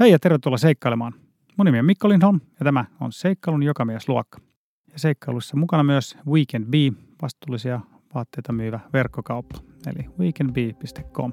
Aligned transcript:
Hei 0.00 0.10
ja 0.10 0.18
tervetuloa 0.18 0.58
seikkailemaan. 0.58 1.12
Mun 1.56 1.64
nimi 1.64 1.78
on 1.78 1.84
Mikko 1.84 2.08
Lindholm 2.08 2.40
ja 2.60 2.64
tämä 2.64 2.84
on 3.00 3.12
Seikkailun 3.12 3.62
jokamiesluokka. 3.62 4.38
Ja 4.92 4.98
seikkailussa 4.98 5.56
mukana 5.56 5.82
myös 5.82 6.16
Weekend 6.26 6.64
Bee, 6.64 6.92
vastuullisia 7.22 7.80
vaatteita 8.14 8.52
myyvä 8.52 8.80
verkkokauppa, 8.92 9.58
eli 9.86 10.06
weekendbee.com. 10.18 11.32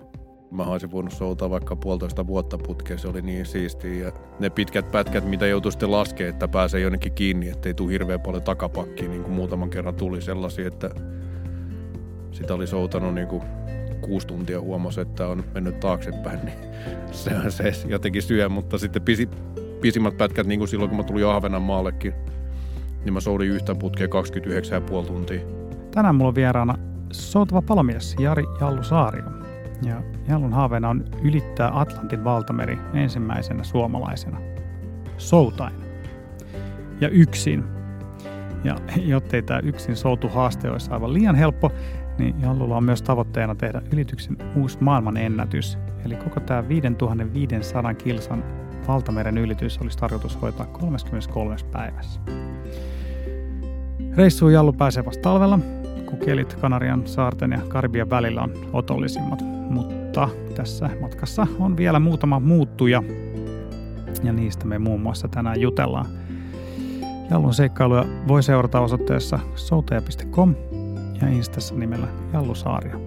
Mä 0.52 0.64
olisin 0.64 0.92
voinut 0.92 1.14
soutaa 1.14 1.50
vaikka 1.50 1.76
puolitoista 1.76 2.28
vuotta 2.28 2.58
putkeen, 2.58 3.00
se 3.00 3.08
oli 3.08 3.22
niin 3.22 3.46
siistiä. 3.46 3.94
Ja 3.94 4.12
ne 4.40 4.50
pitkät 4.50 4.92
pätkät, 4.92 5.30
mitä 5.30 5.48
joutui 5.48 5.72
sitten 5.72 5.92
laskemaan, 5.92 6.34
että 6.34 6.48
pääsee 6.48 6.82
jonnekin 6.82 7.14
kiinni, 7.14 7.50
ettei 7.50 7.74
tule 7.74 7.92
hirveän 7.92 8.22
paljon 8.22 8.44
takapakkiin, 8.44 9.12
niin 9.12 9.24
kuin 9.24 9.34
muutaman 9.34 9.70
kerran 9.70 9.96
tuli 9.96 10.22
sellaisia, 10.22 10.68
että 10.68 10.90
sitä 12.32 12.54
oli 12.54 12.68
soutanut 12.68 13.14
niin 13.14 13.28
kuin 13.28 13.44
kuusi 14.08 14.28
tuntia 14.28 14.62
huomasi, 14.62 15.02
että 15.02 15.28
on 15.28 15.44
mennyt 15.54 15.80
taaksepäin, 15.80 16.40
niin 16.46 16.58
se, 17.12 17.32
se 17.50 17.74
jotenkin 17.88 18.22
syö, 18.22 18.50
mutta 18.50 18.78
sitten 18.78 19.02
pisi, 19.02 19.30
pisimmät 19.82 20.18
pätkät, 20.18 20.48
niin 20.48 20.60
kuin 20.60 20.68
silloin 20.68 20.90
kun 20.90 20.98
mä 20.98 21.04
tulin 21.04 21.28
Ahvenanmaallekin, 21.28 22.14
niin 23.06 23.14
mä 23.14 23.20
soudin 23.20 23.50
yhtä 23.50 23.76
putkea 23.76 24.08
29,5 24.08 25.08
tuntia. 25.08 25.40
Tänään 25.92 26.16
mulla 26.16 26.28
on 26.28 26.36
vieraana 26.36 26.78
soutava 27.12 27.62
palomies 27.62 28.16
Jari 28.20 28.44
Jallu 28.62 28.84
Saario. 28.84 29.24
Ja 29.84 30.02
Jallun 30.28 30.54
haaveena 30.54 30.90
on 30.90 31.06
ylittää 31.24 31.80
Atlantin 31.80 32.24
valtameri 32.24 32.78
ensimmäisenä 32.94 33.64
suomalaisena. 33.64 34.38
Soutain. 35.18 35.74
Ja 37.02 37.10
yksin. 37.10 37.64
Ja 38.64 38.76
jottei 38.98 39.42
tämä 39.42 39.60
yksin 39.60 39.96
soutu 39.96 40.30
haaste 40.30 40.70
olisi 40.70 40.92
aivan 40.92 41.14
liian 41.14 41.36
helppo, 41.36 41.72
niin 42.18 42.42
Jallulla 42.42 42.78
on 42.78 42.84
myös 42.84 43.02
tavoitteena 43.02 43.56
tehdä 43.56 43.82
ylityksen 43.94 44.38
uusi 44.56 44.78
maailman 44.82 45.18
ennätys. 45.18 45.78
Eli 46.06 46.16
koko 46.16 46.40
tämä 46.40 46.70
5500 46.70 47.94
kilsan 47.94 48.44
valtameren 48.88 49.38
ylitys 49.38 49.78
olisi 49.78 49.98
tarkoitus 49.98 50.42
hoitaa 50.42 50.66
33 50.66 51.56
päivässä. 51.72 52.22
Reissuun 54.16 54.54
Jallu 54.54 54.74
pääsee 54.74 55.06
vasta 55.06 55.22
talvella, 55.22 55.60
kun 56.06 56.18
kelit 56.18 56.54
Kanarian 56.54 57.08
saarten 57.08 57.52
ja 57.52 57.60
Karibian 57.68 58.10
välillä 58.10 58.42
on 58.42 58.54
otollisimmat. 58.74 59.42
Mutta 59.70 60.30
tässä 60.56 60.90
matkassa 61.02 61.48
on 61.60 61.78
vielä 61.78 62.00
muutama 62.00 62.40
muuttuja, 62.40 63.04
ja 64.24 64.34
niistä 64.34 64.66
me 64.66 64.80
muun 64.80 65.02
muassa 65.02 65.28
tänään 65.28 65.62
jutellaan. 65.62 66.06
Jallun 67.30 67.54
seikkailuja 67.54 68.06
voi 68.28 68.44
seurata 68.44 68.80
osoitteessa 68.80 69.40
souteja.com 69.56 70.56
ja 71.22 71.28
Instassa 71.28 71.76
nimellä 71.76 72.08
Jallu 72.34 72.56
Saario. 72.56 73.02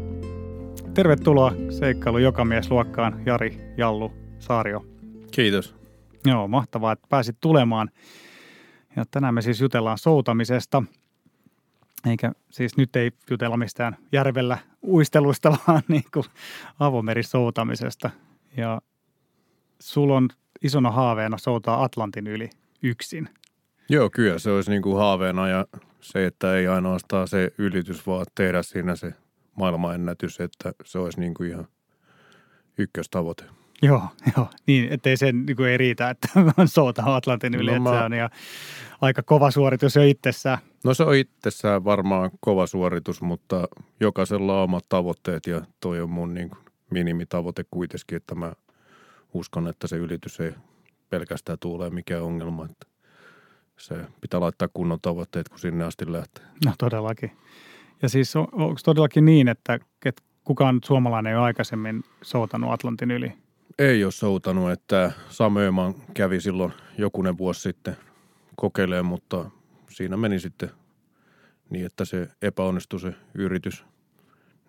Tervetuloa 0.95 1.53
seikkailu 1.71 2.19
jokamiesluokkaan 2.19 3.23
Jari 3.27 3.75
Jallu 3.77 4.13
Saario. 4.39 4.87
Kiitos. 5.31 5.75
Joo, 6.27 6.49
mahtavaa, 6.49 6.93
että 6.93 7.07
pääsit 7.11 7.37
tulemaan. 7.41 7.91
Ja 8.97 9.05
tänään 9.11 9.35
me 9.35 9.43
siis 9.43 9.61
jutellaan 9.61 9.99
soutamisesta. 9.99 10.83
Eikä 12.07 12.33
siis 12.51 12.77
nyt 12.77 12.97
ei 12.97 13.11
jutella 13.31 13.57
mistään 13.57 13.97
järvellä 14.13 14.59
uistelusta, 14.83 15.57
vaan 15.67 15.83
niin 15.89 16.05
kuin 16.15 16.25
avomerisoutamisesta. 16.81 18.11
Ja 18.57 18.81
sulla 19.81 20.17
on 20.17 20.29
isona 20.63 20.91
haaveena 20.91 21.39
soutaa 21.39 21.85
Atlantin 21.85 22.27
yli 22.27 22.51
yksin. 22.83 23.29
Joo, 23.89 24.11
kyllä 24.11 24.39
se 24.39 24.51
olisi 24.51 24.71
niin 24.71 24.83
kuin 24.83 24.97
haaveena 24.97 25.49
ja 25.49 25.67
se, 26.01 26.27
että 26.27 26.57
ei 26.57 26.67
ainoastaan 26.67 27.29
se 27.29 27.53
ylitys, 27.59 28.07
vaan 28.07 28.27
tehdä 28.35 28.63
siinä 28.63 28.97
se 28.97 29.15
maailmanennätys, 29.57 30.41
että 30.41 30.73
se 30.85 30.99
olisi 30.99 31.21
niin 31.21 31.35
kuin 31.35 31.51
ihan 31.51 31.69
ykköstavoite. 32.79 33.45
Joo, 33.83 34.03
joo. 34.37 34.49
Niin, 34.67 34.93
ettei 34.93 35.17
sen 35.17 35.47
niin 35.47 35.57
kuin 35.57 35.69
ei 35.69 35.77
riitä, 35.77 36.11
että 36.11 36.29
on 36.57 36.69
soutaa 36.69 37.17
Atlantin 37.17 37.55
yli, 37.55 37.71
no, 37.71 37.77
että 37.77 37.91
mä... 37.91 37.99
se 37.99 38.05
on 38.05 38.13
ja 38.13 38.31
aika 39.01 39.23
kova 39.23 39.51
suoritus 39.51 39.97
jo 39.97 40.03
itsessään. 40.03 40.59
No 40.85 40.95
se 40.95 41.03
on 41.03 41.15
itsessään 41.15 41.85
varmaan 41.85 42.31
kova 42.41 42.67
suoritus, 42.67 43.23
mutta 43.23 43.69
jokaisella 44.01 44.59
on 44.59 44.65
omat 44.65 44.85
tavoitteet 44.89 45.47
ja 45.47 45.63
toi 45.81 46.01
on 46.01 46.11
mun 46.11 46.35
niin 46.35 46.49
kuin 46.49 46.59
minimitavoite 46.91 47.65
kuitenkin, 47.71 48.17
että 48.17 48.35
mä 48.35 48.53
uskon, 49.35 49.69
että 49.69 49.87
se 49.87 49.97
ylitys 49.97 50.41
ei 50.41 50.53
pelkästään 51.11 51.59
tule 51.59 51.91
mikään 51.91 52.23
ongelma. 52.23 52.65
Että 52.65 52.87
se 53.81 53.97
pitää 54.21 54.41
laittaa 54.41 54.69
kunnon 54.75 54.99
tavoitteet, 55.03 55.49
kun 55.49 55.59
sinne 55.59 55.85
asti 55.85 56.13
lähtee. 56.13 56.45
No 56.65 56.73
todellakin. 56.79 57.33
Ja 58.03 58.09
siis 58.09 58.37
on, 58.37 58.49
onko 58.53 58.81
todellakin 58.85 59.25
niin, 59.25 59.49
että, 59.49 59.79
että 60.05 60.23
kukaan 60.45 60.81
suomalainen 60.85 61.31
ei 61.31 61.37
ole 61.37 61.45
aikaisemmin 61.45 62.03
soutanut 62.23 62.73
Atlantin 62.73 63.11
yli? 63.11 63.33
Ei 63.79 64.05
ole 64.05 64.13
soutanut, 64.13 64.71
että 64.71 65.13
Samööman 65.29 65.95
kävi 66.15 66.41
silloin 66.41 66.73
jokunen 66.99 67.39
vuosi 67.39 67.61
sitten 67.61 67.97
kokeilemaan, 68.57 69.07
mutta 69.07 69.51
siinä 69.91 70.17
meni 70.17 70.41
sitten 70.41 70.71
niin, 71.71 71.87
että 71.87 72.05
se 72.05 72.29
epäonnistui 72.43 73.01
se 73.01 73.15
yritys. 73.35 73.85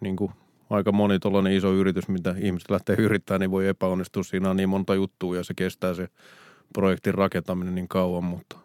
Niin 0.01 0.15
kuin 0.15 0.31
aika 0.69 0.91
moni 0.91 1.19
tuollainen 1.19 1.53
iso 1.53 1.73
yritys, 1.73 2.07
mitä 2.07 2.35
ihmiset 2.37 2.71
lähtee 2.71 2.95
yrittämään, 2.99 3.39
niin 3.39 3.51
voi 3.51 3.67
epäonnistua. 3.67 4.23
Siinä 4.23 4.49
on 4.49 4.57
niin 4.57 4.69
monta 4.69 4.95
juttua 4.95 5.35
ja 5.35 5.43
se 5.43 5.53
kestää 5.53 5.93
se 5.93 6.07
projektin 6.73 7.13
rakentaminen 7.13 7.75
niin 7.75 7.87
kauan, 7.87 8.23
mutta 8.23 8.57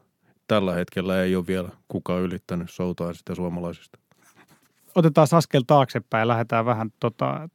tällä 0.46 0.74
hetkellä 0.74 1.22
ei 1.22 1.36
ole 1.36 1.46
vielä 1.46 1.68
kukaan 1.88 2.22
ylittänyt 2.22 2.70
soutaa 2.70 3.12
sitä 3.12 3.34
suomalaisista. 3.34 3.98
Otetaan 4.94 5.28
askel 5.32 5.62
taaksepäin 5.66 6.20
ja 6.20 6.28
lähdetään 6.28 6.64
vähän 6.64 6.92
tota, 7.00 7.48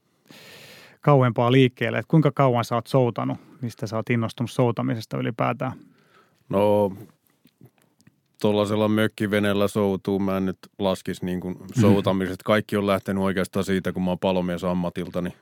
kauempaa 1.02 1.52
liikkeelle. 1.52 1.98
Et 1.98 2.06
kuinka 2.08 2.32
kauan 2.32 2.66
sä 2.66 2.76
oot 2.76 2.88
soutanut? 2.88 3.38
Mistä 3.62 3.88
sä 3.88 3.96
oot 3.96 4.10
innostunut 4.10 4.52
soutamisesta 4.52 5.18
ylipäätään? 5.18 5.72
No 6.50 6.94
tuollaisella 8.42 8.88
mökkiveneellä 8.88 9.68
soutuu. 9.68 10.20
Mä 10.20 10.38
en 10.38 10.46
nyt 10.46 10.58
laskisi 10.80 11.26
niin 11.26 11.40
kuin 11.40 11.56
soutamiset. 11.82 12.44
Kaikki 12.44 12.78
on 12.78 12.88
lähtenyt 12.88 13.24
oikeastaan 13.24 13.64
siitä, 13.66 13.92
kun 13.92 14.04
mä 14.04 14.12
oon 14.12 14.20
palomies 14.20 14.64
ammatiltani. 14.64 15.34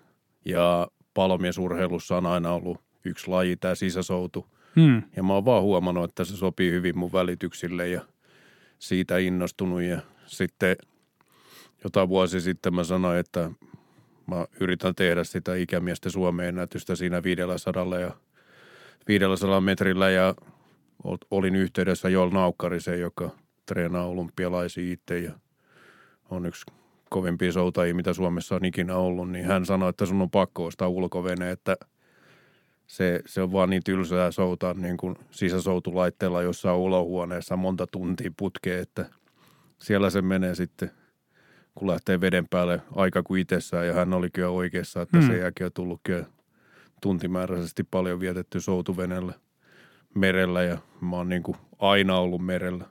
Ja 0.46 0.88
palomiesurheilussa 1.14 2.18
on 2.18 2.26
aina 2.26 2.52
ollut 2.52 2.82
yksi 3.06 3.28
laji, 3.28 3.56
tämä 3.56 3.76
sisäsoutu– 3.76 4.46
Hmm. 4.76 5.04
Ja 5.16 5.24
mä 5.24 5.34
oon 5.34 5.46
vaan 5.46 5.64
huomannut, 5.64 6.10
että 6.10 6.24
se 6.24 6.38
sopii 6.38 6.72
hyvin 6.72 6.98
mun 6.98 7.14
välityksille 7.14 7.88
ja 7.88 8.02
siitä 8.80 9.18
innostunut. 9.18 9.82
Ja 9.82 10.02
sitten 10.26 10.78
jotain 11.84 12.10
vuosi 12.10 12.42
sitten 12.42 12.76
mä 12.76 12.84
sanoin, 12.84 13.20
että 13.20 13.52
mä 14.28 14.46
yritän 14.60 14.96
tehdä 14.96 15.24
sitä 15.24 15.56
ikämiesten 15.56 16.12
Suomeen 16.12 16.50
ennätystä 16.50 16.96
siinä 16.96 17.24
500 17.24 18.00
ja 18.00 18.12
500 19.08 19.62
metrillä 19.62 20.10
ja 20.10 20.36
olin 21.32 21.56
yhteydessä 21.56 22.10
Joel 22.10 22.30
Naukkariseen, 22.30 23.00
joka 23.00 23.30
treenaa 23.66 24.06
olympialaisia 24.06 24.94
itse 24.94 25.20
ja 25.20 25.32
on 26.30 26.46
yksi 26.46 26.66
kovimpia 27.10 27.52
soutajia, 27.52 27.96
mitä 27.96 28.14
Suomessa 28.14 28.56
on 28.56 28.66
ikinä 28.66 28.96
ollut, 28.96 29.32
niin 29.32 29.46
hän 29.46 29.66
sanoi, 29.66 29.90
että 29.90 30.06
sun 30.06 30.22
on 30.22 30.32
pakko 30.32 30.66
ostaa 30.66 30.88
ulkovene, 30.88 31.52
että– 31.52 31.78
se, 32.90 33.22
se 33.26 33.42
on 33.42 33.52
vaan 33.52 33.70
niin 33.70 33.84
tylsää 33.84 34.32
soutaa 34.32 34.74
niin 34.74 34.98
kuin 34.98 35.16
sisäsoutulaitteella 35.32 36.42
jossain 36.42 36.76
olohuoneessa 36.76 37.58
monta 37.58 37.88
tuntia 37.88 38.32
putkeen, 38.38 38.82
että 38.82 39.06
siellä 39.80 40.10
se 40.10 40.22
menee 40.22 40.56
sitten, 40.56 40.92
kun 41.76 41.88
lähtee 41.88 42.22
veden 42.22 42.48
päälle 42.50 42.82
aika 42.96 43.24
kuin 43.24 43.42
itsessään 43.42 43.88
ja 43.88 43.94
hän 43.94 44.14
oli 44.14 44.30
kyllä 44.30 44.50
oikeassa, 44.50 45.02
että 45.02 45.18
hmm. 45.18 45.28
sen 45.28 45.40
jälkeen 45.40 45.66
on 45.66 45.72
tullut 45.74 46.00
kyllä 46.04 46.26
tuntimääräisesti 47.02 47.84
paljon 47.84 48.20
vietetty 48.20 48.60
soutuvenellä 48.60 49.34
merellä 50.16 50.64
ja 50.64 50.78
mä 51.02 51.16
oon 51.16 51.30
niin 51.30 51.44
kuin 51.44 51.58
aina 51.80 52.18
ollut 52.18 52.46
merellä 52.46 52.86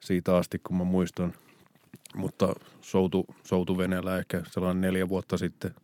siitä 0.00 0.36
asti, 0.36 0.58
kun 0.58 0.76
mä 0.76 0.84
muistan. 0.84 1.32
Mutta 2.14 2.52
soutu, 2.80 3.26
soutuveneellä 3.44 4.18
ehkä 4.18 4.42
sellainen 4.50 4.80
neljä 4.80 5.08
vuotta 5.08 5.36
sitten 5.38 5.74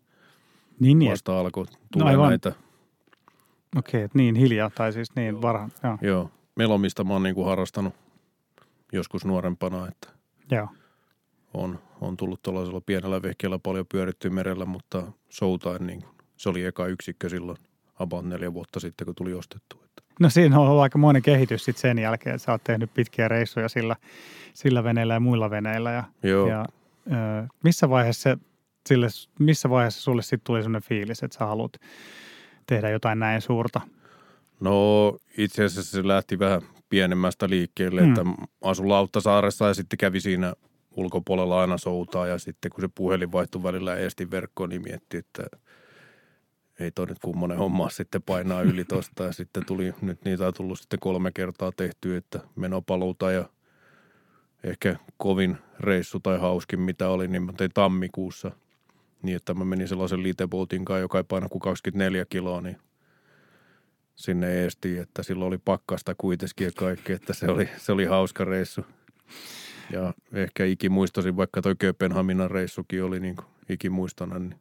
niin, 0.80 0.98
niin. 0.98 1.10
vasta 1.10 1.40
alkoi 1.40 1.66
tulla 1.92 2.12
no 2.12 2.28
näitä– 2.28 2.52
Okei, 3.76 4.02
että 4.02 4.18
niin 4.18 4.34
hiljaa 4.34 4.70
tai 4.70 4.92
siis 4.92 5.16
niin 5.16 5.32
joo. 5.32 5.42
varhaan. 5.42 5.72
Joo. 5.82 5.98
joo. 6.02 6.30
Melomista 6.56 7.04
mä 7.04 7.12
oon 7.12 7.22
niin 7.22 7.34
kuin 7.34 7.46
harrastanut 7.46 7.94
joskus 8.92 9.24
nuorempana, 9.24 9.88
että 9.88 10.08
joo. 10.50 10.68
On, 11.54 11.78
on 12.00 12.16
tullut 12.16 12.42
tuollaisella 12.42 12.80
pienellä 12.80 13.22
vehkeellä 13.22 13.58
paljon 13.58 13.86
pyöritty 13.86 14.30
merellä, 14.30 14.64
mutta 14.64 15.12
soutain 15.28 15.86
niin 15.86 16.02
kuin, 16.02 16.14
se 16.36 16.48
oli 16.48 16.64
eka 16.64 16.86
yksikkö 16.86 17.28
silloin 17.28 17.58
about 17.98 18.24
neljä 18.24 18.54
vuotta 18.54 18.80
sitten, 18.80 19.04
kun 19.04 19.14
tuli 19.14 19.34
ostettu. 19.34 19.80
No 20.20 20.30
siinä 20.30 20.60
on 20.60 20.68
ollut 20.68 20.82
aika 20.82 20.98
monen 20.98 21.22
kehitys 21.22 21.64
sitten 21.64 21.80
sen 21.80 21.98
jälkeen, 21.98 22.34
että 22.34 22.44
sä 22.44 22.52
oot 22.52 22.64
tehnyt 22.64 22.94
pitkiä 22.94 23.28
reissuja 23.28 23.68
sillä, 23.68 23.96
sillä 24.54 24.84
veneellä 24.84 25.14
ja 25.14 25.20
muilla 25.20 25.50
veneillä. 25.50 25.90
Ja, 25.90 26.04
Joo. 26.22 26.48
ja 26.48 26.64
ö, 27.06 27.46
missä 27.64 27.90
vaiheessa 27.90 28.38
sille, 28.86 29.06
missä 29.38 29.70
vaiheessa 29.70 30.02
sulle 30.02 30.22
sitten 30.22 30.40
tuli 30.44 30.62
sellainen 30.62 30.88
fiilis, 30.88 31.22
että 31.22 31.38
sä 31.38 31.46
haluat 31.46 31.72
tehdä 32.70 32.90
jotain 32.90 33.18
näin 33.18 33.40
suurta? 33.40 33.80
No 34.60 35.16
itse 35.38 35.64
asiassa 35.64 35.90
se 35.90 36.08
lähti 36.08 36.38
vähän 36.38 36.62
pienemmästä 36.88 37.48
liikkeelle, 37.48 38.00
hmm. 38.00 38.10
että 38.10 38.24
asun 38.62 38.88
Lauttasaaressa 38.88 39.68
ja 39.68 39.74
sitten 39.74 39.98
kävi 39.98 40.20
siinä 40.20 40.54
ulkopuolella 40.90 41.60
aina 41.60 41.78
soutaa 41.78 42.26
ja 42.26 42.38
sitten 42.38 42.70
kun 42.70 42.80
se 42.80 42.88
puhelin 42.94 43.32
vaihtui 43.32 43.62
välillä 43.62 43.96
estin 43.96 44.30
verkkoon, 44.30 44.68
niin 44.68 44.82
mietti, 44.82 45.16
että 45.16 45.42
ei 46.80 46.90
toi 46.90 47.06
nyt 47.06 47.18
kummonen 47.18 47.58
homma 47.58 47.90
sitten 47.90 48.22
painaa 48.22 48.62
yli 48.62 48.84
tosta. 48.84 49.24
Ja 49.24 49.32
sitten 49.32 49.66
tuli, 49.66 49.94
nyt 50.02 50.24
niitä 50.24 50.46
on 50.46 50.54
tullut 50.54 50.78
sitten 50.78 50.98
kolme 50.98 51.30
kertaa 51.32 51.72
tehty, 51.76 52.16
että 52.16 52.40
menopaluuta 52.56 53.30
ja 53.30 53.44
ehkä 54.64 54.96
kovin 55.16 55.56
reissu 55.80 56.20
tai 56.20 56.38
hauskin 56.38 56.80
mitä 56.80 57.08
oli, 57.08 57.28
niin 57.28 57.42
mä 57.42 57.52
tein 57.52 57.70
tammikuussa. 57.74 58.50
Niin, 59.22 59.36
että 59.36 59.54
mä 59.54 59.64
menin 59.64 59.88
sellaisen 59.88 60.22
liitebootin 60.22 60.84
kanssa, 60.84 61.00
joka 61.00 61.18
ei 61.18 61.24
paina 61.24 61.48
kuin 61.48 61.60
24 61.62 62.24
kiloa, 62.28 62.60
niin 62.60 62.76
sinne 64.16 64.62
eestiin, 64.62 65.02
että 65.02 65.22
silloin 65.22 65.48
oli 65.48 65.58
pakkasta 65.58 66.14
kuitenkin 66.18 66.64
ja 66.64 66.70
kaikki, 66.76 67.12
että 67.12 67.32
se 67.32 67.46
oli, 67.46 67.68
se 67.76 67.92
oli 67.92 68.04
hauska 68.04 68.44
reissu. 68.44 68.84
Ja 69.90 70.14
ehkä 70.32 70.64
ikimuistosin, 70.64 71.36
vaikka 71.36 71.62
toi 71.62 71.74
Kööpenhaminan 71.78 72.50
reissukin 72.50 73.04
oli 73.04 73.20
niin 73.20 73.36
kuin 73.36 73.46
ikimuistona, 73.68 74.38
niin 74.38 74.54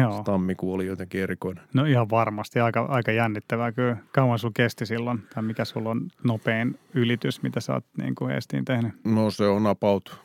Joo. 0.00 0.22
tammikuu 0.22 0.72
oli 0.72 0.86
jotenkin 0.86 1.22
erikoinen. 1.22 1.64
No 1.74 1.84
ihan 1.84 2.10
varmasti, 2.10 2.60
aika, 2.60 2.80
aika 2.80 3.12
jännittävää 3.12 3.72
kyllä. 3.72 3.96
Kauan 4.12 4.38
sun 4.38 4.54
kesti 4.54 4.86
silloin, 4.86 5.22
tai 5.34 5.42
mikä 5.42 5.64
sulla 5.64 5.90
on 5.90 6.08
nopein 6.24 6.78
ylitys, 6.94 7.42
mitä 7.42 7.60
sä 7.60 7.74
oot 7.74 7.84
niin 7.98 8.14
kuin 8.14 8.30
Estiin 8.30 8.64
tehnyt? 8.64 8.92
No 9.04 9.30
se 9.30 9.44
on 9.44 9.66
about 9.66 10.20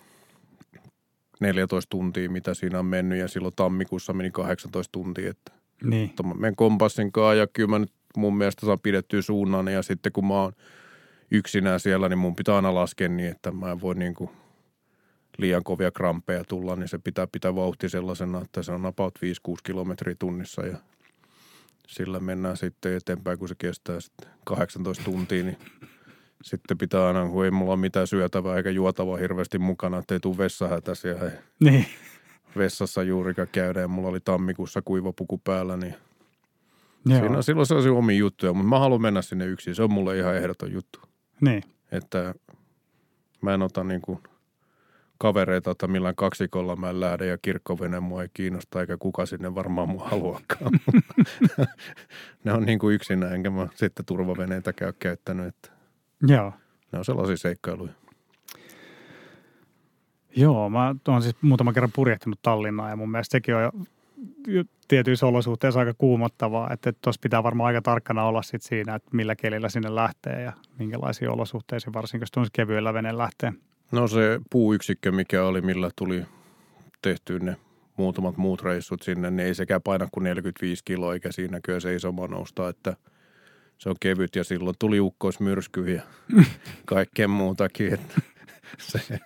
14 1.39 1.89
tuntia, 1.89 2.29
mitä 2.29 2.53
siinä 2.53 2.79
on 2.79 2.85
mennyt 2.85 3.19
ja 3.19 3.27
silloin 3.27 3.55
tammikuussa 3.55 4.13
meni 4.13 4.31
18 4.31 4.91
tuntia, 4.91 5.29
että 5.29 5.51
Niin, 5.83 6.07
mutta 6.07 6.23
mä 6.23 6.33
menen 6.33 6.55
kompassin 6.55 7.11
kanssa 7.11 7.33
ja 7.33 7.47
kyllä 7.47 7.69
mä 7.69 7.79
nyt 7.79 7.93
mun 8.17 8.37
mielestä 8.37 8.65
saan 8.65 8.79
pidettyä 8.79 9.21
suunnan 9.21 9.67
ja 9.67 9.81
sitten 9.81 10.11
kun 10.11 10.27
mä 10.27 10.33
oon 10.33 10.53
yksinään 11.31 11.79
siellä, 11.79 12.09
niin 12.09 12.19
mun 12.19 12.35
pitää 12.35 12.55
aina 12.55 12.75
laskea 12.75 13.09
niin, 13.09 13.31
että 13.31 13.51
mä 13.51 13.71
en 13.71 13.81
voi 13.81 13.95
niin 13.95 14.13
kuin 14.13 14.29
liian 15.37 15.63
kovia 15.63 15.91
krampeja 15.91 16.43
tulla, 16.43 16.75
niin 16.75 16.87
se 16.87 16.97
pitää 16.97 17.27
pitää 17.27 17.55
vauhti 17.55 17.89
sellaisena, 17.89 18.41
että 18.41 18.63
se 18.63 18.71
on 18.71 18.85
about 18.85 19.19
5-6 19.49 19.55
kilometriä 19.63 20.15
tunnissa 20.19 20.65
ja 20.65 20.77
sillä 21.87 22.19
mennään 22.19 22.57
sitten 22.57 22.95
eteenpäin, 22.95 23.39
kun 23.39 23.47
se 23.47 23.55
kestää 23.57 23.99
sitten 23.99 24.29
18 24.45 25.03
tuntia, 25.03 25.43
niin 25.43 25.57
sitten 26.43 26.77
pitää 26.77 27.07
aina, 27.07 27.29
kun 27.29 27.45
ei 27.45 27.51
mulla 27.51 27.71
ole 27.71 27.79
mitään 27.79 28.07
syötävää 28.07 28.57
eikä 28.57 28.69
juotavaa 28.69 29.17
hirveästi 29.17 29.59
mukana, 29.59 29.97
ettei 29.97 30.19
tule 30.19 30.37
vessahätäisiä 30.37 31.11
ja 31.11 31.31
niin. 31.59 31.85
vessassa 32.57 33.03
juurikaan 33.03 33.47
käydä 33.51 33.81
ja 33.81 33.87
mulla 33.87 34.09
oli 34.09 34.19
tammikuussa 34.19 34.81
kuiva 34.81 35.13
puku 35.13 35.37
päällä, 35.37 35.77
niin 35.77 35.95
Joo. 37.05 37.19
Siinä, 37.19 37.41
silloin 37.41 37.65
se 37.65 37.75
on 37.75 37.83
se 37.83 37.89
omi 37.89 38.17
juttuja, 38.17 38.53
mutta 38.53 38.69
mä 38.69 38.79
haluan 38.79 39.01
mennä 39.01 39.21
sinne 39.21 39.45
yksin. 39.45 39.75
Se 39.75 39.83
on 39.83 39.93
mulle 39.93 40.17
ihan 40.17 40.35
ehdoton 40.35 40.71
juttu. 40.71 40.99
Niin. 41.41 41.63
Että 41.91 42.35
mä 43.41 43.53
en 43.53 43.61
ota 43.61 43.83
niinku 43.83 44.21
kavereita, 45.17 45.71
että 45.71 45.87
millään 45.87 46.15
kaksikolla 46.15 46.75
mä 46.75 46.89
en 46.89 46.99
lähde 46.99 47.25
ja 47.25 47.37
kirkkovene 47.37 47.99
mua 47.99 48.21
ei 48.21 48.29
kiinnosta 48.33 48.81
eikä 48.81 48.97
kuka 48.97 49.25
sinne 49.25 49.55
varmaan 49.55 49.89
mua 49.89 50.09
haluakaan. 50.09 50.71
ne 52.43 52.53
on 52.53 52.63
niinku 52.63 52.89
yksinä, 52.89 53.29
enkä 53.29 53.49
mä 53.49 53.67
sitten 53.75 54.05
turvaveneitä 54.05 54.73
käy 54.73 54.93
käyttänyt, 54.99 55.47
että 55.47 55.69
Joo. 56.27 56.53
ne 56.91 56.99
on 56.99 57.05
sellaisia 57.05 57.37
seikkailuja. 57.37 57.93
Joo, 60.35 60.69
mä 60.69 60.95
oon 61.07 61.21
siis 61.21 61.35
muutaman 61.41 61.73
kerran 61.73 61.91
purjehtinut 61.95 62.39
Tallinnaa 62.41 62.89
ja 62.89 62.95
mun 62.95 63.11
mielestä 63.11 63.31
sekin 63.31 63.55
on 63.55 63.71
jo 64.47 64.63
tietyissä 64.87 65.25
olosuhteissa 65.25 65.79
aika 65.79 65.93
kuumottavaa, 65.97 66.73
että 66.73 66.93
tuossa 67.01 67.19
pitää 67.23 67.43
varmaan 67.43 67.67
aika 67.67 67.81
tarkkana 67.81 68.23
olla 68.23 68.41
sit 68.41 68.61
siinä, 68.61 68.95
että 68.95 69.09
millä 69.13 69.35
kelillä 69.35 69.69
sinne 69.69 69.95
lähtee 69.95 70.41
ja 70.41 70.53
minkälaisiin 70.79 71.31
olosuhteisiin, 71.31 71.93
varsinkin 71.93 72.27
jos 72.37 72.49
kevyellä 72.53 72.93
veneen 72.93 73.17
lähtee. 73.17 73.53
No 73.91 74.07
se 74.07 74.39
puuyksikkö, 74.49 75.11
mikä 75.11 75.43
oli, 75.43 75.61
millä 75.61 75.89
tuli 75.95 76.25
tehtyä 77.01 77.39
ne 77.39 77.55
muutamat 77.97 78.37
muut 78.37 78.61
reissut 78.61 79.01
sinne, 79.01 79.31
niin 79.31 79.47
ei 79.47 79.55
sekään 79.55 79.81
paina 79.81 80.07
kuin 80.11 80.23
45 80.23 80.83
kiloa, 80.85 81.13
eikä 81.13 81.31
siinäkään 81.31 81.81
seisomaan 81.81 82.29
nousta, 82.29 82.69
että 82.69 82.95
se 83.77 83.89
on 83.89 83.95
kevyt 83.99 84.35
ja 84.35 84.43
silloin 84.43 84.75
tuli 84.79 84.99
ukkoismyrsky 84.99 85.91
ja 85.91 86.01
kaikkea 86.85 87.27
muutakin, 87.27 87.93
että 87.93 88.21
se, 88.77 89.19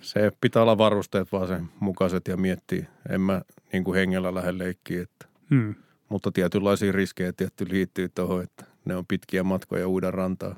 se 0.00 0.32
pitää 0.40 0.62
olla 0.62 0.78
varusteet 0.78 1.32
vaan 1.32 1.48
sen 1.48 1.68
mukaiset 1.80 2.28
ja 2.28 2.36
miettiä. 2.36 2.86
En 3.08 3.20
mä 3.20 3.42
niin 3.72 3.84
kuin 3.84 3.94
hengellä 3.94 4.34
lähde 4.34 4.58
leikkiä, 4.58 5.02
että, 5.02 5.26
Hmm. 5.50 5.74
mutta 6.08 6.32
tietynlaisia 6.32 6.92
riskejä 6.92 7.32
tietty 7.32 7.66
liittyy 7.70 8.08
tuohon, 8.08 8.42
että 8.42 8.64
ne 8.84 8.96
on 8.96 9.06
pitkiä 9.06 9.42
matkoja 9.42 9.88
uida 9.88 10.10
rantaa, 10.10 10.56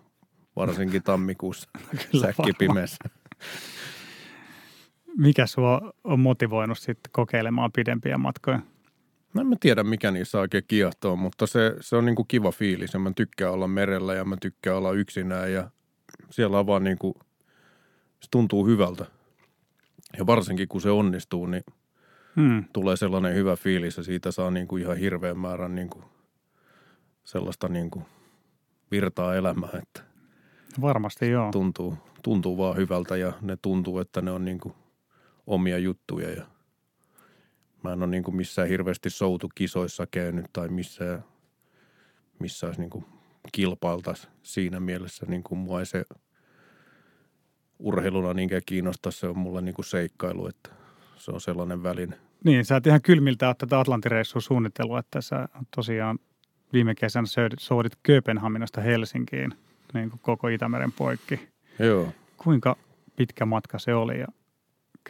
varsinkin 0.56 1.02
tammikuussa 1.02 1.68
säkki 2.20 2.52
pimeässä. 2.58 3.04
Mikä 5.16 5.46
sua 5.46 5.92
on 6.04 6.20
motivoinut 6.20 6.78
sitten 6.78 7.12
kokeilemaan 7.12 7.72
pidempiä 7.72 8.18
matkoja? 8.18 8.60
No 9.34 9.40
en 9.40 9.46
mä 9.46 9.56
tiedä, 9.60 9.82
mikä 9.84 10.10
niissä 10.10 10.38
oikein 10.40 10.64
kiehtoo, 10.68 11.16
mutta 11.16 11.46
se, 11.46 11.76
se 11.80 11.96
on 11.96 12.04
niinku 12.04 12.24
kiva 12.24 12.52
fiilis 12.52 12.94
ja 12.94 13.00
mä 13.00 13.12
tykkään 13.16 13.52
olla 13.52 13.68
merellä 13.68 14.14
ja 14.14 14.24
mä 14.24 14.36
tykkään 14.36 14.76
olla 14.76 14.92
yksinään 14.92 15.52
ja 15.52 15.70
siellä 16.30 16.58
on 16.58 16.66
vaan 16.66 16.84
niinku, 16.84 17.14
se 18.20 18.28
tuntuu 18.30 18.66
hyvältä. 18.66 19.06
Ja 20.18 20.26
varsinkin 20.26 20.68
kun 20.68 20.80
se 20.80 20.90
onnistuu, 20.90 21.46
niin 21.46 21.64
Hmm. 22.36 22.64
tulee 22.72 22.96
sellainen 22.96 23.34
hyvä 23.34 23.56
fiilis 23.56 23.96
ja 23.96 24.02
siitä 24.02 24.30
saa 24.30 24.50
niinku 24.50 24.76
ihan 24.76 24.96
hirveän 24.96 25.38
määrän 25.38 25.74
niinku 25.74 26.04
sellaista 27.24 27.68
niinku 27.68 28.02
virtaa 28.90 29.34
elämää, 29.34 29.70
että 29.82 30.00
Varmasti 30.80 31.30
joo. 31.30 31.50
tuntuu, 31.52 31.98
tuntuu 32.22 32.58
vaan 32.58 32.76
hyvältä 32.76 33.16
ja 33.16 33.32
ne 33.40 33.56
tuntuu, 33.62 33.98
että 33.98 34.22
ne 34.22 34.30
on 34.30 34.44
niinku 34.44 34.76
omia 35.46 35.78
juttuja 35.78 36.30
ja 36.30 36.46
mä 37.84 37.92
en 37.92 38.02
ole 38.02 38.10
niinku 38.10 38.30
missään 38.30 38.68
hirveästi 38.68 39.10
soutukisoissa 39.10 40.06
käynyt 40.10 40.46
tai 40.52 40.68
missään, 40.68 41.24
missä 42.38 42.66
olisi 42.66 42.80
niinku 42.80 43.04
kilpailtaisi 43.52 44.28
siinä 44.42 44.80
mielessä. 44.80 45.26
Niinku 45.26 45.54
mua 45.54 45.80
ei 45.80 45.86
se 45.86 46.04
urheiluna 47.78 48.34
niinkään 48.34 48.62
kiinnosta, 48.66 49.10
se 49.10 49.26
on 49.26 49.38
mulle 49.38 49.60
niinku 49.60 49.82
seikkailu, 49.82 50.46
että 50.46 50.70
se 51.16 51.30
on 51.30 51.40
sellainen 51.40 51.82
väline. 51.82 52.18
Niin, 52.44 52.64
sä 52.64 52.76
et 52.76 52.86
ihan 52.86 53.02
kylmiltä 53.02 53.46
ole 53.46 53.54
tätä 53.58 53.80
Atlantireissua 53.80 54.40
suunnitellut, 54.40 54.98
että 54.98 55.20
sä 55.20 55.48
tosiaan 55.76 56.18
viime 56.72 56.94
kesänä 56.94 57.26
soudit 57.58 57.98
Kööpenhaminasta 58.02 58.80
Helsinkiin 58.80 59.54
niin 59.94 60.10
kuin 60.10 60.20
koko 60.22 60.48
Itämeren 60.48 60.92
poikki. 60.92 61.48
Joo. 61.78 62.08
Kuinka 62.36 62.76
pitkä 63.16 63.46
matka 63.46 63.78
se 63.78 63.94
oli 63.94 64.18
ja 64.18 64.26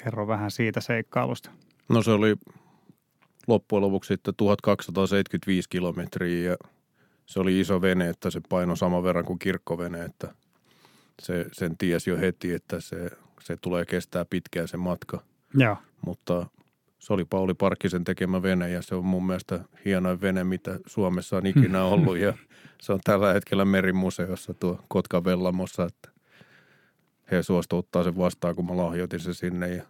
kerro 0.05 0.27
vähän 0.27 0.51
siitä 0.51 0.81
seikkailusta. 0.81 1.51
No 1.89 2.03
se 2.03 2.11
oli 2.11 2.37
loppujen 3.47 3.83
lopuksi 3.83 4.09
sitten 4.09 4.35
1275 4.37 5.69
kilometriä 5.69 6.51
ja 6.51 6.57
se 7.27 7.41
oli 7.41 7.61
iso 7.61 7.81
vene, 7.81 8.09
että 8.09 8.31
se 8.31 8.41
paino 8.49 8.77
saman 8.77 9.03
verran 9.03 9.25
kuin 9.25 9.39
kirkkovene, 9.39 10.05
että 10.05 10.35
se, 11.23 11.47
sen 11.53 11.79
tiesi 11.79 12.11
jo 12.11 12.19
heti, 12.19 12.53
että 12.53 12.81
se, 12.81 13.11
se 13.41 13.57
tulee 13.57 13.85
kestää 13.85 14.25
pitkään 14.25 14.69
se 14.69 14.77
matka. 14.77 15.23
Joo. 15.55 15.77
Mutta 16.07 16.47
se 16.99 17.13
oli 17.13 17.25
Pauli 17.25 17.55
Parkkisen 17.55 18.05
tekemä 18.05 18.43
vene 18.43 18.71
ja 18.71 18.83
se 18.83 18.95
on 18.95 19.05
mun 19.05 19.27
mielestä 19.27 19.61
hienoin 19.85 20.21
vene, 20.21 20.45
mitä 20.45 20.79
Suomessa 20.87 21.37
on 21.37 21.47
ikinä 21.47 21.85
ollut 21.85 22.17
ja 22.19 22.35
se 22.81 22.93
on 22.93 23.01
tällä 23.05 23.33
hetkellä 23.33 23.65
merimuseossa 23.65 24.55
tuo 24.55 24.81
Kotkan 24.89 25.25
Vellamossa, 25.25 25.85
että 25.85 26.11
he 27.31 27.43
suostu 27.43 27.77
ottaa 27.77 28.05
sen 28.05 28.17
vastaan, 28.17 28.57
kun 28.57 28.67
mä 28.67 28.77
lahjoitin 28.77 29.21
se 29.21 29.35
sinne 29.35 29.69
ja 29.69 29.83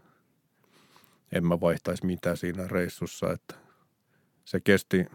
en 1.34 1.46
mä 1.46 1.60
vaihtaisi 1.60 2.06
mitään 2.06 2.36
siinä 2.36 2.66
reissussa, 2.66 3.32
että 3.32 3.54
se 4.44 4.60
kesti 4.60 5.06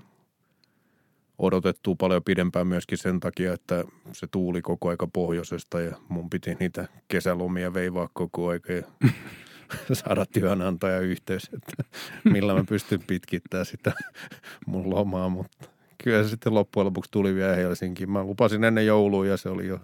odotettua 1.38 1.96
paljon 1.96 2.24
pidempään 2.24 2.68
myöskin 2.68 2.98
sen 2.98 3.20
takia, 3.20 3.54
että 3.54 3.84
se 4.12 4.28
tuuli 4.32 4.62
koko 4.62 4.90
aika 4.90 5.08
pohjoisesta 5.08 5.82
ja 5.82 5.96
mun 6.10 6.30
piti 6.30 6.56
niitä 6.60 6.88
kesälomia 7.08 7.74
veivaa 7.74 8.10
koko 8.14 8.48
aika 8.48 8.74
ja 8.74 8.84
saada 9.94 10.26
työnantaja 10.26 11.00
yhteys, 11.00 11.50
että 11.54 11.84
millä 12.24 12.54
mä 12.54 12.64
pystyn 12.70 13.04
pitkittämään 13.08 13.66
sitä 13.66 13.92
mun 14.66 14.90
lomaa, 14.90 15.30
mutta 15.30 15.70
kyllä 16.04 16.24
se 16.24 16.30
sitten 16.30 16.54
loppujen 16.54 16.86
lopuksi 16.86 17.12
tuli 17.12 17.36
vielä 17.36 17.56
Helsinkiin. 17.56 18.12
Mä 18.12 18.24
lupasin 18.24 18.64
ennen 18.64 18.86
joulua 18.86 19.26
ja 19.26 19.38
se 19.38 19.50
oli 19.50 19.68
jo 19.68 19.80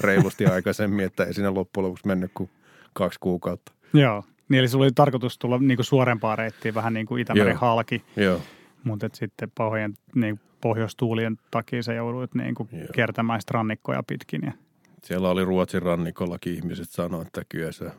reilusti 0.00 0.46
aikaisemmin, 0.54 1.04
että 1.04 1.24
ei 1.24 1.34
sinne 1.34 1.50
loppujen 1.50 1.84
lopuksi 1.84 2.06
mennyt 2.06 2.30
kuin 2.34 2.50
kaksi 2.92 3.18
kuukautta. 3.20 3.72
Joo. 3.92 4.24
Niin 4.50 4.58
eli 4.60 4.68
sulla 4.68 4.84
oli 4.84 4.92
tarkoitus 4.94 5.38
tulla 5.38 5.58
niin 5.58 5.76
kuin 5.76 5.86
suorempaa 5.86 6.36
reittiä, 6.36 6.74
vähän 6.74 6.94
niin 6.94 7.06
kuin 7.06 7.22
Itämeren 7.22 7.48
Joo. 7.50 7.58
halki, 7.60 8.04
Joo, 8.16 8.40
mutta 8.84 9.08
sitten 9.12 9.50
pahojen 9.54 9.94
niin 10.14 10.40
pohjoistuulien 10.60 11.36
takia 11.50 11.82
sä 11.82 11.92
jouduit 11.92 12.34
niin 12.34 12.54
kuin 12.54 12.68
Joo. 12.72 12.86
kiertämään 12.94 13.40
rannikkoja 13.50 14.02
pitkin. 14.06 14.40
Ja, 14.44 14.52
siellä 15.04 15.28
oli 15.30 15.44
Ruotsin 15.44 15.82
rannikollakin 15.82 16.54
ihmiset 16.54 16.90
sanoivat, 16.90 17.26
että 17.26 17.42
kyllä 17.48 17.72
sä 17.72 17.90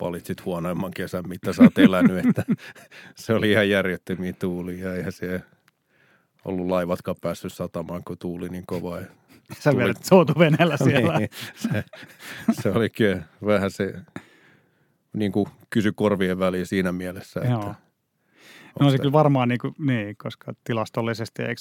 valitsit 0.00 0.44
huonoimman 0.44 0.90
kesän, 0.90 1.28
mitä 1.28 1.52
sä 1.52 1.62
oot 1.62 1.78
elänyt, 1.78 2.26
että 2.26 2.44
se 3.16 3.34
oli 3.34 3.50
ihan 3.50 3.68
järjettömiä 3.70 4.32
tuulia 4.32 4.96
ja 4.96 5.10
se 5.10 5.40
ollut 6.44 6.66
laivatkaan 6.66 7.16
päässyt 7.20 7.52
satamaan, 7.52 8.02
kun 8.04 8.18
tuuli 8.18 8.48
niin 8.48 8.66
kova. 8.66 8.98
Ja 9.00 9.06
sä 9.58 9.70
Tuli- 9.70 9.82
vedät 9.82 10.04
soutuveneellä 10.04 10.76
siellä. 10.84 11.18
Niin, 11.18 11.30
se, 11.54 11.84
se 12.52 12.70
oli 12.70 12.90
kyllä 12.90 13.22
vähän 13.46 13.70
se 13.70 13.94
niin 15.14 15.32
kuin 15.32 15.46
kysy 15.70 15.92
korvien 15.92 16.38
väliin 16.38 16.66
siinä 16.66 16.92
mielessä, 16.92 17.40
Joo. 17.40 17.60
että 17.60 17.74
No 18.80 18.90
se 18.90 18.98
kyllä 18.98 19.12
varmaan 19.12 19.48
niin, 19.48 19.58
kuin, 19.58 19.74
niin 19.78 20.16
koska 20.16 20.52
tilastollisesti 20.64 21.42
eikö 21.42 21.60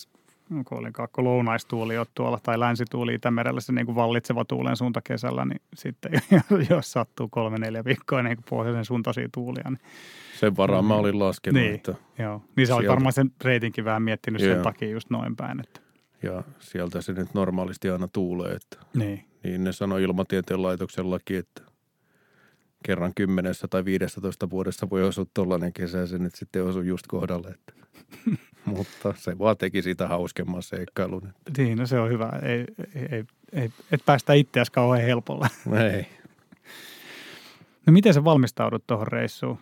onko 0.51 0.75
olinkaan 0.75 1.10
lounaistuuli 1.17 1.98
ole 1.98 2.07
tuolla 2.15 2.39
tai 2.43 2.60
länsituuli 2.60 3.13
Itämerellä 3.13 3.62
se 3.62 3.74
niin 3.74 3.86
kuin 3.86 3.95
vallitseva 3.95 4.45
tuulen 4.45 4.77
suunta 4.77 5.01
kesällä, 5.01 5.45
niin 5.45 5.62
sitten 5.75 6.12
jos 6.69 6.91
sattuu 6.91 7.27
kolme 7.27 7.57
neljä 7.57 7.83
viikkoa 7.86 8.24
niin 8.24 8.38
kuin 8.38 8.45
pohjoisen 8.50 8.86
suuntaisia 8.86 9.29
tuulia, 9.33 9.63
niin, 9.69 9.79
Sen 10.39 10.57
varaan 10.57 10.86
mä 10.86 10.95
olin 10.95 11.19
laskenut, 11.19 11.62
Niin. 11.62 11.75
että, 11.75 11.95
joo. 12.19 12.41
niin 12.55 12.67
sä 12.67 12.75
olit 12.75 12.83
Sieltä- 12.83 12.93
varmaan 12.95 13.13
sen 13.13 13.31
reitinkin 13.43 13.86
vähän 13.86 14.01
miettinyt 14.03 14.41
sen 14.41 14.51
Joo. 14.51 14.63
takia 14.63 14.89
just 14.89 15.10
noin 15.10 15.36
päin. 15.36 15.60
Että, 15.60 15.79
ja 16.24 16.43
sieltä 16.60 17.01
se 17.01 17.13
nyt 17.13 17.33
normaalisti 17.33 17.89
aina 17.89 18.07
tuulee, 18.07 18.51
että 18.51 18.77
niin. 18.93 19.25
niin 19.43 19.63
ne 19.63 19.72
sanoi 19.72 20.03
ilmatieteen 20.03 20.62
laitoksellakin, 20.62 21.38
että 21.39 21.62
kerran 22.83 23.11
kymmenessä 23.15 23.67
tai 23.67 23.85
15 23.85 24.49
vuodessa 24.49 24.89
voi 24.89 25.03
osua 25.03 25.25
tollainen 25.33 25.73
kesä 25.73 25.97
ja 25.97 26.07
se 26.07 26.17
nyt 26.17 26.35
sitten 26.35 26.63
osui 26.63 26.87
just 26.87 27.07
kohdalle. 27.07 27.47
Että. 27.47 27.73
Mutta 28.65 29.13
se 29.17 29.39
vaan 29.39 29.57
teki 29.57 29.81
siitä 29.81 30.07
hauskemman 30.07 30.63
seikkailun. 30.63 31.27
Että 31.27 31.61
Niin, 31.61 31.77
no 31.77 31.85
se 31.85 31.99
on 31.99 32.09
hyvä. 32.09 32.31
Ei, 32.41 32.65
ei, 33.11 33.23
ei, 33.51 33.69
et 33.91 34.01
päästä 34.05 34.33
itseäsi 34.33 34.71
kauhean 34.71 35.05
helpolla. 35.05 35.47
ei. 35.93 36.07
No 37.85 37.93
miten 37.93 38.13
sä 38.13 38.23
valmistaudut 38.23 38.87
tuohon 38.87 39.07
reissuun? 39.07 39.59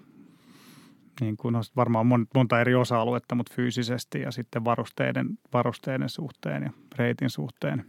Niin 1.21 1.37
kuin 1.37 1.55
on 1.55 1.63
varmaan 1.75 2.05
mon, 2.05 2.27
monta 2.35 2.61
eri 2.61 2.75
osa-aluetta, 2.75 3.35
mutta 3.35 3.53
fyysisesti 3.55 4.21
ja 4.21 4.31
sitten 4.31 4.65
varusteiden, 4.65 5.39
varusteiden 5.53 6.09
suhteen 6.09 6.63
ja 6.63 6.69
reitin 6.97 7.29
suhteen. 7.29 7.85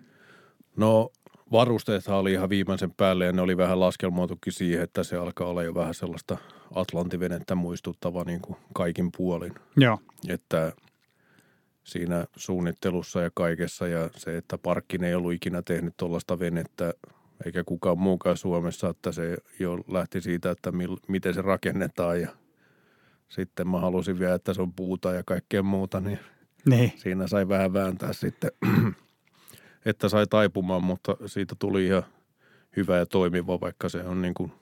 No 0.76 1.10
varusteethan 1.52 2.16
oli 2.16 2.32
ihan 2.32 2.48
viimeisen 2.48 2.90
päälle 2.90 3.26
ja 3.26 3.32
ne 3.32 3.42
oli 3.42 3.56
vähän 3.56 3.80
laskelmoitukin 3.80 4.52
siihen, 4.52 4.82
että 4.82 5.02
se 5.02 5.16
alkaa 5.16 5.48
olla 5.48 5.62
jo 5.62 5.74
vähän 5.74 5.94
sellaista 5.94 6.36
Atlantivenettä 6.74 7.54
muistuttava 7.54 8.24
niin 8.24 8.40
kuin 8.40 8.56
kaikin 8.74 9.10
puolin. 9.16 9.54
Joo, 9.76 9.98
Että 10.28 10.72
siinä 11.84 12.26
suunnittelussa 12.36 13.20
ja 13.20 13.30
kaikessa 13.34 13.86
ja 13.86 14.10
se, 14.16 14.36
että 14.36 14.58
parkkin 14.58 15.04
ei 15.04 15.14
ollut 15.14 15.32
ikinä 15.32 15.62
tehnyt 15.62 15.94
tuollaista 15.96 16.38
venettä 16.38 16.94
eikä 17.46 17.64
kukaan 17.64 17.98
muukaan 17.98 18.36
Suomessa, 18.36 18.88
että 18.88 19.12
se 19.12 19.36
jo 19.58 19.78
lähti 19.88 20.20
siitä, 20.20 20.50
että 20.50 20.72
mil, 20.72 20.96
miten 21.08 21.34
se 21.34 21.42
rakennetaan 21.42 22.20
ja 22.20 22.28
sitten 23.28 23.68
mä 23.68 23.80
halusin 23.80 24.18
vielä, 24.18 24.34
että 24.34 24.54
se 24.54 24.62
on 24.62 24.72
puuta 24.72 25.12
ja 25.12 25.22
kaikkea 25.22 25.62
muuta, 25.62 26.00
niin 26.00 26.18
niin. 26.66 26.92
siinä 26.96 27.26
sai 27.26 27.48
vähän 27.48 27.72
vääntää 27.72 28.12
sitten, 28.12 28.50
että 29.84 30.08
sai 30.08 30.26
taipumaan, 30.26 30.84
mutta 30.84 31.16
siitä 31.26 31.54
tuli 31.58 31.86
ihan 31.86 32.02
hyvä 32.76 32.98
ja 32.98 33.06
toimiva, 33.06 33.60
vaikka 33.60 33.88
se 33.88 34.04
on 34.04 34.22
niin 34.22 34.34
kuin 34.34 34.52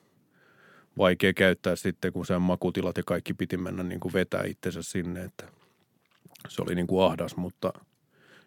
vaikea 0.98 1.32
käyttää 1.32 1.76
sitten, 1.76 2.12
kun 2.12 2.26
se 2.26 2.34
on 2.34 2.42
makutilat 2.42 2.96
ja 2.96 3.02
kaikki 3.06 3.34
piti 3.34 3.56
mennä 3.56 3.82
niin 3.82 4.00
kuin 4.00 4.12
vetää 4.12 4.44
itsensä 4.44 4.82
sinne, 4.82 5.24
että 5.24 5.44
se 6.48 6.62
oli 6.62 6.74
niin 6.74 6.86
kuin 6.86 7.04
ahdas, 7.04 7.36
mutta 7.36 7.72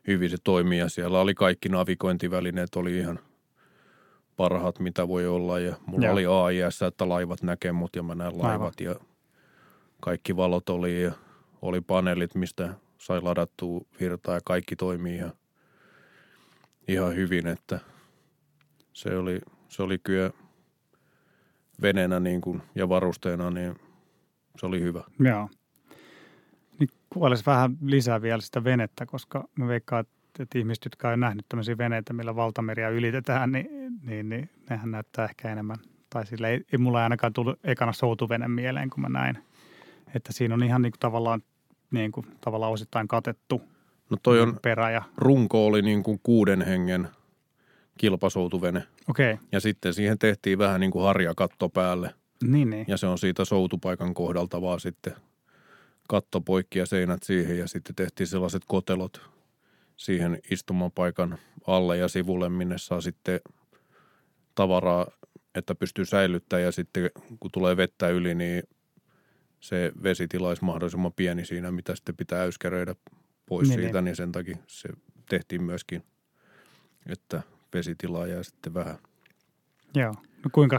hyvin 0.08 0.30
se 0.30 0.38
toimii 0.44 0.80
ja 0.80 0.90
siellä 0.90 1.20
oli 1.20 1.34
kaikki 1.34 1.70
navigointivälineet, 1.70 2.76
oli 2.76 2.98
ihan 2.98 3.20
parhaat, 4.36 4.80
mitä 4.80 5.08
voi 5.08 5.28
olla 5.28 5.60
ja 5.60 5.76
mulla 5.86 6.06
Joo. 6.06 6.14
oli 6.14 6.26
AIS, 6.26 6.82
että 6.82 7.10
laivat 7.10 7.42
näkee 7.44 7.72
mut 7.72 7.96
ja 7.96 8.04
mä 8.04 8.16
näen 8.16 8.38
laivat 8.38 8.80
ja 8.80 8.96
kaikki 10.02 10.36
valot 10.36 10.70
oli 10.70 11.04
ja 11.04 11.12
oli 11.62 11.82
paneelit, 11.82 12.36
mistä 12.36 12.74
sai 12.98 13.22
ladattua 13.22 13.82
virtaa 14.00 14.36
ja 14.36 14.42
kaikki 14.46 14.76
toimii 14.76 15.16
ihan, 15.16 15.34
ihan 16.88 17.16
hyvin, 17.16 17.48
että 17.48 17.80
se 18.94 19.18
oli, 19.18 19.42
se 19.70 19.84
oli 19.84 20.00
kyllä 20.00 20.32
veneenä 21.82 22.20
niin 22.20 22.42
kuin, 22.42 22.62
ja 22.76 22.90
varusteena, 22.90 23.52
niin 23.52 23.76
se 24.60 24.66
oli 24.66 24.82
hyvä. 24.82 25.04
Joo. 25.20 25.50
Niin 26.80 26.90
kuvailisi 27.10 27.46
vähän 27.46 27.78
lisää 27.82 28.22
vielä 28.22 28.42
sitä 28.42 28.64
venettä, 28.64 29.06
koska 29.06 29.48
mä 29.56 29.68
veikkaan, 29.68 30.06
että, 30.40 30.60
ihmiset, 30.60 30.86
jotka 30.86 31.10
on 31.10 31.20
nähnyt 31.20 31.46
tämmöisiä 31.50 31.78
veneitä, 31.78 32.14
millä 32.14 32.36
valtameriä 32.36 32.90
ylitetään, 32.90 33.52
niin, 33.52 33.68
niin, 34.04 34.30
niin 34.30 34.50
nehän 34.70 34.92
näyttää 34.92 35.26
ehkä 35.26 35.52
enemmän. 35.52 35.78
Tai 36.10 36.26
sille 36.26 36.50
ei, 36.50 36.66
ei 36.72 36.78
mulla 36.78 37.04
ainakaan 37.04 37.34
tullut 37.34 37.60
ekana 37.64 37.94
soutuvene 37.94 38.48
mieleen, 38.48 38.90
kun 38.90 39.02
mä 39.02 39.10
näin. 39.10 39.38
Että 40.16 40.34
siinä 40.34 40.54
on 40.54 40.64
ihan 40.64 40.82
niin 40.82 40.92
kuin 40.92 41.00
tavallaan, 41.00 41.42
niin 41.92 42.12
kuin, 42.12 42.28
tavallaan 42.42 42.72
osittain 42.72 43.08
katettu 43.08 43.62
No 44.14 44.18
toi 44.24 44.42
on, 44.42 44.60
perä. 44.62 44.92
Ja, 44.92 45.02
runko 45.18 45.66
oli 45.66 45.82
niin 45.82 46.04
kuin 46.04 46.20
kuuden 46.24 46.62
hengen 46.62 47.08
kilpasoutuvene 47.98 48.84
okei, 49.10 49.34
okay. 49.34 49.46
ja 49.52 49.60
sitten 49.60 49.94
siihen 49.94 50.20
tehtiin 50.20 50.58
vähän 50.58 50.80
niin 50.80 50.92
kuin 50.92 51.06
harjakatto 51.06 51.70
päälle 51.70 52.14
niin, 52.44 52.70
niin. 52.70 52.86
ja 52.88 52.98
se 52.98 53.08
on 53.08 53.18
siitä 53.18 53.46
soutupaikan 53.46 54.14
kohdalta 54.14 54.62
vaan 54.62 54.80
sitten 54.80 55.14
katto 56.08 56.42
poikki 56.42 56.80
ja 56.80 56.86
seinät 56.86 57.24
siihen 57.24 57.58
ja 57.58 57.68
sitten 57.68 57.96
tehtiin 57.96 58.28
sellaiset 58.28 58.62
kotelot 58.68 59.22
siihen 59.96 60.40
istumapaikan 60.52 61.38
alle 61.68 61.98
ja 61.98 62.08
sivulle, 62.08 62.50
minne 62.50 62.78
saa 62.78 63.02
sitten 63.02 63.40
tavaraa, 64.56 65.08
että 65.56 65.76
pystyy 65.76 66.06
säilyttämään 66.06 66.64
ja 66.64 66.72
sitten 66.72 67.10
kun 67.40 67.52
tulee 67.52 67.78
vettä 67.78 68.10
yli, 68.10 68.36
niin 68.36 68.64
se 69.60 69.92
vesitila 70.04 70.48
olisi 70.48 70.64
mahdollisimman 70.64 71.14
pieni 71.14 71.46
siinä, 71.46 71.72
mitä 71.72 71.96
sitten 71.96 72.18
pitää 72.18 72.42
äyskäröidä 72.42 72.96
pois 73.46 73.68
Niin, 73.70 73.78
niin, 73.78 73.88
siitä, 73.88 74.02
niin 74.02 74.16
sen 74.16 74.32
takia 74.32 74.58
se 74.68 74.90
tehtiin 75.30 75.64
myöskin, 75.64 76.04
että 77.06 77.42
vesitila 77.74 78.28
jää 78.28 78.44
sitten 78.44 78.74
vähän. 78.74 78.98
Joo. 79.96 80.14
No 80.14 80.50
kuinka, 80.52 80.78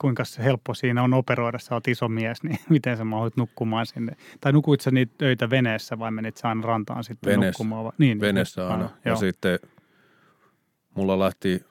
kuinka 0.00 0.22
helppo 0.38 0.74
siinä 0.74 1.02
on 1.02 1.14
operoida? 1.14 1.58
Sä 1.58 1.74
oot 1.74 1.88
iso 1.88 2.08
mies, 2.08 2.42
niin 2.42 2.58
miten 2.70 2.96
sä 2.96 3.04
mahdut 3.04 3.36
nukkumaan 3.36 3.86
sinne? 3.86 4.16
Tai 4.40 4.52
nukuit 4.52 4.80
sä 4.80 4.90
niitä 4.90 5.24
öitä 5.24 5.50
veneessä 5.50 5.98
vai 5.98 6.10
menit 6.10 6.36
sä 6.36 6.48
aina 6.48 6.62
rantaan 6.62 7.04
sitten 7.04 7.32
Veneessä. 7.32 7.46
nukkumaan? 7.62 7.84
Vai? 7.84 7.92
Niin, 7.98 8.20
Venessä 8.20 8.68
aina. 8.68 8.84
Ja 8.84 9.10
joo. 9.10 9.16
sitten 9.16 9.58
mulla 10.94 11.18
lähti 11.18 11.64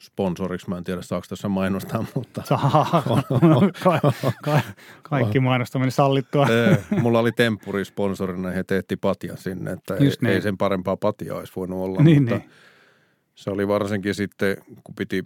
sponsoriksi, 0.00 0.68
mä 0.70 0.78
en 0.78 0.84
tiedä 0.84 1.02
saako 1.02 1.26
tässä 1.28 1.48
mainostaa, 1.48 2.04
mutta 2.14 2.42
Saa. 2.44 3.02
Ka- 3.84 4.12
ka- 4.42 4.60
kaikki 5.02 5.40
mainostaminen 5.40 5.92
sallittua. 5.92 6.46
Mulla 7.00 7.18
oli 7.18 7.32
temppuri 7.32 7.84
sponsorina 7.84 8.48
ja 8.48 8.54
he 8.54 8.64
teetti 8.64 8.96
patjan 8.96 9.38
sinne, 9.38 9.70
että 9.72 9.94
ei, 9.96 10.04
Just 10.04 10.20
niin. 10.22 10.32
ei 10.34 10.42
sen 10.42 10.58
parempaa 10.58 10.96
patjaa 10.96 11.38
olisi 11.38 11.52
voinut 11.56 11.84
olla, 11.84 12.02
Niin, 12.02 12.22
mutta 12.22 12.36
niin. 12.38 12.50
se 13.34 13.50
oli 13.50 13.68
varsinkin 13.68 14.14
sitten, 14.14 14.56
kun 14.84 14.94
piti 14.94 15.24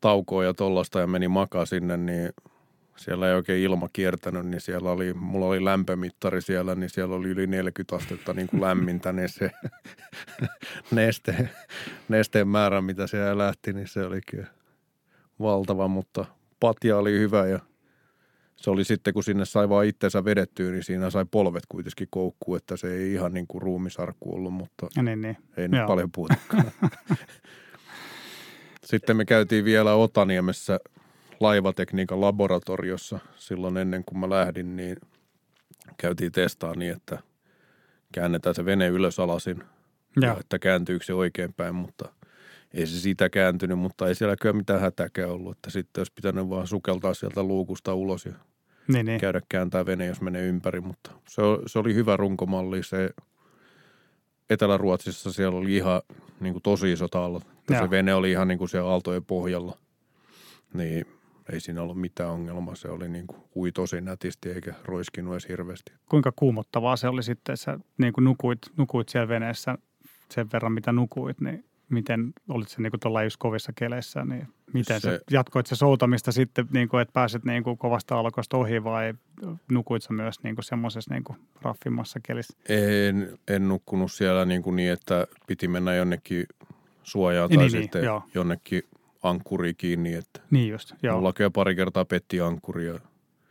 taukoa 0.00 0.44
ja 0.44 0.54
tollasta 0.54 1.00
ja 1.00 1.06
meni 1.06 1.28
makaa 1.28 1.66
sinne, 1.66 1.96
niin 1.96 2.30
siellä 2.96 3.28
ei 3.28 3.34
oikein 3.34 3.62
ilma 3.62 3.88
kiertänyt, 3.92 4.46
niin 4.46 4.60
siellä 4.60 4.90
oli, 4.90 5.14
mulla 5.14 5.46
oli 5.46 5.64
lämpömittari 5.64 6.42
siellä, 6.42 6.74
niin 6.74 6.90
siellä 6.90 7.14
oli 7.14 7.28
yli 7.28 7.46
40 7.46 7.96
astetta 7.96 8.32
niin 8.32 8.46
kuin 8.46 8.60
lämmintä, 8.60 9.12
niin 9.12 9.28
se 9.28 9.50
neste, 10.90 11.48
nesteen 12.08 12.48
määrä, 12.48 12.80
mitä 12.80 13.06
siellä 13.06 13.38
lähti, 13.38 13.72
niin 13.72 13.88
se 13.88 14.04
oli 14.04 14.20
kyllä 14.30 14.46
valtava, 15.40 15.88
mutta 15.88 16.24
patja 16.60 16.98
oli 16.98 17.18
hyvä 17.18 17.46
ja 17.46 17.60
se 18.56 18.70
oli 18.70 18.84
sitten, 18.84 19.14
kun 19.14 19.24
sinne 19.24 19.44
sai 19.44 19.68
vaan 19.68 19.86
itsensä 19.86 20.24
vedettyä, 20.24 20.70
niin 20.70 20.84
siinä 20.84 21.10
sai 21.10 21.24
polvet 21.30 21.64
kuitenkin 21.68 22.08
koukkuu, 22.10 22.54
että 22.54 22.76
se 22.76 22.94
ei 22.94 23.12
ihan 23.12 23.34
niin 23.34 23.46
kuin 23.46 23.62
ruumisarkku 23.62 24.34
ollut, 24.34 24.54
mutta 24.54 24.86
Ja 24.96 25.02
niin, 25.02 25.20
niin. 25.20 25.36
ei 25.56 25.68
nyt 25.68 25.78
Joo. 25.78 25.86
paljon 25.86 26.12
puhutakaan. 26.12 26.70
Sitten 28.84 29.16
me 29.16 29.24
käytiin 29.24 29.64
vielä 29.64 29.94
Otaniemessä 29.94 30.78
laivatekniikan 31.40 32.20
laboratoriossa 32.20 33.18
silloin 33.36 33.76
ennen 33.76 34.04
kuin 34.04 34.18
mä 34.18 34.30
lähdin, 34.30 34.76
niin 34.76 34.96
käytiin 35.96 36.32
testaa 36.32 36.74
niin, 36.74 36.92
että 36.92 37.18
käännetään 38.12 38.54
se 38.54 38.64
vene 38.64 38.88
ylös 38.88 39.18
alasin 39.18 39.62
ja 40.20 40.28
Joo. 40.28 40.40
että 40.40 40.58
kääntyykö 40.58 41.04
se 41.04 41.14
oikein 41.14 41.54
päin, 41.54 41.74
mutta 41.74 42.12
ei 42.74 42.86
se 42.86 43.00
siitä 43.00 43.28
kääntynyt, 43.30 43.78
mutta 43.78 44.08
ei 44.08 44.14
siellä 44.14 44.36
kyllä 44.40 44.52
mitään 44.52 44.80
hätäkään 44.80 45.30
ollut, 45.30 45.56
että 45.56 45.70
sitten 45.70 46.00
olisi 46.00 46.12
pitänyt 46.14 46.48
vaan 46.48 46.66
sukeltaa 46.66 47.14
sieltä 47.14 47.42
luukusta 47.42 47.94
ulos 47.94 48.26
ja 48.26 48.32
Niin, 48.88 49.06
niin. 49.06 49.20
käydä 49.20 49.40
kääntää 49.48 49.86
vene, 49.86 50.06
jos 50.06 50.20
menee 50.20 50.46
ympäri, 50.46 50.80
mutta 50.80 51.10
se, 51.28 51.42
se 51.66 51.78
oli 51.78 51.94
hyvä 51.94 52.16
runkomalli. 52.16 52.82
Se 52.82 53.10
Etelä-Ruotsissa 54.50 55.32
siellä 55.32 55.58
oli 55.58 55.76
ihan 55.76 56.02
niin 56.40 56.54
kuin 56.54 56.62
tosi. 56.62 56.92
Että 56.92 57.74
Joo. 57.74 57.82
Se 57.82 57.90
vene 57.90 58.14
oli 58.14 58.30
ihan 58.30 58.48
niin 58.48 58.58
kuin 58.58 58.68
siellä 58.68 58.90
aaltojen 58.90 59.24
pohjalla. 59.24 59.78
Niin 60.74 61.06
ei 61.52 61.60
siinä 61.60 61.82
ollut 61.82 62.00
mitään 62.00 62.30
ongelmaa. 62.30 62.74
Se 62.74 62.88
oli 62.88 63.08
niin 63.08 63.26
kuin 63.26 63.40
ui 63.56 63.72
tosi 63.72 64.00
nätisti 64.00 64.50
eikä 64.50 64.74
roiskinut 64.84 65.34
edes 65.34 65.48
hirveästi. 65.48 65.92
Kuinka 66.08 66.32
kuumottavaa 66.36 66.96
se 66.96 67.08
oli 67.08 67.22
sitten, 67.22 67.56
sä 67.56 67.78
niin 67.98 68.12
kuin 68.12 68.24
nukuit, 68.24 68.58
nukuit 68.76 69.08
siellä 69.08 69.28
veneessä 69.28 69.78
sen 70.30 70.48
verran, 70.52 70.72
mitä 70.72 70.92
nukuit, 70.92 71.40
niin 71.40 71.64
miten, 71.88 72.32
olit 72.48 72.68
se 72.68 72.82
niin 72.82 72.90
kuin 72.90 73.00
tuolla 73.00 73.22
just 73.22 73.36
kovissa 73.38 73.72
keleissä, 73.72 74.24
niin 74.24 74.48
miten 74.72 75.00
se, 75.00 75.10
Se- 75.10 75.20
jatkoit 75.30 75.66
se 75.66 75.76
soutamista 75.76 76.32
sitten, 76.32 76.66
niin 76.72 76.88
kuin, 76.88 77.02
että 77.02 77.12
pääset 77.12 77.44
niin 77.44 77.62
kuin 77.64 77.78
kovasta 77.78 78.18
alkoista 78.18 78.56
ohi 78.56 78.84
vai 78.84 79.14
nukuit 79.72 80.02
sä 80.02 80.12
myös 80.12 80.42
niin 80.42 80.54
kuin 80.54 80.64
semmoisessa 80.64 81.14
niin 81.14 81.24
kuin 81.24 81.38
raffimmassa 81.62 82.20
kelissä? 82.22 82.58
En, 82.68 83.38
en 83.48 83.68
nukkunut 83.68 84.12
siellä 84.12 84.44
niin, 84.44 84.62
kuin 84.62 84.76
niin, 84.76 84.92
että 84.92 85.26
piti 85.46 85.68
mennä 85.68 85.94
jonnekin 85.94 86.46
suojaan 87.02 87.50
Niin, 87.50 87.60
tai 87.60 87.68
niin, 87.68 87.82
sitten 87.82 88.04
joo. 88.04 88.22
jonnekin 88.34 88.82
ankkuriin 89.28 89.76
kiinni. 89.76 90.14
Että 90.14 90.40
Niin 90.50 90.68
just, 90.68 90.92
joo. 91.02 91.16
Mulla 91.16 91.32
kyllä 91.32 91.50
pari 91.50 91.74
kertaa 91.74 92.04
petti 92.04 92.40
ankkuri 92.40 92.86
ja 92.86 93.00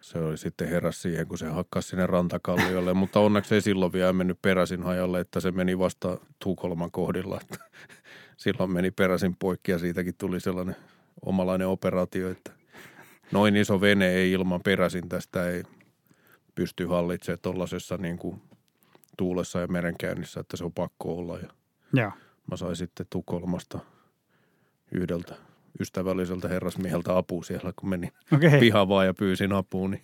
se 0.01 0.17
oli 0.17 0.37
sitten 0.37 0.69
heräs 0.69 1.01
siihen, 1.01 1.27
kun 1.27 1.37
se 1.37 1.47
hakkasi 1.47 1.87
sinne 1.87 2.07
rantakalliolle, 2.07 2.93
mutta 3.03 3.19
onneksi 3.19 3.55
ei 3.55 3.61
silloin 3.61 3.93
vielä 3.93 4.13
mennyt 4.13 4.41
peräisin 4.41 4.83
hajalle, 4.83 5.19
että 5.19 5.39
se 5.39 5.51
meni 5.51 5.79
vasta 5.79 6.17
Tukholman 6.39 6.91
kohdilla. 6.91 7.39
Että 7.41 7.57
silloin 8.37 8.71
meni 8.71 8.91
peräisin 8.91 9.35
poikki 9.39 9.71
ja 9.71 9.79
siitäkin 9.79 10.15
tuli 10.17 10.39
sellainen 10.39 10.75
omalainen 11.25 11.67
operaatio, 11.67 12.29
että 12.29 12.51
noin 13.31 13.55
iso 13.55 13.81
vene 13.81 14.09
ei 14.09 14.31
ilman 14.31 14.61
peräisin 14.63 15.09
tästä 15.09 15.49
ei 15.49 15.63
pysty 16.55 16.85
hallitsemaan 16.85 17.39
tuollaisessa 17.41 17.97
niin 17.97 18.17
kuin 18.17 18.41
tuulessa 19.17 19.59
ja 19.59 19.67
merenkäynnissä, 19.67 20.39
että 20.39 20.57
se 20.57 20.65
on 20.65 20.73
pakko 20.73 21.17
olla. 21.17 21.37
Ja 21.37 21.49
Joo. 21.93 22.11
mä 22.51 22.57
sain 22.57 22.75
sitten 22.75 23.05
Tukholmasta 23.09 23.79
yhdeltä 24.91 25.35
ystävälliseltä 25.79 26.47
herrasmieheltä 26.47 27.17
apua 27.17 27.43
siellä, 27.43 27.73
kun 27.75 27.89
menin. 27.89 28.11
Okay. 28.33 28.59
pihavaan 28.59 29.05
ja 29.05 29.13
pyysin 29.13 29.53
apua, 29.53 29.87
niin 29.87 30.01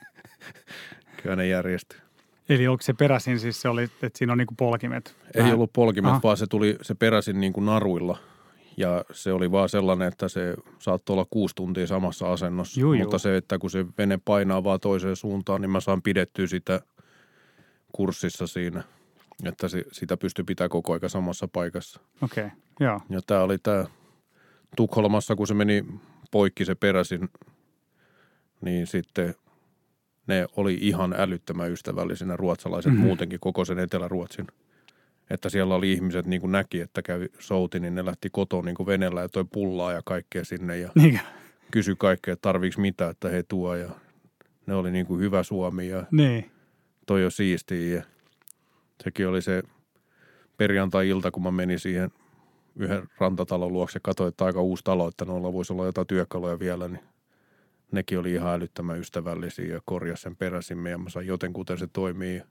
kyllä 1.24 1.36
ne 1.36 1.48
järjestyi. 1.48 2.00
Eli 2.50 2.68
onko 2.68 2.82
se 2.82 2.94
peräisin 2.94 3.40
siis 3.40 3.62
se 3.62 3.70
oli, 3.70 3.84
että 3.84 4.10
siinä 4.16 4.32
on 4.32 4.38
niinku 4.38 4.54
polkimet? 4.58 5.16
Ei 5.36 5.40
Vähän- 5.40 5.56
ollut 5.56 5.74
polkimet, 5.74 6.12
Aha. 6.12 6.20
vaan 6.24 6.38
se 6.38 6.48
tuli, 6.48 6.78
se 6.82 6.96
peräsin 6.96 7.40
niin 7.40 7.54
kuin 7.54 7.66
naruilla. 7.66 8.18
Ja 8.78 9.06
se 9.12 9.34
oli 9.34 9.51
vaan 9.51 9.70
sellainen, 9.70 10.08
että 10.08 10.28
se 10.28 10.56
saattoi 10.80 11.13
olla 11.13 11.25
kuusi 11.30 11.56
tuntia 11.56 11.88
samassa 11.88 12.32
asennossa. 12.32 12.80
Juu, 12.80 12.94
juu. 12.94 13.04
Mutta 13.04 13.18
se, 13.18 13.38
että 13.38 13.60
kun 13.60 13.70
se 13.70 13.86
vene 13.98 14.20
painaa 14.25 14.63
vaan 14.63 14.80
toiseen 14.80 15.16
suuntaan, 15.16 15.62
niin 15.62 15.70
mä 15.70 15.80
saan 15.80 16.01
pidettyä 16.01 16.48
sitä 16.48 16.82
kurssissa 17.92 18.48
siinä. 18.48 18.84
Että 19.46 19.68
se, 19.68 19.84
sitä 19.92 20.18
pystyy 20.18 20.46
pitää 20.46 20.70
koko 20.70 20.94
aika 20.94 21.10
samassa 21.10 21.48
paikassa. 21.48 22.00
Okei, 22.22 22.46
okay. 22.46 22.58
joo. 22.80 23.01
Ja 23.10 23.22
tämä 23.28 23.42
oli 23.42 23.58
tämä 23.58 23.86
Tukholmassa, 24.75 25.36
kun 25.36 25.48
se 25.48 25.54
meni 25.54 25.86
poikki 26.32 26.66
se 26.66 26.75
peräsin, 26.75 27.30
niin 28.62 28.88
sitten 28.88 29.36
ne 30.28 30.46
oli 30.58 30.78
ihan 30.82 31.13
älyttömän 31.18 31.72
ystävällisinä 31.72 32.38
ruotsalaiset 32.38 32.92
Mhm. 32.92 32.98
mm-hmm. 32.98 33.08
muutenkin 33.08 33.40
koko 33.40 33.66
sen 33.66 33.80
Etelä-Ruotsin. 33.80 34.48
Että 35.30 35.50
siellä 35.50 35.75
oli 35.75 35.92
ihmiset 35.94 36.25
niin 36.25 36.42
kuin 36.42 36.51
näki, 36.51 36.82
että 36.82 37.01
kävi 37.01 37.28
souti, 37.40 37.80
niin 37.80 37.96
ne 37.96 38.06
lähti 38.06 38.30
kotoa 38.32 38.62
niin 38.62 38.75
kuin 38.75 38.88
venellä 38.88 39.22
ja 39.22 39.30
toi 39.30 39.46
pullaa 39.54 39.92
ja 39.92 40.01
kaikkea 40.06 40.46
sinne 40.46 40.78
ja 40.78 40.90
Niinkö? 40.96 41.20
kysyi 41.72 41.96
kaikkea, 41.98 42.34
että 42.34 42.42
tarviiko 42.42 42.82
mitä, 42.82 43.10
että 43.10 43.30
he 43.30 43.44
tuo 43.44 43.75
ja 43.75 43.90
ne 44.66 44.74
oli 44.75 44.92
niin 44.92 45.06
kuin 45.06 45.20
hyvä 45.22 45.44
Suomi 45.44 45.88
ja 45.88 46.04
Niin. 46.12 46.51
toi 47.08 47.25
on 47.25 47.32
siistiä 47.32 47.96
ja 47.98 48.04
sekin 49.04 49.28
oli 49.28 49.42
se 49.42 49.63
perjantai-ilta, 50.58 51.32
kun 51.32 51.44
mä 51.44 51.51
menin 51.51 51.80
siihen 51.80 52.10
yhden 52.75 53.08
rantatalon 53.18 53.74
luokse, 53.74 54.00
katsoin, 54.04 54.30
että 54.30 54.46
aika 54.46 54.62
uusi 54.62 54.84
talo, 54.84 55.08
että 55.08 55.25
noilla 55.25 55.54
voisi 55.54 55.74
olla 55.74 55.86
jotain 55.86 56.08
työkaluja 56.08 56.60
vielä, 56.60 56.88
niin 56.88 57.04
nekin 57.92 58.20
oli 58.20 58.34
ihan 58.34 58.54
älyttömän 58.54 59.00
ystävällisiä 59.00 59.74
ja 59.74 59.82
korjasi 59.86 60.22
sen 60.22 60.36
peräsimme 60.36 60.90
ja 60.90 60.98
mä 60.98 61.10
sain 61.10 61.28
jotenkuten 61.28 61.78
se 61.78 61.88
toimii. 61.88 62.42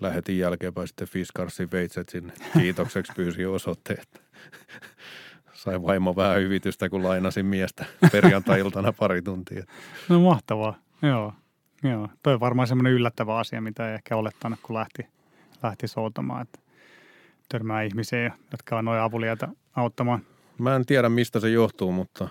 Lähetin 0.00 0.38
jälkeenpäin 0.38 0.88
sitten 0.88 1.08
Fiskarsin 1.08 1.70
veitset 1.72 2.08
sinne. 2.08 2.32
Kiitokseksi 2.52 3.12
pyysin 3.16 3.48
osoitteet. 3.48 4.22
Sain 5.52 5.82
vaimo 5.82 6.16
vähän 6.16 6.40
hyvitystä, 6.40 6.88
kun 6.88 7.02
lainasin 7.02 7.46
miestä 7.46 7.84
perjantai-iltana 8.12 8.92
pari 8.92 9.22
tuntia. 9.22 9.64
No 10.08 10.20
mahtavaa, 10.20 10.74
joo. 11.02 11.32
Joo, 11.82 12.08
toi 12.22 12.34
on 12.34 12.40
varmaan 12.40 12.68
semmoinen 12.68 12.92
yllättävä 12.92 13.38
asia, 13.38 13.60
mitä 13.60 13.88
ei 13.88 13.94
ehkä 13.94 14.16
olettanut, 14.16 14.58
kun 14.62 14.76
lähti, 14.76 15.06
lähti 15.62 15.88
soutamaan, 15.88 16.42
että 16.42 16.58
törmää 17.50 17.82
ihmisiä, 17.82 18.32
jotka 18.52 18.78
on 18.78 18.84
noin 18.84 19.00
avuliaita 19.00 19.48
auttamaan. 19.76 20.20
Mä 20.58 20.76
en 20.76 20.86
tiedä, 20.86 21.08
mistä 21.08 21.40
se 21.40 21.50
johtuu, 21.50 21.92
mutta 21.92 22.28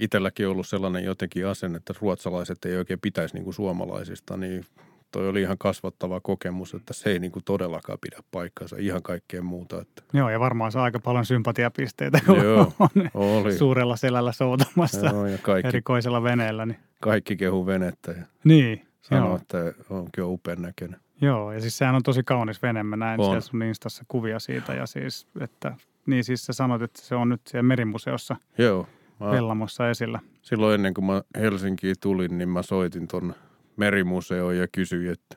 itselläkin 0.00 0.46
on 0.46 0.52
ollut 0.52 0.68
sellainen 0.68 1.04
jotenkin 1.04 1.46
asenne, 1.46 1.76
että 1.76 1.94
ruotsalaiset 2.00 2.64
ei 2.64 2.76
oikein 2.76 3.00
pitäisi 3.00 3.34
niin 3.34 3.44
kuin 3.44 3.54
suomalaisista, 3.54 4.36
niin 4.36 4.64
toi 5.12 5.28
oli 5.28 5.40
ihan 5.40 5.58
kasvattava 5.58 6.20
kokemus, 6.20 6.74
että 6.74 6.94
se 6.94 7.10
ei 7.10 7.18
niin 7.18 7.32
kuin 7.32 7.44
todellakaan 7.44 7.98
pidä 8.00 8.16
paikkaansa, 8.30 8.76
ihan 8.78 9.02
kaikkea 9.02 9.42
muuta. 9.42 9.80
Että, 9.80 10.02
Joo, 10.12 10.30
ja 10.30 10.40
varmaan 10.40 10.72
saa 10.72 10.84
aika 10.84 10.98
paljon 10.98 11.26
sympatiapisteitä, 11.26 12.20
kun 12.26 12.44
Joo, 12.44 12.72
on 12.78 12.90
oli. 13.14 13.52
suurella 13.52 13.96
selällä 13.96 14.32
soutamassa 14.32 15.06
Joo, 15.06 15.26
ja 15.26 15.38
kaikki, 15.38 15.68
erikoisella 15.68 16.22
veneellä. 16.22 16.66
Niin, 16.66 16.78
kaikki 17.00 17.36
kehu 17.36 17.66
venettä 17.66 18.12
ja 18.12 18.24
niin 18.44 18.86
sanoo, 19.00 19.28
joo, 19.28 19.36
että 19.36 19.58
on 19.90 20.08
upean 20.22 20.62
näköinen. 20.62 21.00
Joo, 21.20 21.52
ja 21.52 21.60
siis 21.60 21.78
sehän 21.78 21.94
on 21.94 22.02
tosi 22.02 22.22
kaunis 22.22 22.62
vene. 22.62 22.82
Mä 22.82 22.96
näin 22.96 23.20
On. 23.20 23.26
siellä 23.26 23.40
sun 23.40 23.62
Instassa 23.62 24.04
kuvia 24.08 24.38
siitä, 24.38 24.74
ja 24.74 24.86
siis, 24.86 25.26
että 25.40 25.76
niin 26.06 26.24
siis 26.24 26.46
sä 26.46 26.52
sanoit, 26.52 26.82
että 26.82 27.02
se 27.02 27.14
on 27.14 27.28
nyt 27.28 27.40
siellä 27.46 27.62
merimuseossa 27.62 28.36
Joo, 28.58 28.86
mä, 29.20 29.30
Vellamossa 29.30 29.90
esillä. 29.90 30.20
silloin 30.42 30.74
ennen 30.74 30.94
kuin 30.94 31.04
mä 31.04 31.22
Helsinkiin 31.38 31.96
tulin, 32.00 32.38
niin 32.38 32.48
mä 32.48 32.62
soitin 32.62 33.08
tuonne 33.08 33.34
merimuseoon 33.76 34.56
ja 34.56 34.68
kysyin, 34.72 35.12
että 35.12 35.36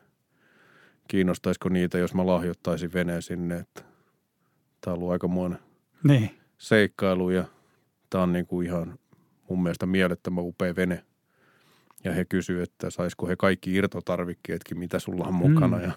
kiinnostaisiko 1.08 1.70
niitä, 1.70 1.98
jos 1.98 2.14
mä 2.14 2.26
lahjoittaisin 2.26 2.94
veneen 2.94 3.22
sinne, 3.22 3.56
että 3.56 3.82
tämä 4.82 4.94
on 4.94 4.98
ollut 5.00 5.12
aikamoinen 5.12 5.60
Niin, 6.04 6.30
seikkailu 6.58 7.30
ja 7.30 7.44
tämä 8.10 8.24
on 8.24 8.34
niin 8.34 8.48
kuin 8.48 8.68
ihan 8.68 9.00
mun 9.50 9.64
mielestä 9.64 9.86
mielettömän 9.86 10.44
upea 10.44 10.76
vene. 10.76 11.04
Ja 12.04 12.14
he 12.14 12.26
kysyivät, 12.26 12.70
että 12.70 12.90
saisiko 12.90 13.28
he 13.28 13.36
kaikki 13.36 13.74
irtotarvikkeetkin, 13.74 14.80
mitä 14.80 15.00
sulla 15.00 15.26
on 15.28 15.34
mukana. 15.34 15.78
Mm. 15.78 15.84
Ja 15.84 15.92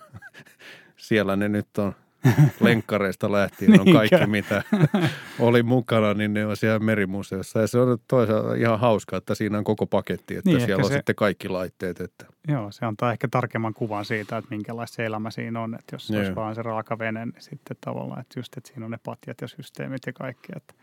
siellä 0.97 1.37
ne 1.37 1.49
nyt 1.49 1.79
on 1.79 1.95
lenkkareista 2.61 3.33
lähtien 3.33 3.81
on 3.81 3.93
kaikki, 3.93 4.17
Niinkö? 4.17 4.27
mitä 4.27 4.63
oli 5.39 5.63
mukana, 5.63 6.15
niin 6.15 6.35
ne 6.35 6.47
on 6.47 6.57
siellä 6.57 6.79
merimuseossa. 6.79 7.61
Ja 7.61 7.67
se 7.67 7.79
on 7.79 7.99
toisaalta 8.09 8.55
ihan 8.55 8.81
hauska, 8.81 9.17
että 9.17 9.35
siinä 9.35 9.59
on 9.59 9.65
koko 9.65 9.87
paketti, 9.87 10.37
että 10.37 10.51
Niin, 10.51 10.61
siellä 10.61 10.83
on 10.85 10.89
se- 10.91 10.95
sitten 10.97 11.15
kaikki 11.15 11.49
laitteet. 11.49 12.01
Että 12.01 12.27
joo, 12.49 12.71
se 12.73 12.87
antaa 12.87 13.13
ehkä 13.13 13.29
tarkemman 13.31 13.75
kuvan 13.75 14.05
siitä, 14.05 14.37
että 14.37 14.51
minkälaista 14.51 14.95
se 14.95 15.07
elämä 15.07 15.31
siinä 15.31 15.61
on. 15.61 15.75
Että 15.75 15.95
jos 15.95 16.07
se 16.07 16.19
olisi 16.19 16.35
vaan 16.35 16.55
se 16.55 16.63
raaka 16.63 16.99
vene, 16.99 17.27
niin 17.27 17.35
sitten 17.39 17.77
tavallaan, 17.81 18.21
että 18.21 18.39
just, 18.39 18.57
että 18.57 18.69
siinä 18.69 18.85
on 18.85 18.91
ne 18.91 18.99
patjat 19.05 19.41
ja 19.41 19.49
systeemit 19.49 20.03
ja 20.07 20.13
kaikki. 20.13 20.53
Että, 20.57 20.75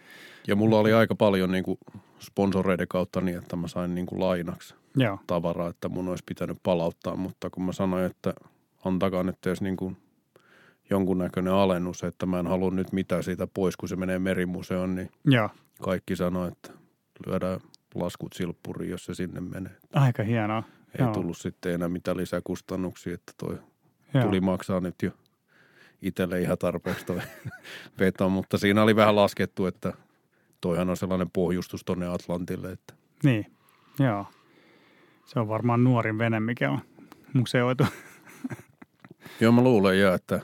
ja 0.48 0.56
mulla 0.56 0.80
oli 0.80 0.94
aika 0.94 1.16
paljon 1.16 1.52
niin 1.52 1.64
kuin 1.64 1.78
sponsoreiden 2.20 2.88
kautta 2.88 3.22
niin, 3.22 3.38
että 3.38 3.56
mä 3.56 3.68
sain 3.68 3.96
niin 3.96 4.06
kuin 4.06 4.20
lainaksi 4.20 4.76
joo, 4.96 5.20
tavaraa, 5.28 5.70
että 5.70 5.90
mun 5.90 6.10
olisi 6.10 6.24
pitänyt 6.28 6.58
palauttaa, 6.64 7.16
mutta 7.16 7.50
kun 7.50 7.64
mä 7.64 7.72
sanoin, 7.74 8.06
että 8.06 8.34
antakaa 8.86 9.24
nyt 9.24 9.46
edes 9.46 9.62
niin 9.62 9.78
kuin 9.78 9.98
jonkunnäköinen 10.90 11.54
alennus, 11.54 12.04
että 12.04 12.26
mä 12.26 12.40
en 12.40 12.48
halua 12.48 12.72
nyt 12.72 12.92
mitään 12.92 13.24
siitä 13.24 13.48
pois, 13.54 13.78
kun 13.78 13.90
se 13.90 13.96
menee 13.96 14.20
merimuseoon, 14.20 14.96
niin 14.96 15.10
joo, 15.26 15.50
kaikki 15.82 16.16
sanoi, 16.16 16.48
että 16.48 16.72
lyödään 17.28 17.60
laskut 17.96 18.34
silppuriin, 18.34 18.92
jos 18.92 19.06
se 19.06 19.14
sinne 19.14 19.42
menee. 19.42 19.76
aika 19.94 20.24
hienoa. 20.24 20.64
Ei 21.00 21.06
Joo. 21.06 21.14
tullut 21.14 21.38
sitten 21.38 21.74
enää 21.74 21.90
mitään 21.90 22.18
lisäkustannuksia, 22.18 23.14
että 23.14 23.34
toi 23.38 23.58
Joo. 24.14 24.24
tuli 24.24 24.42
maksaa 24.42 24.80
nyt 24.80 24.96
jo 25.04 25.12
itselle 26.02 26.42
ihan 26.42 26.58
tarpeeksi 26.58 27.06
toi 27.06 27.20
veto, 28.00 28.30
mutta 28.30 28.58
siinä 28.58 28.84
oli 28.84 28.96
vähän 28.96 29.16
laskettu, 29.16 29.66
että 29.66 29.94
toihan 30.62 30.90
on 30.90 30.98
sellainen 30.98 31.30
pohjustus 31.34 31.84
tonne 31.86 32.08
Atlantille, 32.08 32.72
että 32.72 32.94
Niin, 33.24 33.46
joo. 34.00 34.26
Se 35.26 35.40
on 35.40 35.48
varmaan 35.48 35.84
nuorin 35.84 36.18
vene, 36.18 36.40
mikä 36.40 36.72
on 36.72 36.80
museoitu. 37.34 37.86
Joo, 39.40 39.52
mä 39.52 39.62
luulen 39.62 40.00
ja, 40.00 40.14
että 40.14 40.40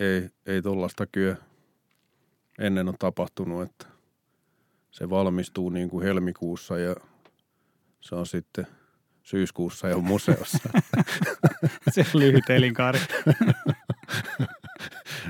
ei, 0.00 0.28
ei 0.46 0.62
tuollaista 0.62 1.06
kyllä 1.06 1.36
ennen 2.58 2.88
on 2.88 2.94
tapahtunut, 2.98 3.62
että 3.62 3.86
se 4.90 5.10
valmistuu 5.10 5.70
niin 5.70 5.90
kuin 5.90 6.04
helmikuussa 6.04 6.78
ja 6.78 6.96
se 8.00 8.14
on 8.14 8.26
sitten 8.26 8.66
syyskuussa 9.22 9.88
jo 9.88 10.00
museossa. 10.00 10.68
se 11.94 12.06
on 12.14 12.20
lyhyt 12.20 12.50
elinkaari. 12.50 12.98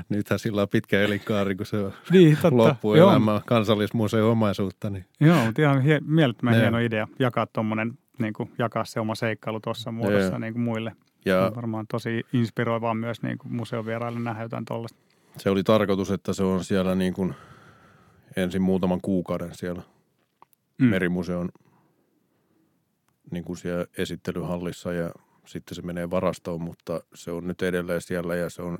Nythän 0.09 0.39
sillä 0.39 0.61
on 0.61 0.69
pitkä 0.69 1.01
elinkaari, 1.01 1.55
kun 1.55 1.65
se 1.65 1.77
on 1.77 1.93
niin, 2.11 2.37
totta. 2.41 2.47
Joo, 2.47 2.67
loppuelämä 2.67 3.41
kansallismuseon 3.45 4.31
omaisuutta. 4.31 4.89
Niin. 4.89 5.05
joo 5.19 5.45
mutta 5.45 5.61
ihan 5.61 5.81
hie- 5.81 6.01
mielettömän 6.05 6.53
Joo. 6.53 6.61
hieno 6.61 6.79
idea 6.79 7.07
jakaa 7.19 7.47
tuommoinen, 7.47 7.97
niin 8.19 8.33
kuin, 8.33 8.51
jakaa 8.57 8.85
se 8.85 8.99
oma 8.99 9.15
seikkailu 9.15 9.59
tuossa 9.59 9.91
muodossa 9.91 10.29
Joo. 10.29 10.39
niin 10.39 10.53
kuin 10.53 10.63
muille. 10.63 10.95
Ja 11.25 11.45
On 11.45 11.55
varmaan 11.55 11.87
tosi 11.87 12.25
inspiroivaa 12.33 12.93
myös 12.93 13.21
niin 13.21 13.37
kuin 13.37 13.53
museovieraille 13.53 14.19
nähdä 14.19 14.41
jotain 14.43 14.65
tuollaista. 14.65 14.99
se 15.37 15.49
oli 15.49 15.63
tarkoitus, 15.63 16.11
että 16.11 16.33
se 16.33 16.43
on 16.43 16.63
siellä 16.63 16.95
niin 16.95 17.13
kuin 17.13 17.35
ensin 18.35 18.61
muutaman 18.61 19.01
kuukauden 19.01 19.55
siellä 19.55 19.81
Mm. 20.77 20.87
merimuseon 20.87 21.49
niin 23.31 23.43
kuin 23.43 23.57
siellä 23.57 23.85
esittelyhallissa 23.97 24.93
ja 24.93 25.11
sitten 25.45 25.75
se 25.75 25.81
menee 25.81 26.09
varastoon, 26.09 26.61
mutta 26.61 27.01
se 27.13 27.31
on 27.31 27.47
nyt 27.47 27.61
edelleen 27.61 28.01
siellä 28.01 28.35
ja 28.35 28.49
se 28.49 28.61
on 28.61 28.77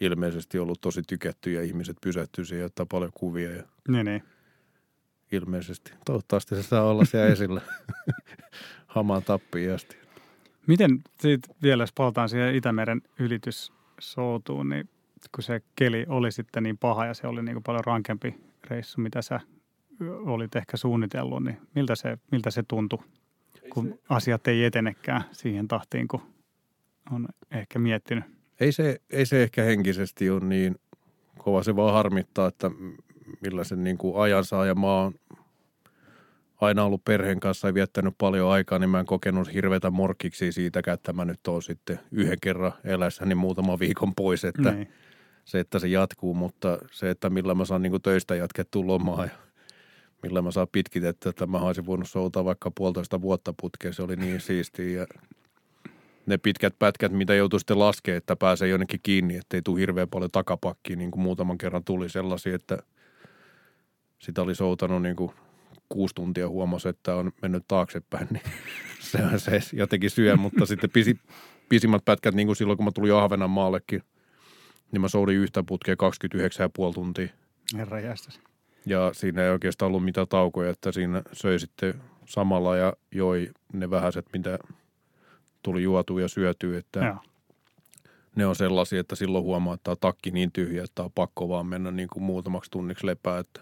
ilmeisesti 0.00 0.58
ollut 0.58 0.80
tosi 0.80 1.02
tykätty 1.02 1.52
ja 1.52 1.62
ihmiset 1.62 1.96
pysähtyy 2.02 2.44
siihen 2.44 2.60
ja 2.60 2.66
ottaa 2.66 2.86
paljon 2.86 3.10
kuvia 3.14 3.50
ja 3.50 3.62
Niin, 3.88 4.04
niin. 4.04 4.22
ilmeisesti. 5.32 5.92
Toivottavasti 6.04 6.54
se 6.56 6.62
saa 6.62 6.82
olla 6.84 7.04
siellä 7.04 7.28
esillä 7.28 7.60
hamaan 8.86 9.22
tappiin 9.22 9.74
asti. 9.74 9.96
Miten 10.66 11.00
siitä 11.20 11.54
vielä, 11.62 11.82
jos 11.82 11.92
palataan 11.92 12.28
siihen 12.28 12.54
Itämeren 12.54 13.02
ylityssoutuun, 13.18 14.68
niin 14.68 14.88
kun 15.34 15.42
se 15.42 15.60
keli 15.76 16.06
oli 16.08 16.32
sitten 16.32 16.62
niin 16.62 16.78
paha 16.78 17.06
ja 17.06 17.14
se 17.14 17.26
oli 17.26 17.42
niin 17.42 17.54
kuin 17.54 17.64
paljon 17.64 17.84
rankempi 17.84 18.34
reissu, 18.70 19.00
mitä 19.00 19.22
sä 19.22 19.40
olit 20.08 20.56
ehkä 20.56 20.76
suunnitellut, 20.76 21.44
niin 21.44 21.56
miltä 21.74 21.94
se, 21.94 22.18
miltä 22.30 22.50
se 22.50 22.62
tuntui? 22.68 22.98
kun 23.70 23.98
asiat 24.08 24.48
ei 24.48 24.64
etenekään 24.64 25.24
siihen 25.32 25.68
tahtiin, 25.68 26.08
kun 26.08 26.20
on 27.12 27.28
ehkä 27.50 27.78
miettinyt. 27.78 28.24
Ei 28.60 28.72
se, 28.72 29.00
ei 29.10 29.26
se 29.26 29.42
ehkä 29.42 29.62
henkisesti 29.62 30.30
ole 30.30 30.44
niin 30.44 30.76
kova. 31.38 31.62
Se 31.62 31.76
vaan 31.76 31.94
harmittaa, 31.94 32.48
että 32.48 32.70
millä 33.40 33.64
sen 33.64 33.84
niin 33.84 33.98
kuin 33.98 34.22
ajan 34.22 34.44
saa 34.44 34.66
ja 34.66 34.74
oon 34.82 35.14
aina 36.60 36.84
ollut 36.84 37.04
perheen 37.04 37.40
kanssa 37.40 37.68
ja 37.68 37.74
viettänyt 37.74 38.14
paljon 38.18 38.50
aikaa, 38.50 38.78
niin 38.78 38.90
mä 38.90 39.00
en 39.00 39.06
kokenut 39.06 39.52
hirveätä 39.52 39.90
morkiksi 39.90 40.52
siitä, 40.52 40.82
että 40.92 41.12
mä 41.12 41.24
nyt 41.24 41.46
oon 41.48 41.62
sitten 41.62 42.00
yhden 42.12 42.38
kerran 42.42 42.72
elässäni 42.84 43.34
muutaman 43.34 43.78
viikon 43.78 44.14
pois, 44.14 44.44
että 44.44 44.70
niin. 44.70 44.92
se, 45.44 45.60
että 45.60 45.78
se 45.78 45.88
jatkuu, 45.88 46.34
mutta 46.34 46.78
se, 46.90 47.10
että 47.10 47.30
millä 47.30 47.54
mä 47.54 47.64
saan 47.64 47.82
niin 47.82 47.90
kuin 47.90 48.02
töistä 48.02 48.34
jatkettua 48.34 48.86
lomaa 48.86 49.24
ja 49.24 49.30
millä 50.22 50.42
mä 50.42 50.50
saan 50.50 50.68
pitkitettyä, 50.72 51.30
että 51.30 51.46
mä 51.46 51.58
olisin 51.58 51.86
voinut 51.86 52.08
soutaa 52.08 52.44
vaikka 52.44 52.70
puolitoista 52.74 53.20
vuotta 53.20 53.54
putkeen, 53.60 53.94
se 53.94 54.02
oli 54.02 54.16
niin 54.16 54.40
siistiä 54.50 55.00
ja 55.00 55.06
ne 56.26 56.38
pitkät 56.38 56.74
pätkät, 56.78 57.12
mitä 57.12 57.34
joutuu 57.34 57.58
sitten 57.58 57.78
laskemaan, 57.78 58.18
että 58.18 58.36
pääsee 58.36 58.68
jonnekin 58.68 59.00
kiinni, 59.02 59.36
ettei 59.36 59.62
tule 59.62 59.80
hirveän 59.80 60.08
paljon 60.08 60.30
takapakkiin, 60.30 60.98
niin 60.98 61.10
kuin 61.10 61.22
muutaman 61.22 61.58
kerran 61.58 61.84
tuli 61.84 62.08
sellaisia, 62.08 62.54
että 62.54 62.78
sitä 64.18 64.42
oli 64.42 64.54
soutanut 64.54 65.02
niin 65.02 65.16
kuin 65.16 65.32
kuusi 65.90 66.14
tuntia 66.14 66.48
huomasi, 66.48 66.88
että 66.88 67.14
on 67.14 67.32
mennyt 67.42 67.64
taaksepäin, 67.68 68.28
niin 68.30 68.42
se, 69.10 69.18
on 69.32 69.40
se 69.40 69.60
jotenkin 69.72 70.10
syö, 70.10 70.36
mutta 70.36 70.66
sitten 70.66 70.90
pisi, 70.90 71.18
pisimmät 71.68 72.04
pätkät, 72.04 72.34
niin 72.34 72.46
kuin 72.46 72.56
silloin 72.56 72.76
kun 72.76 72.84
mä 72.84 72.90
tulin 72.94 73.14
Ahvenanmaallekin, 73.14 74.02
niin 74.92 75.00
mä 75.00 75.08
soudin 75.08 75.36
yhtä 75.36 75.62
putkea 75.62 75.94
29,5 76.88 76.94
tuntia. 76.94 77.28
Herra 77.76 78.00
jästäsi. 78.00 78.40
Ja 78.86 79.10
siinä 79.14 79.44
ei 79.44 79.50
oikeastaan 79.50 79.86
ollut 79.86 80.04
mitään 80.04 80.28
taukoja, 80.28 80.70
että 80.70 80.92
siinä 80.92 81.22
söi 81.32 81.58
sitten 81.58 81.94
samalla 82.26 82.76
ja 82.76 82.92
joi 83.12 83.50
ne 83.72 83.90
vähäiset, 83.90 84.26
mitä 84.32 84.58
tuli 85.62 85.82
juotua 85.82 86.20
ja 86.20 86.28
syötyä, 86.28 86.78
että 86.78 87.00
Joo. 87.00 87.16
ne 88.36 88.46
on 88.46 88.56
sellaisia, 88.56 89.00
että 89.00 89.16
silloin 89.16 89.44
huomaa, 89.44 89.74
että 89.74 89.84
tämä 89.84 89.96
takki 90.00 90.30
niin 90.30 90.52
tyhjä, 90.52 90.84
että 90.84 91.02
on 91.02 91.12
pakko 91.12 91.48
vaan 91.48 91.66
mennä 91.66 91.90
niin 91.90 92.08
kuin 92.12 92.22
muutamaksi 92.22 92.70
tunniksi 92.70 93.06
lepää, 93.06 93.38
että 93.38 93.60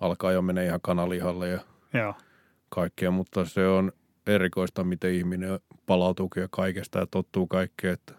alkaa 0.00 0.32
jo 0.32 0.42
mennä 0.42 0.62
ihan 0.62 0.80
kanalihalle 0.82 1.48
ja 1.48 1.60
Joo. 1.94 2.14
kaikkea, 2.68 3.10
mutta 3.10 3.44
se 3.44 3.68
on 3.68 3.92
erikoista, 4.26 4.84
miten 4.84 5.14
ihminen 5.14 5.60
palautuu 5.86 6.30
ja 6.36 6.48
kaikesta 6.50 6.98
ja 6.98 7.06
tottuu 7.06 7.46
kaikkeen, 7.46 7.94
että 7.94 8.14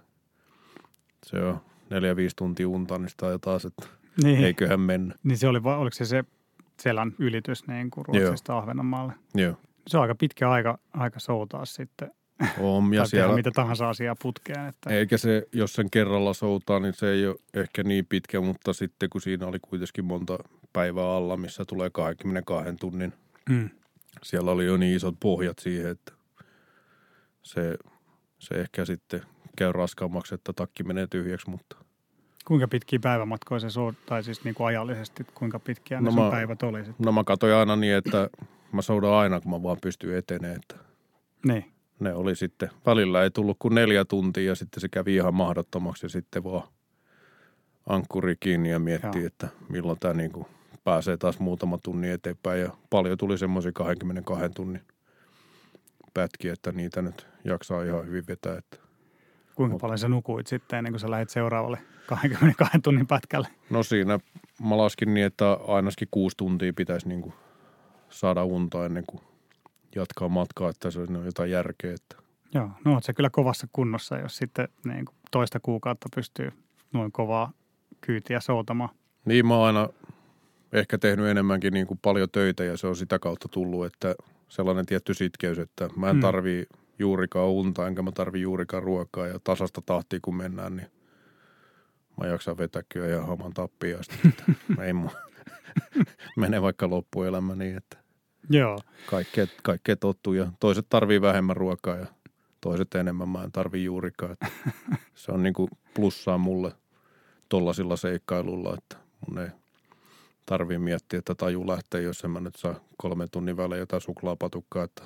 se 1.25 1.37
on 1.37 1.61
neljä, 1.89 2.15
viisi 2.15 2.35
tuntia 2.35 2.69
unta, 2.69 2.97
niin 2.97 3.09
sitä 3.09 3.39
taas, 3.41 3.65
että 3.65 3.87
niin. 4.23 4.43
eiköhän 4.43 4.79
mennä. 4.79 5.15
Niin 5.23 5.37
se 5.37 5.47
oli, 5.47 5.61
oliko 5.63 5.93
se 5.93 6.05
se 6.05 6.23
selän 6.79 7.13
ylitys 7.19 7.67
niin 7.67 7.91
kuin 7.91 8.05
Ruotsista 8.05 8.51
Joo. 8.51 8.59
Ahvenanmaalle? 8.59 9.13
Joo. 9.35 9.57
Se 9.87 9.97
on 9.97 10.01
aika 10.01 10.15
pitkä 10.15 10.51
aika, 10.51 10.79
aika 10.93 11.19
soutaa 11.19 11.65
sitten 11.65 12.11
on, 12.59 12.93
ja 12.93 13.05
siellä, 13.05 13.35
mitä 13.35 13.51
tahansa 13.51 13.89
asiaa 13.89 14.15
putkeen. 14.21 14.67
Että. 14.67 14.89
Eikä 14.89 15.17
se, 15.17 15.47
jos 15.53 15.73
sen 15.73 15.89
kerralla 15.89 16.33
soutaa, 16.33 16.79
niin 16.79 16.93
se 16.93 17.11
ei 17.11 17.27
ole 17.27 17.35
ehkä 17.53 17.83
niin 17.83 18.05
pitkä, 18.05 18.41
mutta 18.41 18.73
sitten 18.73 19.09
kun 19.09 19.21
siinä 19.21 19.47
oli 19.47 19.59
kuitenkin 19.61 20.05
monta 20.05 20.37
päivää 20.73 21.15
alla, 21.15 21.37
missä 21.37 21.65
tulee 21.65 21.89
22 21.89 22.75
tunnin, 22.79 23.13
mm. 23.49 23.69
siellä 24.23 24.51
oli 24.51 24.65
jo 24.65 24.77
niin 24.77 24.95
isot 24.95 25.15
pohjat 25.19 25.59
siihen, 25.59 25.91
että 25.91 26.13
se, 27.41 27.77
se 28.39 28.55
ehkä 28.55 28.85
sitten 28.85 29.21
käy 29.55 29.71
raskaammaksi, 29.71 30.35
että 30.35 30.53
takki 30.53 30.83
menee 30.83 31.07
tyhjäksi, 31.07 31.49
mutta– 31.49 31.77
Kuinka 32.45 32.67
pitkiä 32.67 32.99
päivämatkoja 32.99 33.59
se 33.59 33.69
sou, 33.69 33.93
tai 34.05 34.23
siis 34.23 34.43
niin 34.43 34.55
kuin 34.55 34.67
ajallisesti, 34.67 35.25
kuinka 35.33 35.59
pitkiä 35.59 36.01
no 36.01 36.11
ne 36.11 36.21
mä, 36.21 36.31
päivät 36.31 36.63
oli 36.63 36.85
sitten? 36.85 37.05
No 37.05 37.11
mä 37.11 37.23
katsoin 37.23 37.53
aina 37.53 37.75
niin, 37.75 37.93
että 37.93 38.29
mä 38.71 38.81
soudan 38.81 39.13
aina, 39.13 39.41
kun 39.41 39.51
mä 39.51 39.63
vaan 39.63 39.77
pystyn 39.81 40.17
etenee, 40.17 40.55
että 40.55 40.75
niin 41.45 41.65
ne 41.99 42.13
oli 42.13 42.35
sitten, 42.35 42.69
välillä 42.85 43.23
ei 43.23 43.31
tullut 43.31 43.57
kuin 43.59 43.75
neljä 43.75 44.05
tuntia 44.05 44.43
ja 44.43 44.55
sitten 44.55 44.81
se 44.81 44.89
kävi 44.89 45.15
ihan 45.15 45.33
mahdottomaksi 45.33 46.05
ja 46.05 46.09
sitten 46.09 46.43
vaan 46.43 46.67
ankkuri 47.89 48.35
kiinni 48.39 48.69
ja 48.69 48.79
miettii, 48.79 49.21
Joo. 49.21 49.27
että 49.27 49.47
milloin 49.69 49.99
tämä 49.99 50.13
niin 50.13 50.31
kuin 50.31 50.45
pääsee 50.83 51.17
taas 51.17 51.39
muutama 51.39 51.77
tunni 51.83 52.09
eteenpäin 52.09 52.61
ja 52.61 52.69
paljon 52.89 53.17
tuli 53.17 53.37
semmoisia 53.37 53.71
22 53.71 54.49
tunnin 54.49 54.81
pätkiä, 56.13 56.53
että 56.53 56.71
niitä 56.71 57.01
nyt 57.01 57.27
jaksaa 57.43 57.83
ihan 57.83 58.05
hyvin 58.05 58.23
vetää. 58.27 58.57
Että 58.57 58.77
Kuinka 59.55 59.77
paljon 59.77 59.99
sä 59.99 60.07
nukuit 60.07 60.47
sitten 60.47 60.77
ennen 60.77 60.93
kuin 60.93 60.99
sä 60.99 61.11
lähdit 61.11 61.29
seuraavalle 61.29 61.77
22 62.05 62.79
tunnin 62.79 63.07
pätkälle? 63.07 63.47
No 63.69 63.83
siinä 63.83 64.19
mä 64.63 64.77
laskin 64.77 65.13
niin, 65.13 65.25
että 65.25 65.53
ainakin 65.67 66.07
kuusi 66.11 66.37
tuntia 66.37 66.73
pitäisi 66.73 67.07
niin 67.07 67.21
kuin 67.21 67.33
saada 68.09 68.43
unta 68.43 68.85
ennen 68.85 69.03
kuin 69.07 69.21
jatkaa 69.95 70.29
matkaa, 70.29 70.69
että 70.69 70.91
se 70.91 70.99
on 70.99 71.25
jotain 71.25 71.51
järkeä. 71.51 71.93
Että. 71.93 72.15
Joo, 72.53 72.69
no 72.85 72.99
se 73.01 73.13
kyllä 73.13 73.29
kovassa 73.29 73.67
kunnossa, 73.73 74.17
jos 74.17 74.37
sitten 74.37 74.67
niin 74.85 75.05
kuin 75.05 75.15
toista 75.31 75.59
kuukautta 75.59 76.09
pystyy 76.15 76.51
noin 76.93 77.11
kovaa 77.11 77.51
kyytiä 78.01 78.39
soutamaan. 78.39 78.89
Niin 79.25 79.47
mä 79.47 79.55
oon 79.55 79.67
aina 79.67 79.89
ehkä 80.73 80.97
tehnyt 80.97 81.25
enemmänkin 81.25 81.73
niin 81.73 81.87
kuin 81.87 81.99
paljon 82.01 82.29
töitä 82.31 82.63
ja 82.63 82.77
se 82.77 82.87
on 82.87 82.95
sitä 82.95 83.19
kautta 83.19 83.47
tullut, 83.47 83.85
että 83.85 84.15
sellainen 84.49 84.85
tietty 84.85 85.13
sitkeys, 85.13 85.59
että 85.59 85.89
mä 85.95 86.09
en 86.09 86.15
mm. 86.15 86.21
tarvii 86.21 86.65
juurikaan 86.99 87.49
unta 87.49 87.87
enkä 87.87 88.01
mä 88.01 88.11
tarvii 88.11 88.41
juurikaan 88.41 88.83
ruokaa 88.83 89.27
ja 89.27 89.39
tasasta 89.43 89.81
tahtia 89.85 90.19
kun 90.21 90.35
mennään, 90.35 90.75
niin 90.75 90.87
mä 92.21 92.27
jaksan 92.27 92.57
vetää 92.57 92.81
kyllä 92.89 93.07
ihan 93.07 93.27
haman 93.27 93.53
tappia 93.53 93.99
asti. 93.99 94.15
ei 94.85 94.93
mun 94.93 95.11
mene 96.37 96.61
vaikka 96.61 96.89
loppuelämä 96.89 97.55
niin, 97.55 97.77
että 97.77 98.01
Joo. 98.49 98.79
Kaikkea, 99.09 99.47
kaikkea 99.63 99.95
tottuu 99.95 100.33
ja 100.33 100.51
toiset 100.59 100.85
tarvii 100.89 101.21
vähemmän 101.21 101.57
ruokaa 101.57 101.95
ja 101.95 102.05
toiset 102.61 102.95
enemmän. 102.95 103.29
Mä 103.29 103.43
en 103.43 103.51
tarvii 103.51 103.83
juurikaan. 103.83 104.31
Että 104.31 104.47
se 105.15 105.31
on 105.31 105.43
niin 105.43 105.53
kuin 105.53 105.69
plussaa 105.93 106.37
mulle 106.37 106.71
tollasilla 107.49 107.95
seikkailulla, 107.95 108.77
että 108.77 108.97
mun 109.27 109.39
ei 109.39 109.49
tarvii 110.45 110.77
miettiä, 110.77 111.19
että 111.19 111.35
taju 111.35 111.67
lähtee, 111.67 112.01
jos 112.01 112.23
en 112.23 112.31
mä 112.31 112.39
nyt 112.39 112.55
saa 112.55 112.79
kolmen 112.97 113.29
tunnin 113.31 113.57
välein 113.57 113.79
jotain 113.79 114.01
suklaapatukkaa, 114.01 114.83
että 114.83 115.03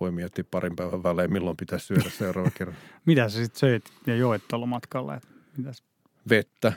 voi 0.00 0.10
miettiä 0.10 0.44
parin 0.50 0.76
päivän 0.76 1.02
välein, 1.02 1.32
milloin 1.32 1.56
pitäisi 1.56 1.86
syödä 1.86 2.10
seuraava 2.18 2.50
kerran. 2.50 2.76
Mitä 3.06 3.28
sä 3.28 3.38
sitten 3.38 3.58
söit 3.58 3.84
ja 4.06 4.16
joit 4.16 4.42
tuolla 4.48 4.66
matkalla? 4.66 5.14
Että 5.14 5.28
mitäs? 5.56 5.84
Vettä 6.28 6.72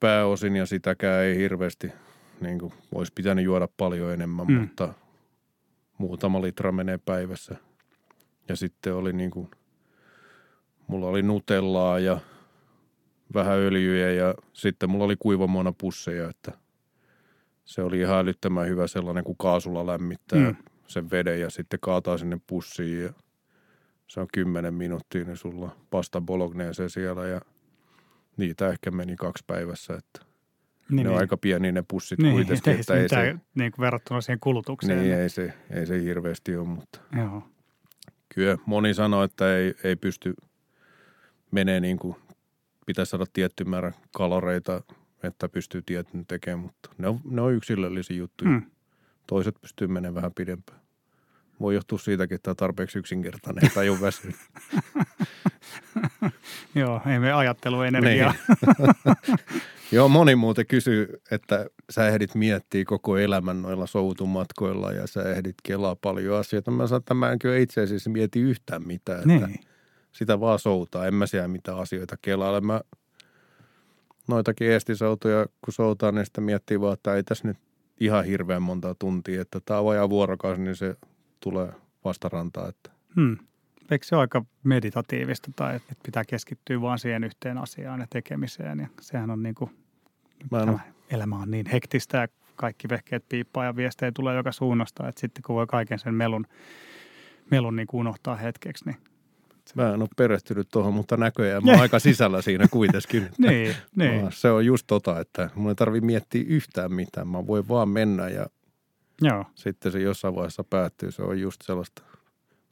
pääosin 0.00 0.56
ja 0.56 0.66
sitäkään 0.66 1.24
ei 1.24 1.36
hirveästi 1.36 1.92
niin 2.40 2.58
kuin 2.58 2.72
olisi 2.94 3.12
pitänyt 3.14 3.44
juoda 3.44 3.68
paljon 3.76 4.12
enemmän, 4.12 4.46
mm. 4.46 4.54
mutta 4.54 4.94
muutama 5.98 6.42
litra 6.42 6.72
menee 6.72 6.98
päivässä. 6.98 7.56
Ja 8.48 8.56
sitten 8.56 8.94
oli 8.94 9.12
niin 9.12 9.30
kuin, 9.30 9.50
mulla 10.86 11.06
oli 11.06 11.22
nutellaa 11.22 11.98
ja 11.98 12.20
vähän 13.34 13.58
öljyjä 13.58 14.12
ja 14.12 14.34
sitten 14.52 14.90
mulla 14.90 15.04
oli 15.04 15.16
kuivamuona 15.18 15.72
pusseja, 15.80 16.30
että 16.30 16.52
se 17.64 17.82
oli 17.82 18.00
ihan 18.00 18.18
älyttömän 18.18 18.68
hyvä 18.68 18.86
sellainen, 18.86 19.24
kun 19.24 19.36
kaasulla 19.36 19.86
lämmittää 19.86 20.38
mm. 20.38 20.56
sen 20.86 21.10
veden 21.10 21.40
ja 21.40 21.50
sitten 21.50 21.80
kaataa 21.80 22.18
sinne 22.18 22.40
pussiin 22.46 23.02
ja 23.02 23.12
se 24.06 24.20
on 24.20 24.28
kymmenen 24.32 24.74
minuuttia, 24.74 25.24
niin 25.24 25.36
sulla 25.36 25.76
pasta 25.90 26.20
bolognese 26.20 26.88
siellä 26.88 27.26
ja 27.26 27.40
niitä 28.36 28.68
ehkä 28.68 28.90
meni 28.90 29.16
kaksi 29.16 29.44
päivässä, 29.46 29.94
että 29.94 30.20
niin, 30.88 30.96
ne 30.96 31.02
niin. 31.02 31.08
on 31.08 31.18
aika 31.18 31.36
pieni 31.36 31.72
ne 31.72 31.84
pussit 31.88 32.18
niin, 32.18 32.32
kuitenkin. 32.32 32.80
Että 32.80 32.94
ei 32.94 33.08
se, 33.08 33.36
niin 33.54 33.72
kuin 33.72 33.82
verrattuna 33.82 34.20
siihen 34.20 34.40
kulutukseen. 34.40 34.98
Niin, 34.98 35.14
ei 35.14 35.28
se, 35.28 35.52
ei 35.70 35.86
se 35.86 36.02
hirveästi 36.02 36.56
ole, 36.56 36.68
mutta 36.68 37.00
Joo. 37.16 37.42
kyllä 38.34 38.58
moni 38.66 38.94
sanoo, 38.94 39.22
että 39.22 39.56
ei, 39.56 39.74
ei 39.84 39.96
pysty 39.96 40.34
menee 41.50 41.80
niin 41.80 41.98
kuin, 41.98 42.16
pitäisi 42.88 43.10
saada 43.10 43.24
tietty 43.32 43.64
määrä 43.64 43.92
kaloreita, 44.12 44.82
että 45.22 45.48
pystyy 45.48 45.82
tietyn 45.82 46.26
tekemään, 46.26 46.58
mutta 46.58 46.90
ne 46.98 47.08
on, 47.08 47.20
ne 47.24 47.40
on 47.40 47.52
yksilöllisiä 47.52 48.16
juttuja. 48.16 48.50
Hmm. 48.50 48.62
Toiset 49.26 49.54
pystyy 49.60 49.86
menemään 49.86 50.14
vähän 50.14 50.32
pidempään. 50.34 50.80
Voi 51.60 51.74
johtua 51.74 51.98
siitäkin, 51.98 52.34
että 52.34 52.50
on 52.50 52.56
tarpeeksi 52.56 52.98
yksinkertainen 52.98 53.70
tai 53.74 53.88
on 53.88 54.00
väsynyt. 54.00 54.36
Joo, 56.74 57.00
ei 57.06 57.18
me 57.18 57.32
ajattelu 57.32 57.82
energiaa. 57.82 58.34
Niin. 58.34 59.18
Joo, 59.92 60.08
moni 60.08 60.36
muuten 60.36 60.66
kysyy, 60.66 61.20
että 61.30 61.66
sä 61.90 62.08
ehdit 62.08 62.34
miettiä 62.34 62.84
koko 62.84 63.18
elämän 63.18 63.62
noilla 63.62 63.86
soutumatkoilla 63.86 64.92
ja 64.92 65.06
sä 65.06 65.22
ehdit 65.22 65.56
kelaa 65.62 65.96
paljon 65.96 66.38
asioita. 66.38 66.70
Mä 66.70 66.86
sanon, 66.86 66.98
että 66.98 67.14
mä 67.14 67.32
en 67.32 67.38
kyllä 67.38 67.56
itse 67.56 67.80
asiassa 67.80 68.10
mieti 68.10 68.40
yhtään 68.40 68.86
mitään. 68.86 69.18
Että 69.18 69.46
niin. 69.46 69.60
Sitä 70.18 70.40
vaan 70.40 70.58
soutaa, 70.58 71.06
en 71.06 71.14
mä 71.14 71.26
siellä 71.26 71.48
mitään 71.48 71.78
asioita 71.78 72.16
kelaile. 72.22 72.60
Mä 72.60 72.80
noitakin 74.28 74.72
estisoutuja, 74.72 75.46
kun 75.64 75.74
soutaa, 75.74 76.12
niin 76.12 76.26
sitä 76.26 76.40
miettii 76.40 76.80
vaan, 76.80 76.94
että 76.94 77.14
ei 77.14 77.22
tässä 77.22 77.48
nyt 77.48 77.58
ihan 78.00 78.24
hirveän 78.24 78.62
monta 78.62 78.94
tuntia. 78.94 79.42
Että 79.42 79.60
tämä 79.64 79.80
on 79.80 79.86
vajaa 79.86 80.10
vuorokausi, 80.10 80.60
niin 80.60 80.76
se 80.76 80.96
tulee 81.40 81.72
vastarantaa. 82.04 82.68
Että. 82.68 82.90
Hmm. 83.16 83.36
Eikö 83.90 84.06
se 84.06 84.16
ole 84.16 84.20
aika 84.20 84.44
meditatiivista 84.64 85.50
tai 85.56 85.76
että 85.76 85.94
pitää 86.02 86.24
keskittyä 86.24 86.80
vaan 86.80 86.98
siihen 86.98 87.24
yhteen 87.24 87.58
asiaan 87.58 88.00
ja 88.00 88.06
tekemiseen 88.10 88.78
ja 88.78 88.88
sehän 89.00 89.30
on 89.30 89.42
niin 89.42 89.54
kuin, 89.54 89.70
tämä 90.50 90.78
elämä 91.10 91.36
on 91.36 91.50
niin 91.50 91.66
hektistä 91.66 92.18
ja 92.18 92.28
kaikki 92.56 92.88
vehkeet 92.88 93.24
piippaa 93.28 93.64
ja 93.64 93.76
viestejä 93.76 94.12
tulee 94.12 94.36
joka 94.36 94.52
suunnasta, 94.52 95.08
että 95.08 95.20
sitten 95.20 95.42
kun 95.42 95.56
voi 95.56 95.66
kaiken 95.66 95.98
sen 95.98 96.14
melun 96.14 96.46
melun 97.50 97.76
niin 97.76 97.86
kuin 97.86 98.00
unohtaa 98.00 98.36
hetkeksi. 98.36 98.84
Niin. 98.84 99.07
Mä 99.74 99.94
en 99.94 100.02
ole 100.02 100.08
perehtynyt 100.16 100.68
tuohon, 100.72 100.94
mutta 100.94 101.16
näköjään 101.16 101.64
mä 101.64 101.70
oon 101.70 101.80
aika 101.80 101.98
sisällä 101.98 102.42
siinä 102.42 102.68
kuitenkin. 102.70 103.28
Niin, 103.38 103.74
niin. 103.96 104.26
Se 104.30 104.50
on 104.50 104.66
just 104.66 104.86
tota, 104.86 105.20
että 105.20 105.50
mun 105.54 105.68
ei 105.68 105.74
tarvi 105.74 106.00
miettiä 106.00 106.44
yhtään 106.46 106.92
mitään. 106.92 107.28
Mä 107.28 107.46
voin 107.46 107.68
vaan 107.68 107.88
mennä 107.88 108.28
ja 108.28 108.46
Joo. 109.22 109.44
sitten 109.54 109.92
se 109.92 110.00
jossain 110.00 110.34
vaiheessa 110.34 110.64
päättyy. 110.64 111.10
Se 111.10 111.22
on 111.22 111.40
just 111.40 111.62
sellaista 111.62 112.02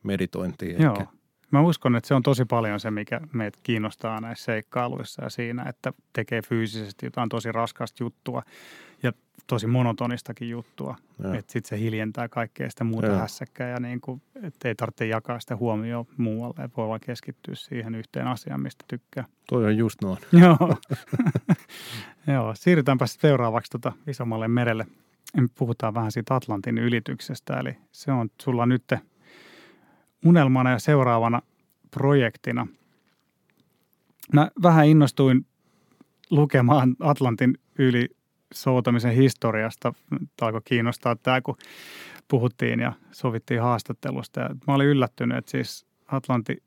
meditointia. 0.02 0.82
Joo. 0.82 0.92
Ehkä. 0.92 1.06
Mä 1.50 1.60
uskon, 1.60 1.96
että 1.96 2.08
se 2.08 2.14
on 2.14 2.22
tosi 2.22 2.44
paljon 2.44 2.80
se, 2.80 2.90
mikä 2.90 3.20
meitä 3.32 3.58
kiinnostaa 3.62 4.20
näissä 4.20 4.44
seikkailuissa 4.44 5.24
ja 5.24 5.30
siinä, 5.30 5.64
että 5.68 5.92
tekee 6.12 6.42
fyysisesti 6.42 7.06
jotain 7.06 7.28
tosi 7.28 7.52
raskasta 7.52 8.04
juttua 8.04 8.42
ja 9.02 9.12
tosi 9.46 9.66
monotonistakin 9.66 10.50
juttua. 10.50 10.96
Että 11.38 11.52
sitten 11.52 11.68
se 11.68 11.78
hiljentää 11.78 12.28
kaikkea 12.28 12.70
sitä 12.70 12.84
muuta 12.84 13.06
Joo. 13.06 13.18
hässäkkää 13.18 13.68
ja 13.68 13.80
niin 13.80 14.00
kuin, 14.00 14.22
ei 14.64 14.74
tarvitse 14.74 15.06
jakaa 15.06 15.40
sitä 15.40 15.56
huomioon 15.56 16.06
muualle. 16.16 16.64
Että 16.64 16.76
voi 16.76 16.88
vaan 16.88 17.00
keskittyä 17.00 17.54
siihen 17.54 17.94
yhteen 17.94 18.26
asiaan, 18.26 18.60
mistä 18.60 18.84
tykkää. 18.88 19.24
Toi 19.48 19.64
on 19.64 19.76
just 19.76 20.02
noin. 20.02 20.18
Joo. 20.42 20.76
Joo, 22.34 22.54
siirrytäänpä 22.54 23.06
seuraavaksi 23.06 23.70
tota 23.70 23.92
isommalle 24.06 24.48
merelle. 24.48 24.86
Puhutaan 25.58 25.94
vähän 25.94 26.12
siitä 26.12 26.34
Atlantin 26.34 26.78
ylityksestä. 26.78 27.60
Eli 27.60 27.76
se 27.92 28.12
on 28.12 28.28
sulla 28.42 28.66
nyt 28.66 28.84
unelmana 30.24 30.70
ja 30.70 30.78
seuraavana 30.78 31.42
projektina. 31.90 32.66
Mä 34.32 34.50
vähän 34.62 34.86
innostuin 34.86 35.46
lukemaan 36.30 36.96
Atlantin 37.00 37.58
yli 37.78 38.15
soutamisen 38.54 39.12
historiasta. 39.12 39.94
Alkoi 40.40 40.60
kiinnostaa 40.64 41.16
tämä, 41.16 41.40
kun 41.40 41.56
puhuttiin 42.28 42.80
ja 42.80 42.92
sovittiin 43.12 43.62
haastattelusta. 43.62 44.40
Ja 44.40 44.50
mä 44.66 44.74
olin 44.74 44.86
yllättynyt, 44.86 45.38
että 45.38 45.50
siis 45.50 45.86
Atlanti 46.06 46.62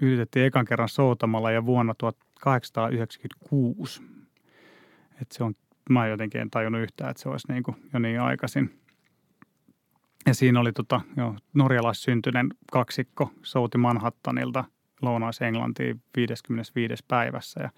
ylitettiin 0.00 0.46
ekan 0.46 0.64
kerran 0.64 0.88
soutamalla 0.88 1.50
ja 1.50 1.66
vuonna 1.66 1.94
1896. 1.94 4.02
Että 5.22 5.34
se 5.34 5.44
on, 5.44 5.54
mä 5.90 6.06
jotenkin 6.06 6.40
en 6.40 6.50
tajunnut 6.50 6.82
yhtään, 6.82 7.10
että 7.10 7.22
se 7.22 7.28
olisi 7.28 7.52
niin 7.52 7.62
kuin 7.62 7.76
jo 7.92 7.98
niin 7.98 8.20
aikaisin. 8.20 8.80
Ja 10.26 10.34
siinä 10.34 10.60
oli 10.60 10.72
tota, 10.72 11.00
jo, 11.16 11.34
norjalaissyntyinen 11.54 12.48
kaksikko 12.72 13.30
souti 13.42 13.78
Manhattanilta 13.78 14.64
Lounais-Englantiin 15.02 16.02
55. 16.16 17.04
päivässä 17.08 17.62
ja 17.62 17.70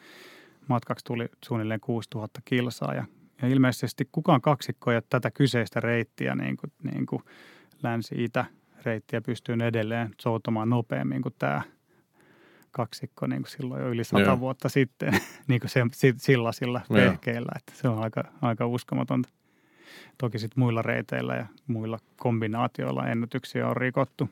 matkaksi 0.69 1.05
tuli 1.05 1.29
suunnilleen 1.45 1.81
6000 1.81 2.41
kilsaa 2.45 2.95
ja, 2.95 3.05
ja 3.43 3.49
ilmeisesti 3.49 4.09
kukaan 4.13 4.41
kaksikko 4.41 4.91
ei 4.91 4.97
ole 4.97 5.03
tätä 5.11 5.31
kyseistä 5.31 5.81
reittiä 5.81 6.35
niin 6.35 6.57
kuin, 6.57 6.73
niin 6.93 7.07
kuin 7.07 7.23
länsi-itä 7.83 8.45
reittiä 8.85 9.21
pystyy 9.21 9.57
edelleen 9.65 10.15
soutamaan 10.21 10.71
nopeammin 10.71 11.23
kuin 11.23 11.35
tämä 11.39 11.63
kaksikko 12.71 13.27
niin 13.27 13.43
kuin 13.43 13.51
silloin 13.51 13.83
jo 13.83 13.89
yli 13.89 14.05
sata 14.05 14.23
Joo. 14.23 14.41
vuotta 14.41 14.69
sitten, 14.69 15.13
niin 15.49 15.61
kuin 15.61 15.71
se, 15.71 15.85
si- 15.93 16.15
sillä 16.17 16.53
sillä 16.53 16.81
Joo. 16.91 16.99
vehkeellä, 16.99 17.53
että 17.57 17.73
se 17.75 17.89
on 17.89 17.99
aika, 17.99 18.25
aika 18.43 18.67
uskomatonta. 18.67 19.29
Toki 20.19 20.39
sitten 20.39 20.61
muilla 20.61 20.83
reiteillä 20.83 21.35
ja 21.35 21.47
muilla 21.67 21.99
kombinaatioilla 22.17 23.07
ennätyksiä 23.07 23.69
on 23.69 23.77
rikottu. 23.77 24.31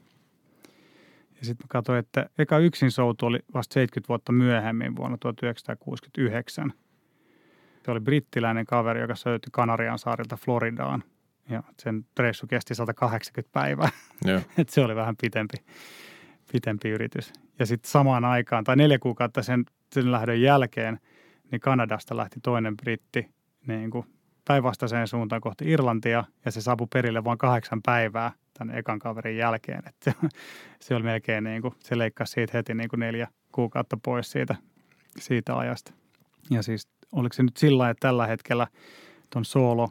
Ja 1.39 1.47
sitten 1.47 1.69
katsoin, 1.69 1.99
että 1.99 2.27
eka 2.39 2.59
yksin 2.59 2.91
soutu 2.91 3.27
oli 3.27 3.39
vasta 3.55 3.75
70 3.75 4.09
vuotta 4.09 4.33
myöhemmin 4.33 4.97
vuonna 4.97 5.19
1969. 5.19 6.73
Se 7.85 7.91
oli 7.91 8.01
brittiläinen 8.01 8.67
kaveri, 8.67 9.01
joka 9.01 9.15
söyti 9.15 9.49
Kanarian 9.53 9.99
saarilta 9.99 10.37
Floridaan. 10.37 11.05
Ja 11.49 11.63
sen 11.79 12.07
reissu 12.19 12.47
kesti 12.47 12.75
180 12.75 13.53
päivää. 13.53 13.89
Joo. 14.25 14.41
että 14.59 14.75
se 14.75 14.81
oli 14.81 14.97
vähän 14.97 15.17
pitempi, 15.17 15.57
pitempi 16.53 16.89
yritys. 16.89 17.33
Ja 17.59 17.67
sitten 17.67 17.91
samaan 17.91 18.25
aikaan, 18.25 18.65
tai 18.65 18.77
neljä 18.77 18.99
kuukautta 18.99 19.43
sen, 19.43 19.65
sen 19.93 20.13
lähdön 20.13 20.41
jälkeen, 20.41 21.01
niin 21.51 21.61
Kanadasta 21.61 22.17
lähti 22.17 22.41
toinen 22.43 22.77
britti 22.77 23.29
niin 23.67 23.91
kuin 23.91 24.07
päinvastaiseen 24.45 25.09
suuntaan 25.09 25.41
kohti 25.41 25.71
Irlantia, 25.71 26.25
ja 26.45 26.51
se 26.51 26.61
saapui 26.61 26.87
perille 26.93 27.25
vain 27.25 27.39
kahdeksan 27.39 27.83
päivää 27.83 28.33
tämän 28.59 28.79
ekan 28.79 28.99
kaverin 28.99 29.37
jälkeen. 29.37 29.83
Että 29.87 30.11
se, 30.11 30.29
se 30.85 30.95
oli 30.95 31.05
melkein 31.05 31.45
niin 31.45 31.63
kuin, 31.63 31.75
se 31.79 31.99
leikkasi 31.99 32.33
siitä 32.33 32.53
heti 32.57 32.75
niin 32.75 32.89
kuin 32.89 33.01
neljä 33.01 33.29
kuukautta 33.53 33.99
pois 34.03 34.31
siitä, 34.31 34.55
siitä 35.19 35.57
ajasta. 35.57 35.93
Ja 36.51 36.63
siis 36.63 36.89
oliko 37.13 37.33
se 37.33 37.43
nyt 37.43 37.57
sillä 37.57 37.91
että 37.91 38.09
tällä 38.09 38.27
hetkellä 38.27 38.67
tuon 39.31 39.45
soolo, 39.45 39.91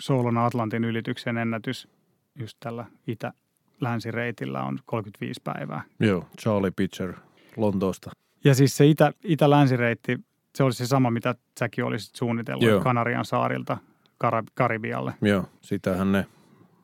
soolon 0.00 0.38
Atlantin 0.38 0.84
ylityksen 0.84 1.38
ennätys 1.38 1.88
just 2.34 2.56
tällä 2.60 2.86
itä, 3.06 3.32
länsireitillä 3.80 4.62
on 4.62 4.78
35 4.86 5.40
päivää. 5.44 5.82
Joo, 6.00 6.24
Charlie 6.40 6.70
Pitcher 6.70 7.14
Lontoosta. 7.56 8.10
Ja 8.44 8.54
siis 8.54 8.76
se 8.76 8.86
itä, 8.86 9.12
itä-länsireitti, 9.24 10.18
se 10.54 10.62
olisi 10.64 10.78
se 10.78 10.86
sama, 10.86 11.10
mitä 11.10 11.34
säkin 11.58 11.84
olisit 11.84 12.16
suunnitellut 12.16 12.64
Joo. 12.64 12.80
Kanarian 12.80 13.24
saarilta 13.24 13.78
Kara- 14.18 14.44
Karibialle. 14.54 15.14
Joo, 15.22 15.44
sitähän 15.60 16.12
ne 16.12 16.26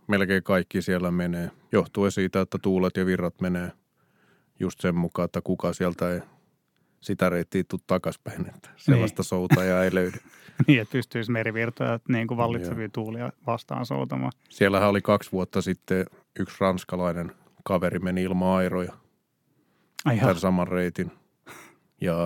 melkein 0.06 0.42
kaikki 0.42 0.82
siellä 0.82 1.10
menee. 1.10 1.50
Johtuen 1.72 2.12
siitä, 2.12 2.40
että 2.40 2.58
tuulet 2.62 2.96
ja 2.96 3.06
virrat 3.06 3.40
menee 3.40 3.72
just 4.60 4.80
sen 4.80 4.94
mukaan, 4.96 5.24
että 5.24 5.40
kuka 5.44 5.72
sieltä 5.72 6.12
ei 6.12 6.20
sitä 7.00 7.28
reittiä 7.30 7.64
tuu 7.68 7.80
takaspäin. 7.86 8.48
Että 8.48 8.70
sellaista 8.76 9.22
soutajaa 9.22 9.84
ei 9.84 9.94
löydy. 9.94 10.18
niin, 10.66 10.80
että 10.80 10.92
pystyisi 10.92 11.30
merivirtoja 11.30 12.00
niin 12.08 12.26
kuin 12.26 12.38
vallitsevia 12.38 12.88
tuulia 12.88 13.32
vastaan 13.46 13.86
soutamaan. 13.86 14.32
Siellähän 14.48 14.88
oli 14.88 15.00
kaksi 15.00 15.32
vuotta 15.32 15.62
sitten 15.62 16.06
yksi 16.38 16.56
ranskalainen 16.60 17.32
kaveri 17.64 17.98
meni 17.98 18.22
ilman 18.22 18.56
airoja 18.56 18.92
Ai 20.04 20.18
tämän 20.18 20.36
saman 20.36 20.68
reitin. 20.68 21.12
Ja 22.00 22.16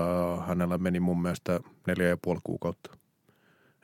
hänellä 0.47 0.79
meni 0.79 1.01
mun 1.01 1.23
mielestä 1.23 1.61
neljä 1.87 2.09
ja 2.09 2.17
puoli 2.17 2.41
kuukautta. 2.45 2.97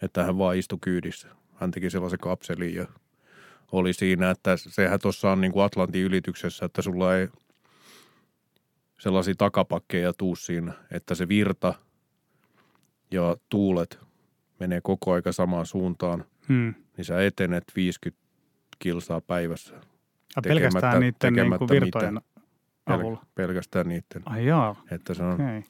Että 0.03 0.25
hän 0.25 0.38
vaan 0.38 0.57
istui 0.57 0.79
kyydissä. 0.81 1.29
Hän 1.55 1.70
teki 1.70 1.90
sellaisen 1.90 2.18
kapselin 2.18 2.75
ja 2.75 2.87
oli 3.72 3.92
siinä, 3.92 4.31
että 4.31 4.57
sehän 4.57 5.01
tuossa 5.01 5.31
on 5.31 5.40
niin 5.40 5.53
kuin 5.53 5.64
Atlantin 5.64 6.03
ylityksessä, 6.03 6.66
että 6.66 6.83
sulla 6.83 7.16
ei 7.16 7.29
sellaisia 8.98 9.35
takapakkeja 9.38 10.12
tuu 10.12 10.37
siinä, 10.37 10.72
että 10.90 11.14
se 11.14 11.28
virta 11.28 11.74
ja 13.11 13.37
tuulet 13.48 13.98
menee 14.61 14.80
koko 14.82 15.12
aika 15.12 15.32
samaan 15.32 15.66
suuntaan, 15.66 16.24
Hmm. 16.48 16.74
niin 16.96 17.04
sä 17.04 17.22
etenet 17.24 17.64
50 17.76 18.26
kilsaa 18.78 19.20
päivässä 19.20 19.74
Ja 20.37 20.42
pelkästään 20.42 21.00
niiden 21.00 21.32
niin 21.32 21.59
kuin 21.59 21.59
tekemättä 21.59 21.74
virtojen 21.74 22.14
mitään. 22.14 23.00
avulla. 23.00 23.26
pelkästään 23.35 23.88
niiden. 23.88 24.22
Ai 24.26 24.46
jaa, 24.46 24.82
Että 24.90 25.14
se 25.14 25.22
on. 25.22 25.32
Okay. 25.35 25.62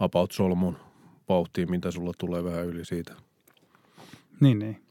about 0.00 0.32
solmun 0.32 0.76
vauhtiin, 1.28 1.70
mitä 1.70 1.90
sulla 1.90 2.12
tulee 2.18 2.44
vähän 2.44 2.66
yli 2.66 2.84
siitä. 2.84 3.14
Niin, 4.40 4.58
niin. 4.58 4.82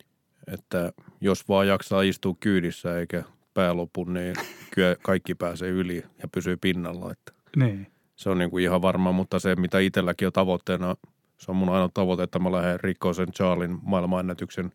Että 0.53 0.91
jos 1.21 1.47
vaan 1.49 1.67
jaksaa 1.67 2.01
istua 2.01 2.35
kyydissä 2.39 2.99
eikä 2.99 3.23
pää 3.59 3.77
lopu, 3.77 4.03
niin 4.03 4.35
kyllä 4.73 4.95
kaikki 5.01 5.35
pääsee 5.35 5.69
yli 5.69 6.03
ja 6.21 6.27
pysyy 6.31 6.57
pinnalla. 6.57 7.11
Että 7.11 7.33
Niin. 7.55 7.87
se 8.15 8.29
on 8.29 8.37
niin 8.37 8.49
kuin 8.49 8.63
ihan 8.63 8.81
varma, 8.81 9.11
mutta 9.11 9.39
se 9.39 9.55
mitä 9.55 9.79
itselläkin 9.79 10.25
on 10.27 10.31
tavoitteena, 10.33 10.95
se 11.37 11.51
on 11.51 11.55
mun 11.57 11.69
ainoa 11.69 11.89
tavoite, 11.93 12.23
että 12.23 12.39
mä 12.39 12.51
lähden 12.51 12.79
rikkoon 12.79 13.15
sen 13.15 13.31
Charlin 13.31 13.77
maailmanennätyksen. 13.81 14.71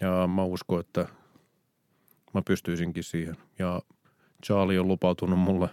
Ja 0.00 0.26
mä 0.26 0.44
uskon, 0.44 0.80
että 0.80 1.08
mä 2.34 2.42
pystyisinkin 2.46 3.04
siihen. 3.04 3.36
Ja 3.58 3.82
Charlie 4.46 4.78
on 4.78 4.88
lupautunut 4.88 5.38
mulle 5.38 5.68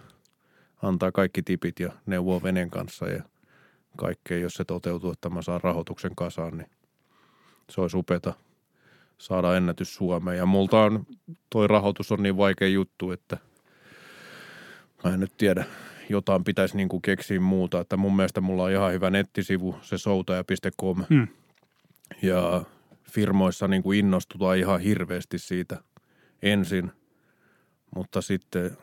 antaa 0.82 1.12
kaikki 1.12 1.42
tipit 1.42 1.80
ja 1.80 1.92
neuvoa 2.06 2.42
veneen 2.42 2.70
kanssa 2.70 3.08
ja 3.08 3.22
kaikkea, 3.96 4.38
jos 4.38 4.54
se 4.54 4.64
toteutuu, 4.64 5.10
että 5.10 5.30
mä 5.30 5.42
saan 5.42 5.60
rahoituksen 5.60 6.14
kasaan, 6.16 6.58
niin 6.58 6.70
se 7.70 7.80
olisi 7.80 7.96
upeata 7.96 8.34
saada 9.22 9.56
ennätys 9.56 9.94
Suomeen. 9.94 10.38
Ja 10.38 10.46
multa 10.46 10.82
on, 10.82 11.06
toi 11.50 11.68
rahoitus 11.68 12.12
on 12.12 12.22
niin 12.22 12.36
vaikea 12.36 12.68
juttu, 12.68 13.10
että 13.10 13.36
mä 15.04 15.14
en 15.14 15.20
nyt 15.20 15.32
tiedä, 15.38 15.64
jotain 16.08 16.44
pitäisi 16.44 16.76
niin 16.76 16.88
kuin 16.88 17.02
keksiä 17.02 17.40
muuta. 17.40 17.80
Että 17.80 17.96
mun 17.96 18.16
mielestä 18.16 18.40
mulla 18.40 18.62
on 18.62 18.70
ihan 18.70 18.92
hyvä 18.92 19.10
nettisivu, 19.10 19.76
se 19.82 19.98
soutaja.com. 19.98 21.04
Hmm. 21.10 21.28
Ja 22.22 22.64
firmoissa 23.02 23.68
niin 23.68 23.82
kuin 23.82 23.98
innostutaan 23.98 24.58
ihan 24.58 24.80
hirveästi 24.80 25.38
siitä 25.38 25.82
ensin, 26.42 26.92
mutta 27.94 28.22
sitten 28.22 28.76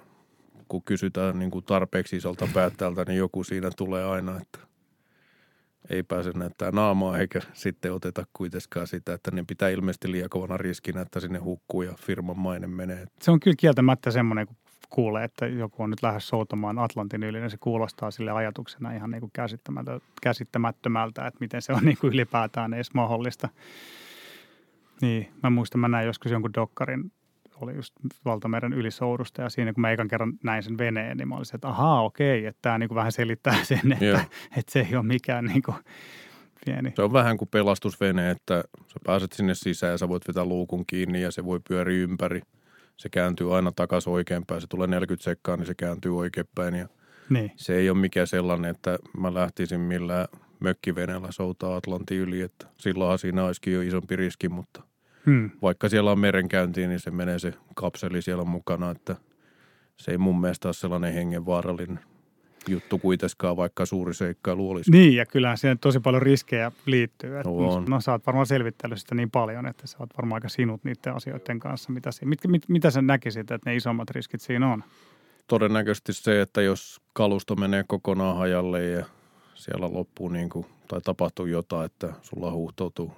kun 0.67 0.84
kysytään 0.84 1.39
niin 1.39 1.52
kuin 1.52 1.65
tarpeeksi 1.65 2.17
isolta 2.17 2.47
päättäjältä, 2.54 3.06
niin 3.06 3.17
joku 3.17 3.43
siinä 3.43 3.69
tulee 3.78 4.06
aina, 4.06 4.41
että 4.41 4.68
ei 5.89 6.04
pääse 6.04 6.32
näyttää 6.36 6.71
naamaa 6.71 7.17
eikä 7.17 7.41
sitten 7.54 7.93
oteta 7.93 8.23
kuitenkaan 8.34 8.88
sitä, 8.88 9.13
että 9.13 9.32
ne 9.32 9.43
pitää 9.47 9.69
ilmeisesti 9.69 10.12
liian 10.12 10.30
kovana 10.30 10.58
riskinä, 10.58 11.02
että 11.02 11.19
sinne 11.19 11.39
hukkuu 11.39 11.82
ja 11.82 11.93
firman 11.99 12.39
maine 12.39 12.67
menee. 12.67 13.08
Se 13.21 13.32
on 13.32 13.39
kyllä 13.39 13.56
kieltämättä 13.60 14.12
semmoinen, 14.12 14.47
kun 14.47 14.56
kuulee, 14.89 15.23
että 15.23 15.47
joku 15.47 15.84
on 15.84 15.89
nyt 15.89 16.04
lähes 16.04 16.28
soutamaan 16.28 16.80
Atlantin 16.80 17.23
yli, 17.23 17.39
niin 17.39 17.49
se 17.49 17.58
kuulostaa 17.58 18.12
sille 18.12 18.32
ajatuksena 18.32 18.91
ihan 18.91 19.12
niin 19.12 19.21
kuin 19.21 19.32
käsittämättömältä, 20.21 21.28
että 21.28 21.38
miten 21.39 21.62
se 21.62 21.73
on 21.73 21.84
niin 21.86 21.97
kuin 22.02 22.13
ylipäätään 22.13 22.73
edes 22.73 22.93
mahdollista. 22.93 23.49
Niin, 25.02 25.32
mä 25.43 25.49
muistan, 25.49 25.82
mä 25.82 25.88
näin 25.88 26.08
joskus 26.08 26.32
jonkun 26.32 26.54
dokkarin, 26.54 27.12
oli 27.62 27.76
just 27.76 27.93
valtameren 28.26 28.74
ylisoudusta 28.74 29.41
ja 29.41 29.50
siinä 29.50 29.74
kun 29.74 29.82
mä 29.82 29.91
ekan 29.91 30.08
kerran 30.08 30.34
näin 30.43 30.63
sen 30.63 30.78
veneen, 30.78 31.17
niin 31.17 31.28
mä 31.28 31.36
olisin, 31.36 31.56
että 31.56 31.67
ahaa 31.67 32.04
okei, 32.04 32.45
että 32.45 32.60
tämä 32.62 32.78
niin 32.78 32.95
vähän 32.95 33.12
selittää 33.12 33.63
sen, 33.63 33.91
että, 33.91 34.26
että 34.58 34.72
se 34.72 34.88
ei 34.89 34.95
ole 34.95 35.06
mikään 35.06 35.45
niin 35.45 35.62
kuin 35.62 35.78
pieni. 36.65 36.93
Se 36.95 37.02
on 37.02 37.13
vähän 37.13 37.38
kuin 37.38 37.50
pelastusvene, 37.50 38.32
että 38.32 38.63
sä 38.88 39.00
pääset 39.06 39.34
sinne 39.34 39.56
sisään 39.56 39.91
ja 39.91 39.98
sä 39.98 40.10
voit 40.10 40.28
vetää 40.28 40.45
luukun 40.45 40.86
kiinni 40.86 41.22
ja 41.22 41.32
se 41.32 41.45
voi 41.45 41.60
pyöriä 41.67 42.04
ympäri. 42.04 42.41
Se 42.98 43.10
kääntyy 43.10 43.56
aina 43.56 43.72
takaisin 43.76 44.13
oikeinpäin. 44.13 44.62
Se 44.62 44.67
tulee 44.67 44.88
40 44.88 45.24
sekkaa, 45.24 45.58
niin 45.58 45.67
se 45.67 45.76
kääntyy 45.76 46.17
oikeinpäin. 46.17 46.76
Ja 46.76 46.88
niin. 47.30 47.52
Se 47.56 47.76
ei 47.76 47.89
ole 47.89 47.98
mikään 47.98 48.28
sellainen, 48.28 48.72
että 48.72 48.98
mä 49.17 49.34
lähtisin 49.34 49.82
millään 49.82 50.28
mökkiveneellä 50.60 51.32
soutaa 51.32 51.76
Atlantin 51.76 52.17
yli. 52.17 52.41
Että 52.41 52.67
silloinhan 52.78 53.19
siinä 53.19 53.43
olisikin 53.43 53.74
jo 53.74 53.82
isompi 53.82 54.15
riski, 54.15 54.50
mutta 54.50 54.84
hmm. 55.25 55.49
vaikka 55.62 55.89
siellä 55.89 56.12
on 56.12 56.19
merenkäyntiä, 56.19 56.88
niin 56.88 56.99
se 56.99 57.12
menee 57.12 57.39
se 57.39 57.53
kapseli 57.75 58.21
siellä 58.21 58.43
mukana, 58.43 58.91
että 58.91 59.15
se 59.97 60.12
ei 60.12 60.17
mun 60.17 60.41
mielestä 60.41 60.67
ole 60.67 60.73
sellainen 60.73 61.13
hengenvaarallinen 61.13 61.99
juttu 62.67 62.97
kuitenkaan, 62.97 63.58
vaikka 63.58 63.86
suuri 63.86 64.13
seikkailu 64.13 64.69
olisi. 64.69 64.91
Niin, 64.91 65.15
ja 65.15 65.25
kyllähän 65.25 65.58
siihen 65.58 65.79
tosi 65.79 65.99
paljon 65.99 66.21
riskejä 66.21 66.71
liittyy. 66.86 67.38
Että, 67.38 67.49
no, 67.49 67.79
no 67.88 68.01
sä 68.01 68.12
oot 68.12 68.25
varmaan 68.25 68.45
selvittänyt 68.45 68.99
sitä 68.99 69.15
niin 69.15 69.32
paljon, 69.32 69.65
että 69.65 69.88
sä 69.88 69.97
oot 69.99 70.10
varmaan 70.17 70.38
aika 70.38 70.49
sinut 70.49 70.84
niiden 70.84 71.15
asioiden 71.15 71.60
kanssa. 71.60 71.91
Mitä, 71.91 72.10
mit, 72.25 72.39
mit, 72.47 72.69
mitä 72.69 72.91
sä 72.91 73.01
näkisit, 73.01 73.51
että 73.51 73.69
ne 73.69 73.75
isommat 73.75 74.10
riskit 74.10 74.41
siinä 74.41 74.73
on? 74.73 74.84
Todennäköisesti 75.47 76.13
se, 76.13 76.41
että 76.41 76.62
jos 76.62 77.01
kalusto 77.13 77.55
menee 77.55 77.84
kokonaan 77.88 78.38
hajalle 78.38 78.86
ja 78.86 79.05
siellä 79.55 79.93
loppuu 79.93 80.29
niin 80.29 80.49
kuin, 80.49 80.65
tai 80.88 81.01
tapahtuu 81.01 81.45
jotain, 81.45 81.86
että 81.86 82.13
sulla 82.21 82.51
huuhtoutuu 82.51 83.13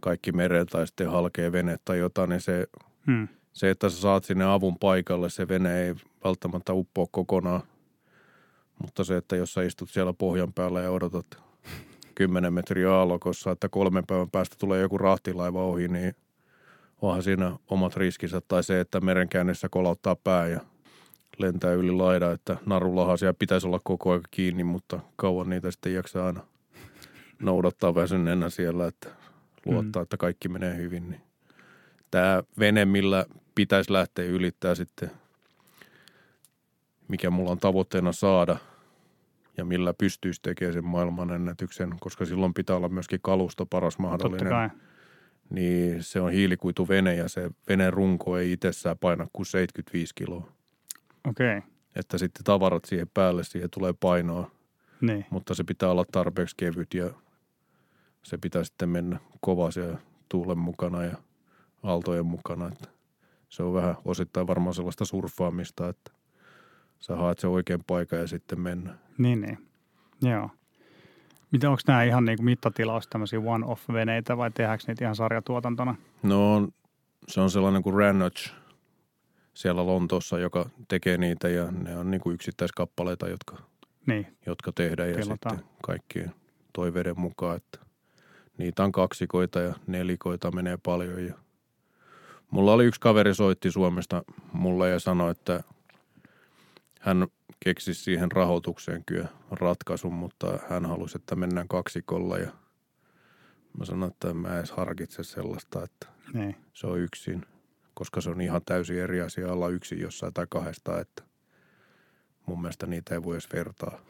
kaikki 0.00 0.32
mereen 0.32 0.66
tai 0.66 0.86
sitten 0.86 1.10
halkee 1.10 1.52
vene 1.52 1.76
tai 1.84 1.98
jotain, 1.98 2.30
niin 2.30 2.40
se, 2.40 2.66
hmm. 3.06 3.28
se, 3.52 3.70
että 3.70 3.88
sä 3.88 4.00
saat 4.00 4.24
sinne 4.24 4.44
avun 4.44 4.78
paikalle, 4.78 5.30
se 5.30 5.48
vene 5.48 5.82
ei 5.82 5.94
välttämättä 6.24 6.72
uppoa 6.72 7.06
kokonaan– 7.10 7.62
mutta 8.82 9.04
se, 9.04 9.16
että 9.16 9.36
jos 9.36 9.52
sä 9.52 9.62
istut 9.62 9.90
siellä 9.90 10.12
pohjan 10.12 10.52
päällä 10.52 10.80
ja 10.80 10.90
odotat 10.90 11.26
10 12.14 12.52
metriä 12.52 12.92
aallokossa, 12.92 13.50
että 13.50 13.68
kolmen 13.68 14.06
päivän 14.06 14.30
päästä 14.30 14.56
tulee 14.58 14.80
joku 14.80 14.98
rahtilaiva 14.98 15.64
ohi, 15.64 15.88
niin 15.88 16.14
onhan 17.02 17.22
siinä 17.22 17.56
omat 17.68 17.96
riskinsä. 17.96 18.40
Tai 18.48 18.64
se, 18.64 18.80
että 18.80 19.00
merenkäynnissä 19.00 19.68
kolauttaa 19.68 20.16
pää 20.16 20.48
ja 20.48 20.60
lentää 21.38 21.72
yli 21.72 21.90
laida, 21.90 22.32
että 22.32 22.56
narullahan 22.66 23.18
siellä 23.18 23.34
pitäisi 23.38 23.66
olla 23.66 23.80
koko 23.84 24.10
ajan 24.10 24.22
kiinni, 24.30 24.64
mutta 24.64 25.00
kauan 25.16 25.50
niitä 25.50 25.70
sitten 25.70 25.94
jaksaa 25.94 26.26
aina 26.26 26.40
noudattaa 27.42 27.94
väsyneenä 27.94 28.50
siellä, 28.50 28.86
että 28.86 29.08
luottaa, 29.66 30.02
mm. 30.02 30.02
että 30.02 30.16
kaikki 30.16 30.48
menee 30.48 30.76
hyvin. 30.76 31.10
Niin 31.10 31.20
tämä 32.10 32.42
vene, 32.58 32.84
millä 32.84 33.26
pitäisi 33.54 33.92
lähteä 33.92 34.24
ylittää 34.24 34.74
sitten– 34.74 35.10
mikä 37.08 37.30
mulla 37.30 37.50
on 37.50 37.58
tavoitteena 37.58 38.12
saada 38.12 38.56
ja 39.56 39.64
millä 39.64 39.94
pystyisi 39.94 40.42
tekemään 40.42 40.72
sen 40.72 40.84
maailmanennätyksen, 40.84 41.94
koska 42.00 42.24
silloin 42.24 42.54
pitää 42.54 42.76
olla 42.76 42.88
myöskin 42.88 43.20
kalusto 43.22 43.66
paras 43.66 43.98
mahdollinen. 43.98 44.70
Niin 45.50 46.02
se 46.02 46.20
on 46.20 46.32
hiilikuituvene 46.32 47.14
ja 47.14 47.28
se 47.28 47.50
veneen 47.68 47.92
runko 47.92 48.38
ei 48.38 48.52
itsessään 48.52 48.98
paina 48.98 49.26
kuin 49.32 49.46
75 49.46 50.14
kiloa. 50.14 50.52
Okei. 51.28 51.58
Okay. 51.58 51.70
Että 51.96 52.18
sitten 52.18 52.44
tavarat 52.44 52.84
siihen 52.84 53.10
päälle, 53.14 53.44
siihen 53.44 53.70
tulee 53.70 53.94
painoa. 54.00 54.50
Niin. 55.00 55.26
Mutta 55.30 55.54
se 55.54 55.64
pitää 55.64 55.90
olla 55.90 56.04
tarpeeksi 56.12 56.54
kevyt 56.56 56.94
ja 56.94 57.10
se 58.26 58.38
pitää 58.38 58.64
sitten 58.64 58.88
mennä 58.88 59.20
kovasi 59.40 59.80
ja 59.80 59.98
tuulen 60.28 60.58
mukana 60.58 61.04
ja 61.04 61.16
aaltojen 61.82 62.26
mukana. 62.26 62.68
Että 62.68 62.88
se 63.48 63.62
on 63.62 63.74
vähän 63.74 63.96
osittain 64.04 64.46
varmaan 64.46 64.74
sellaista 64.74 65.04
surffaamista, 65.04 65.88
että 65.88 66.12
sä 67.00 67.16
haet 67.16 67.38
sen 67.38 67.50
oikean 67.50 67.80
paikan 67.86 68.18
ja 68.18 68.26
sitten 68.26 68.60
mennä. 68.60 68.94
Niin, 69.18 69.40
niin. 69.40 69.58
Joo. 70.22 70.50
Miten 71.50 71.70
onko 71.70 71.82
nämä 71.86 72.02
ihan 72.02 72.24
niin 72.24 72.38
kuin 72.38 72.44
mittatilaus 72.44 73.06
tämmöisiä 73.06 73.40
one-off-veneitä 73.40 74.36
vai 74.36 74.50
tehdäänkö 74.50 74.84
niitä 74.86 75.04
ihan 75.04 75.16
sarjatuotantona? 75.16 75.94
No 76.22 76.68
se 77.28 77.40
on 77.40 77.50
sellainen 77.50 77.82
kuin 77.82 77.96
Rannoch 77.96 78.50
siellä 79.54 79.86
Lontoossa, 79.86 80.38
joka 80.38 80.70
tekee 80.88 81.18
niitä 81.18 81.48
ja 81.48 81.70
ne 81.70 81.96
on 81.96 82.10
niin 82.10 82.20
kuin 82.20 82.34
yksittäiskappaleita, 82.34 83.28
jotka, 83.28 83.56
niin. 84.06 84.36
jotka 84.46 84.72
tehdään 84.72 85.08
ja 85.08 85.16
Tilataan. 85.16 85.56
sitten 85.56 85.76
kaikkien 85.82 86.32
toiveiden 86.72 87.20
mukaan, 87.20 87.56
että 87.56 87.85
niitä 88.58 88.84
on 88.84 88.92
kaksikoita 88.92 89.60
ja 89.60 89.74
nelikoita 89.86 90.50
menee 90.50 90.78
paljon 90.82 91.26
ja 91.26 91.34
Mulla 92.50 92.72
oli 92.72 92.84
yksi 92.84 93.00
kaveri 93.00 93.34
soitti 93.34 93.70
Suomesta 93.70 94.22
mulle 94.52 94.90
ja 94.90 94.98
sanoi, 94.98 95.30
että– 95.30 95.62
hän 97.06 97.26
keksi 97.60 97.94
siihen 97.94 98.32
rahoitukseen 98.32 99.04
kyllä 99.06 99.28
ratkaisun, 99.50 100.12
mutta 100.12 100.58
hän 100.70 100.86
halusi, 100.86 101.18
että 101.18 101.36
mennään 101.36 101.68
kaksikolla 101.68 102.38
ja 102.38 102.50
mä 103.78 103.84
sanoin, 103.84 104.12
että 104.12 104.34
mä 104.34 104.58
edes 104.58 104.70
harkitse 104.70 105.24
sellaista, 105.24 105.82
että 105.84 106.06
niin. 106.32 106.56
se 106.72 106.86
on 106.86 106.98
yksin, 106.98 107.46
koska 107.94 108.20
se 108.20 108.30
on 108.30 108.40
ihan 108.40 108.60
täysin 108.66 108.98
eri 108.98 109.20
asia 109.20 109.52
olla 109.52 109.68
yksin 109.68 110.00
jossain 110.00 110.34
tai 110.34 110.46
kahdesta, 110.50 111.00
että 111.00 111.22
mun 112.46 112.60
mielestä 112.60 112.86
niitä 112.86 113.14
ei 113.14 113.22
voi 113.22 113.34
edes 113.34 113.48
vertaa. 113.52 114.00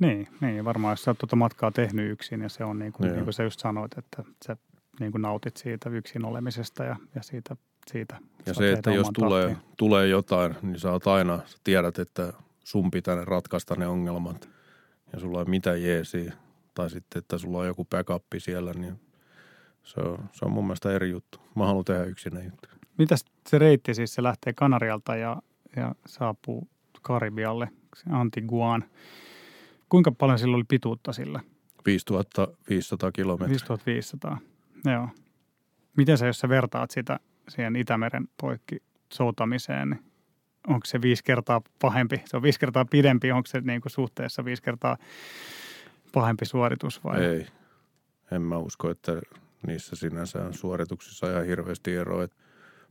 Niin, 0.00 0.28
niin 0.40 0.64
varmaan 0.64 0.92
jos 0.92 1.02
sä 1.04 1.10
oot 1.10 1.18
tuota 1.18 1.36
matkaa 1.36 1.70
tehnyt 1.70 2.10
yksin 2.10 2.40
ja 2.40 2.48
se 2.48 2.64
on 2.64 2.78
niin 2.78 2.92
kuin, 2.92 3.12
niin 3.12 3.24
kuin 3.24 3.34
sä 3.34 3.42
just 3.42 3.60
sanoit, 3.60 3.98
että 3.98 4.24
sä 4.46 4.56
niin 5.00 5.12
kuin 5.12 5.22
nautit 5.22 5.56
siitä 5.56 5.90
yksin 5.90 6.24
olemisesta 6.24 6.84
ja, 6.84 6.96
ja 7.14 7.22
siitä 7.22 7.56
siitä. 7.90 8.18
Ja 8.46 8.54
se, 8.54 8.72
että 8.72 8.90
jos 8.90 9.10
tulee, 9.14 9.56
tulee 9.76 10.06
jotain, 10.06 10.54
niin 10.62 10.78
sä 10.78 10.92
oot 10.92 11.06
aina, 11.06 11.40
sä 11.46 11.58
tiedät, 11.64 11.98
että 11.98 12.32
sun 12.64 12.90
pitää 12.90 13.24
ratkaista 13.24 13.74
ne 13.74 13.86
ongelmat 13.86 14.48
ja 15.12 15.20
sulla 15.20 15.38
ei 15.38 15.44
mitään 15.44 15.82
jeesiä. 15.82 16.32
Tai 16.74 16.90
sitten, 16.90 17.18
että 17.18 17.38
sulla 17.38 17.58
on 17.58 17.66
joku 17.66 17.84
backup 17.84 18.22
siellä, 18.38 18.72
niin 18.72 19.00
se 19.82 20.00
on, 20.00 20.18
se 20.32 20.44
on 20.44 20.52
mun 20.52 20.64
mielestä 20.64 20.92
eri 20.92 21.10
juttu. 21.10 21.38
Mä 21.54 21.66
haluan 21.66 21.84
tehdä 21.84 22.04
yksinä 22.04 22.42
juttu. 22.42 22.68
Mitäs 22.98 23.24
se 23.48 23.58
reitti 23.58 23.94
siis, 23.94 24.14
se 24.14 24.22
lähtee 24.22 24.52
Kanarialta 24.52 25.16
ja, 25.16 25.42
ja 25.76 25.94
saapuu 26.06 26.68
Karibialle, 27.02 27.68
Antiguaan. 28.10 28.84
Kuinka 29.88 30.12
paljon 30.12 30.38
sillä 30.38 30.56
oli 30.56 30.64
pituutta 30.68 31.12
sillä? 31.12 31.40
5500 31.86 33.12
kilometriä. 33.12 33.48
5500, 33.48 34.38
joo. 34.84 35.08
Miten 35.96 36.18
sä, 36.18 36.26
jos 36.26 36.38
sä 36.38 36.48
vertaat 36.48 36.90
sitä 36.90 37.20
siihen 37.48 37.76
Itämeren 37.76 38.28
poikki 38.40 38.82
soutamiseen, 39.12 39.90
niin 39.90 40.02
onko 40.66 40.86
se 40.86 41.02
viisi 41.02 41.24
kertaa 41.24 41.60
pahempi? 41.80 42.22
Se 42.24 42.36
on 42.36 42.42
viisi 42.42 42.60
kertaa 42.60 42.84
pidempi, 42.84 43.32
onko 43.32 43.46
se 43.46 43.60
niin 43.60 43.80
kuin 43.80 43.92
suhteessa 43.92 44.44
viisi 44.44 44.62
kertaa 44.62 44.96
pahempi 46.12 46.44
suoritus 46.44 47.04
vai? 47.04 47.24
Ei. 47.24 47.46
En 48.32 48.42
mä 48.42 48.58
usko, 48.58 48.90
että 48.90 49.20
niissä 49.66 49.96
sinänsä 49.96 50.44
on 50.44 50.54
suorituksissa 50.54 51.30
ihan 51.30 51.46
hirveästi 51.46 51.94
eroa. 51.94 52.26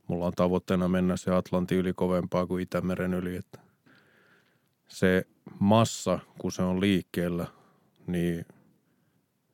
Mulla 0.08 0.26
on 0.26 0.34
tavoitteena 0.34 0.88
mennä 0.88 1.18
se 1.18 1.32
Atlantin 1.32 1.78
yli 1.78 1.94
kovempaa 1.94 2.46
kuin 2.46 2.64
Itämeren 2.64 3.14
yli. 3.14 3.36
Että 3.36 3.60
se 4.88 5.28
massa, 5.60 6.20
kun 6.40 6.52
se 6.52 6.62
on 6.62 6.82
liikkeellä, 6.82 7.48
niin 8.08 8.46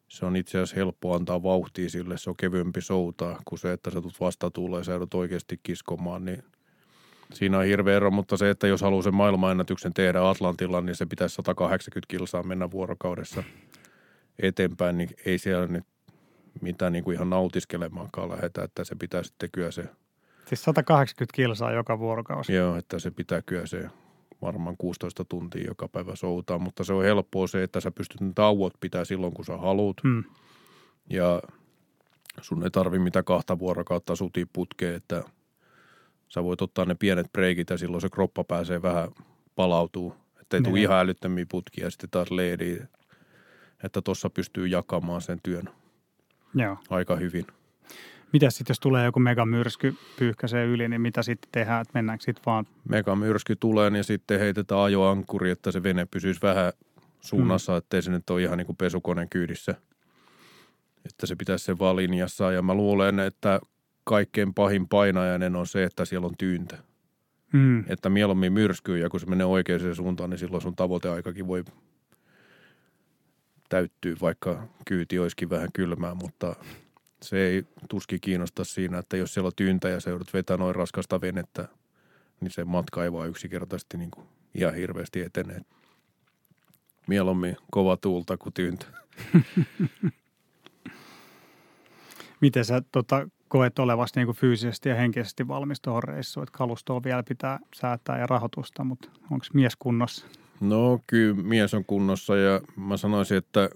se 0.08 0.26
on 0.26 0.36
itse 0.36 0.58
asiassa 0.58 0.76
helppo 0.76 1.16
antaa 1.16 1.44
vauhtia 1.44 1.90
sille. 1.90 2.18
Se 2.18 2.30
on 2.30 2.38
kevyempi 2.38 2.82
soutaa 2.82 3.42
kuin 3.46 3.60
se, 3.60 3.74
että 3.74 3.92
sä 3.92 4.02
tulet 4.02 4.20
vastatuuleen 4.20 4.80
ja 4.80 4.84
sä 4.84 4.92
joudut 4.92 5.14
oikeasti 5.14 5.60
kiskomaan, 5.64 6.26
niin 6.26 6.44
siinä 7.34 7.58
on 7.58 7.66
hirveä 7.66 7.96
ero, 7.96 8.12
mutta 8.12 8.38
se, 8.38 8.50
että 8.50 8.68
jos 8.68 8.82
haluaa 8.82 9.02
sen 9.02 9.16
maailmanennätyksen 9.16 9.94
tehdä 9.94 10.30
Atlantilla, 10.30 10.82
niin 10.82 10.96
se 10.96 11.06
pitäisi 11.06 11.36
180 11.36 12.08
kilsaa 12.08 12.44
mennä 12.44 12.72
vuorokaudessa 12.72 13.44
eteenpäin, 14.40 14.98
niin 14.98 15.10
ei 15.26 15.38
siellä 15.38 15.68
nyt 15.68 15.86
mitään 16.62 16.94
niin 16.94 17.04
kuin 17.04 17.16
ihan 17.16 17.30
nautiskelemaankaan 17.30 18.30
lähetä, 18.30 18.64
että 18.64 18.84
se 18.84 18.96
pitää 18.96 19.24
sitten 19.24 19.50
kyllä 19.52 19.72
se. 19.72 19.86
Siis 20.46 20.64
180 20.64 21.36
kilsaa 21.36 21.72
joka 21.72 22.00
vuorokausi. 22.00 22.54
Joo, 22.54 22.76
että 22.76 23.00
se 23.00 23.12
pitää 23.12 23.42
kyllä 23.42 23.68
se 23.68 23.90
varmaan 24.42 24.78
16 24.78 25.26
tuntia 25.26 25.68
joka 25.68 25.88
päivä 25.88 26.16
soutaa, 26.16 26.60
mutta 26.60 26.84
se 26.84 26.94
on 26.94 27.04
helppoa 27.04 27.48
se, 27.48 27.64
että 27.64 27.80
sä 27.80 27.92
pystyt 27.92 28.22
ne 28.22 28.32
tauot 28.36 28.74
pitää 28.80 29.06
silloin, 29.06 29.34
kun 29.34 29.46
sä 29.46 29.58
haluat. 29.58 29.98
Hmm. 30.04 30.24
Ja 31.10 31.42
sun 32.42 32.64
ei 32.64 32.72
tarvi 32.72 33.00
mitä 33.00 33.24
kahta 33.24 33.60
vuorokautta 33.60 34.16
suti 34.16 34.46
putkeen, 34.54 34.96
että 34.96 35.24
sä 36.28 36.44
voit 36.44 36.62
ottaa 36.62 36.86
ne 36.86 36.96
pienet 36.96 37.32
breikit 37.32 37.70
ja 37.70 37.78
silloin 37.78 38.02
se 38.02 38.10
kroppa 38.10 38.44
pääsee 38.44 38.82
vähän 38.82 39.10
palautuu. 39.56 40.16
Että 40.42 40.58
ei 40.58 40.64
tule 40.64 40.74
niin. 40.74 40.84
ihan 40.84 41.00
älyttömiä 41.00 41.46
putkia 41.52 41.84
ja 41.84 41.92
sitten 41.92 42.10
taas 42.10 42.32
leedi, 42.32 42.80
että 43.84 44.02
tuossa 44.02 44.30
pystyy 44.30 44.68
jakamaan 44.68 45.22
sen 45.22 45.40
työn 45.44 45.70
Joo. 46.56 46.78
aika 46.90 47.16
hyvin. 47.16 47.46
Mitä 48.34 48.50
sitten, 48.50 48.72
jos 48.72 48.80
tulee 48.80 49.06
joku 49.06 49.20
megamyrsky 49.20 49.96
pyyhkäisee 50.20 50.66
yli, 50.66 50.88
niin 50.88 51.02
mitä 51.02 51.24
sitten 51.24 51.50
tehdään, 51.52 51.82
että 51.82 51.92
mennäänkö 51.94 52.24
sitten 52.24 52.44
vaan? 52.46 52.68
Megamyrsky 52.90 53.56
tulee, 53.56 53.90
niin 53.90 54.04
sitten 54.04 54.40
heitetään 54.40 54.82
ajoankkuri, 54.82 55.52
että 55.52 55.72
se 55.72 55.84
vene 55.84 56.06
pysyisi 56.06 56.42
vähän 56.42 56.74
suunnassa, 57.22 57.72
hmm. 57.72 57.78
ettei 57.78 58.02
se 58.02 58.12
nyt 58.12 58.30
ole 58.30 58.42
ihan 58.42 58.58
niin 58.58 58.66
kuin 58.66 58.76
pesukoneen 58.76 59.30
kyydissä. 59.30 59.76
Että 61.06 61.26
se 61.26 61.36
pitäisi 61.36 61.66
se 61.66 61.80
vaan 61.80 61.96
linjassa. 61.96 62.52
Ja 62.52 62.62
mä 62.62 62.74
luulen, 62.74 63.20
että 63.20 63.60
kaikkein 64.04 64.54
pahin 64.54 64.88
painajainen 64.88 65.56
on 65.56 65.68
se, 65.68 65.84
että 65.84 66.06
siellä 66.06 66.28
on 66.28 66.38
tyyntä. 66.38 66.78
Mm. 67.54 67.84
Että 67.88 68.10
mieluummin 68.10 68.54
myrskyy 68.54 68.98
ja 68.98 69.10
kun 69.10 69.20
se 69.20 69.26
menee 69.26 69.46
oikeaan 69.46 69.96
suuntaan, 69.96 70.30
niin 70.30 70.38
silloin 70.38 70.62
sun 70.62 70.76
tavoiteaikakin 70.76 71.48
voi 71.48 71.64
täyttyy, 73.70 74.16
vaikka 74.22 74.68
kyyti 74.86 75.20
olisikin 75.20 75.50
vähän 75.50 75.70
kylmää, 75.74 76.16
mutta 76.16 76.56
se 77.24 77.48
ei 77.48 77.64
tuski 77.90 78.20
kiinnosta 78.20 78.64
siinä, 78.64 78.98
että 78.98 79.18
jos 79.18 79.34
siellä 79.34 79.48
on 79.48 79.54
tyyntä 79.56 79.90
ja 79.90 80.00
se 80.00 80.10
joudut 80.10 80.34
vetää 80.34 80.58
noin 80.58 80.76
raskasta 80.76 81.22
venettä, 81.22 81.68
niin 82.42 82.52
se 82.52 82.66
matka 82.66 83.04
ei 83.04 83.14
vaan 83.14 83.30
yksinkertaisesti 83.30 83.98
niin 83.98 84.12
kuin 84.12 84.28
ihan 84.56 84.76
hirveästi 84.76 85.22
etene. 85.22 85.62
Mieluummin 87.08 87.58
kova 87.72 87.98
tuulta 87.98 88.38
kuin 88.38 88.54
tyyntä. 88.54 88.86
Miten 92.42 92.66
sä 92.66 92.82
tota, 92.92 93.30
koet 93.48 93.80
olevasti 93.80 94.20
niin 94.20 94.28
kuin 94.28 94.38
fyysisesti 94.38 94.90
ja 94.90 94.96
henkisesti 94.96 95.48
valmis 95.48 95.82
tuohon 95.82 96.04
reissuun? 96.04 96.44
Että 96.44 96.58
kalustoa 96.58 97.04
vielä 97.04 97.24
pitää 97.24 97.60
säätää 97.76 98.20
ja 98.20 98.28
rahoitusta, 98.28 98.84
mutta 98.84 99.10
onko 99.32 99.46
mies 99.54 99.76
kunnossa? 99.80 100.26
No 100.62 101.00
kyllä 101.08 101.36
mies 101.44 101.74
on 101.74 101.86
kunnossa 101.86 102.36
ja 102.36 102.62
mä 102.76 102.98
sanoisin, 102.98 103.38
että 103.38 103.70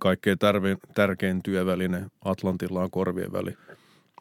kaikkein 0.00 0.38
tärkein, 0.38 0.78
tärkein 0.94 1.42
työväline 1.42 2.06
Atlantilla 2.24 2.82
on 2.82 2.90
korvien 2.90 3.32
väli. 3.32 3.56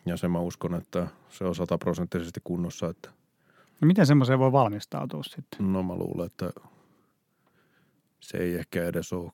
Ja 0.06 0.18
se 0.18 0.28
mä 0.28 0.40
uskon, 0.40 0.76
että 0.76 1.08
se 1.30 1.44
on 1.44 1.56
sataprosenttisesti 1.56 2.40
kunnossa. 2.44 2.90
Että 2.90 3.10
no 3.82 3.86
miten 3.86 4.06
semmoiseen 4.06 4.40
voi 4.40 4.52
valmistautua 4.52 5.24
sitten? 5.24 5.74
No 5.74 5.84
mä 5.84 5.96
luulen, 5.96 6.26
että 6.26 6.52
se 8.20 8.38
ei 8.38 8.56
ehkä 8.56 8.86
edes 8.86 9.14
ole 9.14 9.32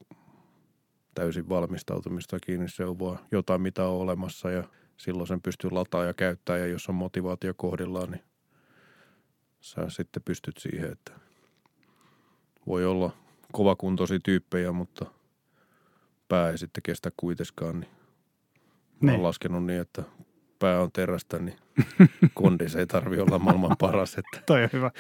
täysin 1.16 1.50
valmistautumista 1.50 2.40
kiinni. 2.40 2.70
Se 2.70 2.86
on 2.86 3.00
vaan 3.00 3.20
jotain, 3.32 3.62
mitä 3.62 3.88
on 3.88 4.02
olemassa 4.02 4.52
ja 4.52 4.64
silloin 4.98 5.28
sen 5.28 5.42
pystyy 5.42 5.72
lataa 5.72 6.04
ja 6.04 6.14
käyttää. 6.14 6.58
Ja 6.58 6.68
jos 6.68 6.90
on 6.90 6.96
motivaatio 6.96 7.54
kohdillaan, 7.58 8.12
niin 8.12 8.24
sä 9.62 9.90
sitten 9.90 10.24
pystyt 10.24 10.58
siihen, 10.58 10.92
että 10.92 11.12
voi 12.68 12.86
olla 12.86 13.12
kovakuntoisia 13.52 14.20
tyyppejä, 14.24 14.72
mutta 14.72 15.06
pää 16.28 16.50
ei 16.50 16.58
sitten 16.58 16.84
kestä 16.84 17.12
kuitenkaan. 17.18 17.80
Niin 17.80 17.98
niin. 19.02 19.10
olen 19.10 19.24
laskenut 19.24 19.66
niin, 19.66 19.82
että 19.82 20.04
pää 20.60 20.82
on 20.82 20.92
terästä, 20.94 21.40
niin 21.40 21.58
kondis 22.34 22.76
ei 22.76 22.88
tarvi 22.88 23.20
olla 23.20 23.40
maailman 23.40 23.76
paras. 23.80 24.18
Että. 24.18 24.42
Toi 24.46 24.64
on 24.64 24.70
hyvä. 24.74 24.92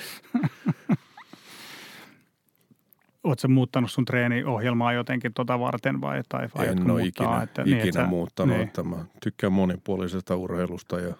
Oletko 3.23 3.47
muuttanut 3.47 3.91
sun 3.91 4.05
treeniohjelmaa 4.05 4.93
jotenkin 4.93 5.34
tota 5.34 5.59
varten 5.59 6.01
vai, 6.01 6.21
tai 6.30 6.47
en 6.67 6.91
ole 6.91 7.03
ikinä, 7.03 7.41
että, 7.41 7.61
ikinä 7.61 7.78
niin, 7.78 7.88
että 7.88 8.05
muuttanut. 8.05 8.57
Niin. 8.57 8.67
Että 8.67 8.84
mä 8.84 9.05
tykkään 9.23 9.53
monipuolisesta 9.53 10.36
urheilusta 10.36 10.99
ja 10.99 11.15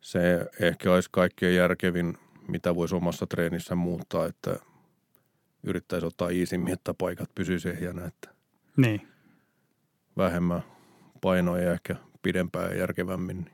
se 0.00 0.46
ehkä 0.60 0.92
olisi 0.92 1.08
kaikkein 1.12 1.56
järkevin, 1.56 2.18
mitä 2.48 2.74
voisi 2.74 2.94
omassa 2.94 3.26
treenissä 3.26 3.74
muuttaa, 3.74 4.26
että 4.26 4.58
yrittäisi 5.62 6.06
ottaa 6.06 6.28
iisimmin, 6.28 6.72
että 6.72 6.94
paikat 6.94 7.30
pysyisi 7.34 7.68
ehjänä, 7.68 8.04
että 8.04 8.35
niin. 8.76 9.08
vähemmän 10.16 10.62
painoja 11.20 11.64
ja 11.64 11.72
ehkä 11.72 11.96
pidempään 12.22 12.70
ja 12.70 12.78
järkevämmin. 12.78 13.50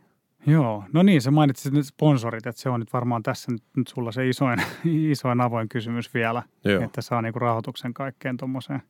Joo, 0.47 0.85
no 0.93 1.03
niin, 1.03 1.23
sä 1.23 1.31
mainitsit 1.31 1.73
nyt 1.73 1.87
sponsorit, 1.87 2.47
että 2.47 2.63
se 2.63 2.69
on 2.69 2.81
nyt 2.81 2.93
varmaan 2.93 3.23
tässä 3.23 3.53
nyt, 3.53 3.63
nyt 3.77 3.89
sulla 3.89 4.13
se 4.13 4.29
isoin, 4.29 4.63
isoin 5.13 5.41
avoin 5.41 5.69
kysymys 5.69 6.15
vielä, 6.15 6.43
Joo. 6.65 6.83
että 6.83 7.03
saa 7.03 7.23
niinku 7.23 7.39
rahoituksen 7.39 7.95
kaikkeen 7.95 8.37
tuommoiseen. 8.37 8.83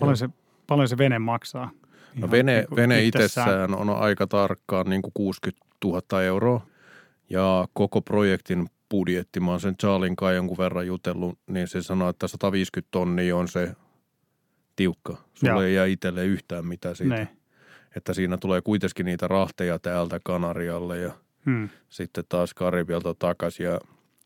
Paljon 0.00 0.16
se, 0.16 0.28
paljon 0.66 0.88
se 0.88 0.98
vene 0.98 1.18
maksaa? 1.18 1.70
No 2.14 2.30
vene, 2.30 2.56
niinku 2.56 2.76
vene 2.76 3.04
itsessään 3.04 3.74
on 3.74 3.90
aika 3.90 4.26
tarkkaan 4.26 4.90
niin 4.90 5.02
kuin 5.02 5.12
60 5.14 5.66
000 5.84 6.22
euroa 6.22 6.66
ja 7.30 7.68
koko 7.72 8.02
projektin 8.02 8.66
budjetti, 8.90 9.40
mä 9.40 9.50
oon 9.50 9.60
sen 9.60 9.76
Charlin 9.76 10.16
kai 10.16 10.34
jonkun 10.34 10.58
verran 10.58 10.86
jutellut, 10.86 11.38
niin 11.46 11.68
se 11.68 11.82
sanoo, 11.82 12.08
että 12.08 12.28
150 12.28 12.88
tonnia 12.90 13.36
on 13.36 13.48
se 13.48 13.76
tiukka. 14.78 15.16
Sulle 15.34 15.52
Joo. 15.52 15.62
ei 15.62 15.74
jää 15.74 15.86
itselle 15.86 16.26
yhtään 16.26 16.66
mitään 16.66 16.96
siitä. 16.96 17.14
Ne. 17.14 17.28
Että 17.96 18.14
siinä 18.14 18.36
tulee 18.36 18.60
kuitenkin 18.60 19.06
niitä 19.06 19.28
rahteja 19.28 19.78
täältä 19.78 20.20
Kanarialle 20.24 20.98
ja 20.98 21.12
hmm. 21.46 21.68
sitten 21.88 22.24
taas 22.28 22.54
Karibialta 22.54 23.14
takaisin 23.14 23.66
ja 23.66 23.80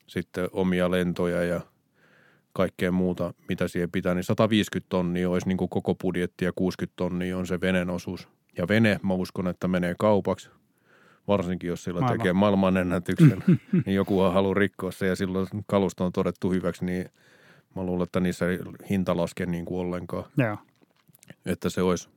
sitten 0.06 0.48
omia 0.52 0.90
lentoja 0.90 1.44
ja 1.44 1.60
kaikkea 2.52 2.92
muuta, 2.92 3.34
mitä 3.48 3.68
siihen 3.68 3.90
pitää, 3.90 4.14
niin 4.14 4.24
150 4.24 4.88
tonnia 4.88 5.30
olisi 5.30 5.48
niin 5.48 5.56
kuin 5.56 5.68
koko 5.68 5.94
budjetti 5.94 6.44
ja 6.44 6.52
60 6.56 6.96
tonnia 6.96 7.38
on 7.38 7.46
se 7.46 7.60
venen 7.60 7.90
osuus. 7.90 8.28
Ja 8.58 8.68
vene, 8.68 9.00
mä 9.02 9.14
uskon, 9.14 9.48
että 9.48 9.68
menee 9.68 9.94
kaupaksi, 9.98 10.50
varsinkin 11.28 11.68
jos 11.68 11.84
sillä 11.84 12.00
Maailman. 12.00 12.18
tekee 12.18 12.32
maailmanennätyksen, 12.32 13.44
niin 13.86 13.94
joku 13.94 14.20
haluaa 14.20 14.54
rikkoa 14.54 14.92
se 14.92 15.06
ja 15.06 15.16
silloin 15.16 15.46
kalusto 15.66 16.04
on 16.04 16.12
todettu 16.12 16.50
hyväksi, 16.50 16.84
niin 16.84 17.10
mä 17.74 17.82
luulen, 17.82 18.04
että 18.04 18.20
niissä 18.20 18.48
ei 18.48 18.58
hinta 18.90 19.16
laske 19.16 19.46
niin 19.46 19.64
kuin 19.64 19.80
ollenkaan. 19.80 20.24
Joo. 20.36 20.56
Että 21.46 21.70
se 21.70 21.82
olisi, 21.82 22.08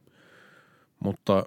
mutta 0.99 1.43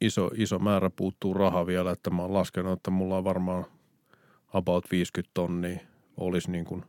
iso, 0.00 0.30
iso 0.34 0.58
määrä 0.58 0.90
puuttuu 0.90 1.34
raha 1.34 1.66
vielä, 1.66 1.90
että 1.90 2.10
mä 2.10 2.22
oon 2.22 2.34
laskenut, 2.34 2.72
että 2.72 2.90
mulla 2.90 3.16
on 3.16 3.24
varmaan 3.24 3.64
about 4.52 4.84
50 4.90 5.30
tonnia 5.34 5.78
olisi 6.16 6.50
niin 6.50 6.64
kuin 6.64 6.84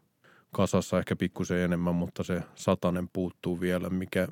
kasassa 0.52 1.00
ehkä 1.00 1.16
pikkusen 1.16 1.58
enemmän, 1.60 1.96
mutta 1.96 2.24
se 2.24 2.44
satanen 2.56 3.10
puuttuu 3.14 3.60
vielä, 3.60 3.90
mikä 3.90 4.28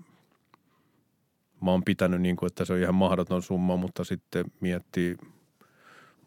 mä 1.62 1.72
oon 1.72 1.84
pitänyt 1.84 2.22
niin 2.22 2.36
kuin, 2.36 2.48
että 2.48 2.66
se 2.66 2.74
on 2.74 2.80
ihan 2.80 2.96
mahdoton 2.96 3.42
summa, 3.42 3.78
mutta 3.78 4.04
sitten 4.04 4.46
miettii 4.60 5.18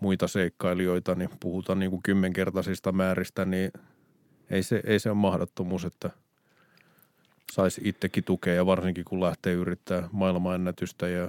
muita 0.00 0.28
seikkailijoita, 0.28 1.14
niin 1.14 1.30
puhutaan 1.40 1.78
niin 1.78 1.90
kuin 1.90 2.02
kymmenkertaisista 2.02 2.92
määristä, 2.92 3.44
niin 3.44 3.70
ei 4.50 4.62
se, 4.62 4.82
ei 4.86 4.98
se 4.98 5.10
ole 5.10 5.18
mahdottomuus, 5.18 5.84
että 5.84 6.10
saisi 7.52 7.80
itsekin 7.84 8.24
tukea 8.24 8.54
ja 8.54 8.66
varsinkin 8.66 9.04
kun 9.04 9.20
lähtee 9.20 9.52
yrittää 9.52 10.08
maailmanennätystä 10.12 11.08
ja 11.08 11.28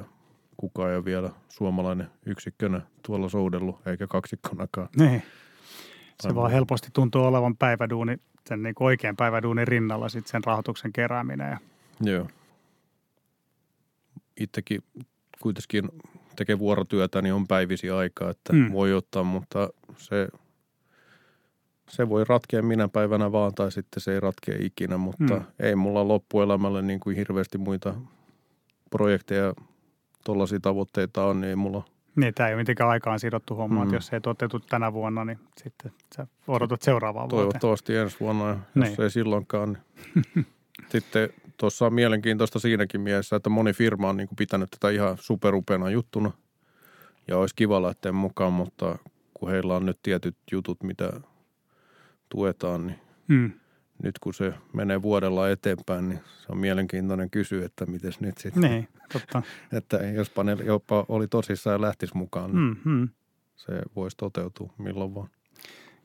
kukaan 0.58 0.90
ei 0.90 0.96
ole 0.96 1.06
vielä 1.06 1.30
suomalainen 1.50 2.08
yksikkönä 2.26 2.82
tuolla 3.06 3.30
soudellut 3.30 3.88
eikä 3.88 4.08
kaksikkonakaan. 4.08 4.90
Niin. 4.98 5.24
Se 6.22 6.28
Aivan. 6.28 6.36
vaan 6.36 6.52
helposti 6.52 6.90
tuntuu 6.94 7.26
olevan 7.26 7.58
päiväduuni, 7.58 8.18
sen 8.48 8.64
niin 8.64 8.76
oikean 8.80 9.16
päiväduunin 9.16 9.68
rinnalla 9.68 10.10
sitten 10.10 10.32
sen 10.32 10.44
rahoituksen 10.44 10.94
kerääminen. 10.94 11.50
Ja... 11.50 11.60
Joo 12.12 12.28
itsekin 14.40 14.84
kuitenkin 15.42 15.90
tekee 16.36 16.60
vuorotyötä, 16.60 17.22
niin 17.22 17.34
on 17.34 17.48
päivisi 17.48 17.90
aikaa, 17.90 18.30
että 18.30 18.54
mm. 18.54 18.72
voi 18.72 18.94
ottaa, 18.94 19.24
mutta 19.24 19.70
se, 19.98 20.28
se 21.90 22.10
voi 22.10 22.24
ratkea 22.28 22.62
minä 22.62 22.88
päivänä 22.88 23.32
vaan 23.32 23.54
tai 23.56 23.72
sitten 23.72 24.02
se 24.02 24.14
ei 24.14 24.20
ratkea 24.20 24.56
ikinä, 24.60 24.98
mutta 24.98 25.36
mm. 25.36 25.46
ei 25.60 25.76
mulla 25.76 26.08
loppuelämälle 26.08 26.82
niin 26.82 27.00
kuin 27.00 27.16
hirveästi 27.16 27.58
muita 27.58 27.94
projekteja, 28.90 29.54
tuollaisia 30.26 30.60
tavoitteita 30.60 31.26
on, 31.26 31.42
niin 31.42 31.50
ei 31.50 31.56
mulla 31.56 31.84
niin, 32.16 32.34
tämä 32.34 32.48
ei 32.50 32.54
ole 32.54 32.62
mitenkään 32.62 32.90
aikaan 32.90 33.20
sidottu 33.20 33.56
homma, 33.56 33.80
mm. 33.80 33.84
että 33.84 33.96
jos 33.96 34.14
ei 34.14 34.22
toteutu 34.22 34.60
tänä 34.60 34.94
vuonna, 34.94 35.26
niin 35.26 35.40
sitten 35.58 35.92
sä 36.16 36.28
odotat 36.48 36.82
seuraavaa 36.82 37.22
vuotta. 37.22 37.36
Toivottavasti 37.36 37.96
ensi 37.96 38.18
vuonna, 38.20 38.50
jos 38.50 38.88
niin. 38.90 39.02
ei 39.02 39.10
silloinkaan. 39.10 39.78
Niin. 40.16 40.46
sitten 40.92 41.30
tuossa 41.58 41.86
on 41.86 41.94
mielenkiintoista 41.94 42.60
siinäkin 42.60 43.02
mielessä, 43.02 43.36
että 43.36 43.50
moni 43.50 43.74
firma 43.74 44.10
on 44.10 44.18
niin 44.18 44.28
kuin 44.28 44.36
pitänyt 44.36 44.70
tätä 44.72 44.90
ihan 44.90 45.18
superupeana 45.20 45.90
juttuna 45.90 46.32
ja 47.28 47.38
olisi 47.38 47.56
kiva 47.56 47.82
lähteä 47.82 48.12
mukaan, 48.12 48.54
mutta 48.54 48.98
kun 49.34 49.50
heillä 49.50 49.76
on 49.76 49.86
nyt 49.86 50.00
tietyt 50.04 50.38
jutut, 50.52 50.84
mitä 50.84 51.12
tuetaan, 52.30 52.88
niin 52.88 53.00
hmm. 53.28 53.52
nyt 54.04 54.20
kun 54.20 54.34
se 54.34 54.54
menee 54.74 55.02
vuodella 55.02 55.50
eteenpäin, 55.50 56.10
niin 56.10 56.20
se 56.20 56.46
on 56.50 56.58
mielenkiintoinen 56.58 57.30
kysyä, 57.30 57.66
että 57.66 57.86
miten 57.86 58.12
nyt 58.20 58.38
sitten. 58.38 58.62
Niin, 58.62 58.88
totta. 59.14 59.42
että 59.78 59.98
jospa 59.98 60.44
ne 60.44 60.58
jopa 60.64 61.06
oli 61.10 61.28
tosissaan 61.28 61.74
ja 61.74 61.82
lähtisi 61.82 62.18
mukaan, 62.18 62.52
niin 62.52 62.78
hmm, 62.84 62.98
hmm. 62.98 63.10
se 63.56 63.82
voisi 63.96 64.18
toteutua 64.18 64.74
milloin 64.78 65.16
vaan. 65.16 65.30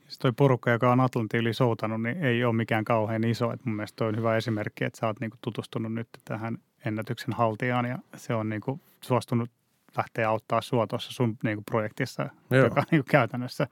Siis 0.04 0.18
toi 0.18 0.32
porukka, 0.32 0.70
joka 0.70 0.92
on 0.92 1.00
Atlantin 1.00 1.40
yli 1.40 1.54
soutanut, 1.54 2.02
niin 2.02 2.24
ei 2.24 2.44
ole 2.44 2.54
mikään 2.54 2.84
kauhean 2.84 3.24
iso. 3.24 3.52
Et 3.52 3.64
mun 3.64 3.76
mielestä 3.76 3.96
toi 3.96 4.08
on 4.08 4.16
hyvä 4.16 4.36
esimerkki, 4.36 4.84
että 4.84 4.98
sä 4.98 5.06
oot 5.06 5.20
niinku 5.20 5.36
tutustunut 5.40 5.94
nyt 5.94 6.08
tähän 6.24 6.58
ennätyksen 6.84 7.34
haltijaan 7.34 7.84
ja 7.84 7.98
se 8.16 8.34
on 8.34 8.48
niinku 8.48 8.80
suostunut 9.00 9.50
lähteä 9.96 10.28
auttaa 10.28 10.60
sua 10.60 10.86
tuossa 10.86 11.12
sun 11.12 11.38
niinku 11.44 11.62
projektissa, 11.70 12.28
Joo. 12.50 12.64
joka 12.64 12.82
niinku 12.90 13.06
käytännössä 13.10 13.66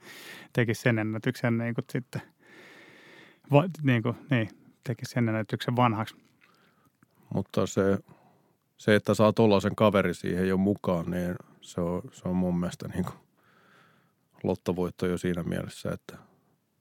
teki 0.53 0.73
sen 0.73 0.99
ennätyksen 0.99 1.57
niinku 1.57 1.81
sitten, 1.91 2.21
va, 3.51 3.63
niinku, 3.83 4.15
niin, 4.29 4.49
teki 4.83 5.05
sen 5.05 5.29
ennätyksen 5.29 5.75
vanhaksi. 5.75 6.15
Mutta 7.33 7.65
se, 7.65 7.97
se 8.77 8.95
että 8.95 9.13
saa 9.13 9.33
tuollaisen 9.33 9.75
kaveri 9.75 10.13
siihen 10.13 10.47
jo 10.47 10.57
mukaan, 10.57 11.11
niin 11.11 11.35
se 11.61 11.81
on, 11.81 12.01
se 12.11 12.29
on 12.29 12.35
mun 12.35 12.59
mielestä 12.59 12.87
niin 12.87 13.05
kuin 13.05 13.15
lottovoitto 14.43 15.07
jo 15.07 15.17
siinä 15.17 15.43
mielessä, 15.43 15.91
että 15.91 16.17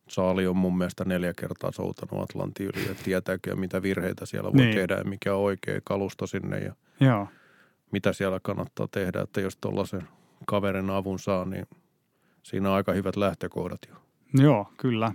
Saali 0.08 0.46
on 0.46 0.56
mun 0.56 0.78
mielestä 0.78 1.04
neljä 1.04 1.32
kertaa 1.34 1.72
soutanut 1.72 2.30
Atlantin 2.30 2.70
yli 2.74 2.88
ja 2.88 2.94
tietääkö 2.94 3.56
mitä 3.56 3.82
virheitä 3.82 4.26
siellä 4.26 4.52
voi 4.52 4.60
niin. 4.60 4.74
tehdä 4.74 4.94
ja 4.94 5.04
mikä 5.04 5.34
on 5.34 5.42
oikea 5.42 5.80
kalusto 5.84 6.26
sinne 6.26 6.58
ja 6.58 6.74
Joo. 7.00 7.28
mitä 7.92 8.12
siellä 8.12 8.40
kannattaa 8.42 8.88
tehdä, 8.90 9.20
että 9.20 9.40
jos 9.40 9.56
tuollaisen 9.56 10.08
kaverin 10.46 10.90
avun 10.90 11.18
saa, 11.18 11.44
niin 11.44 11.66
siinä 12.42 12.68
on 12.68 12.74
aika 12.74 12.92
hyvät 12.92 13.16
lähtökohdat 13.16 13.80
jo. 13.88 13.94
Joo, 14.42 14.72
kyllä. 14.76 15.12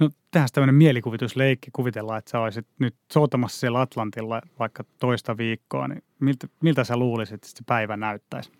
No 0.00 0.10
tehdään 0.30 0.48
tämmöinen 0.52 0.74
mielikuvitusleikki. 0.74 1.70
Kuvitellaan, 1.72 2.18
että 2.18 2.30
sä 2.30 2.40
olisit 2.40 2.66
nyt 2.78 2.94
soutamassa 3.12 3.60
siellä 3.60 3.80
Atlantilla 3.80 4.42
vaikka 4.58 4.84
toista 4.98 5.36
viikkoa, 5.36 5.88
niin 5.88 6.02
miltä, 6.20 6.48
miltä 6.60 6.84
sä 6.84 6.96
luulisit, 6.96 7.34
että 7.34 7.48
se 7.48 7.64
päivä 7.66 7.96
näyttäisi? 7.96 8.52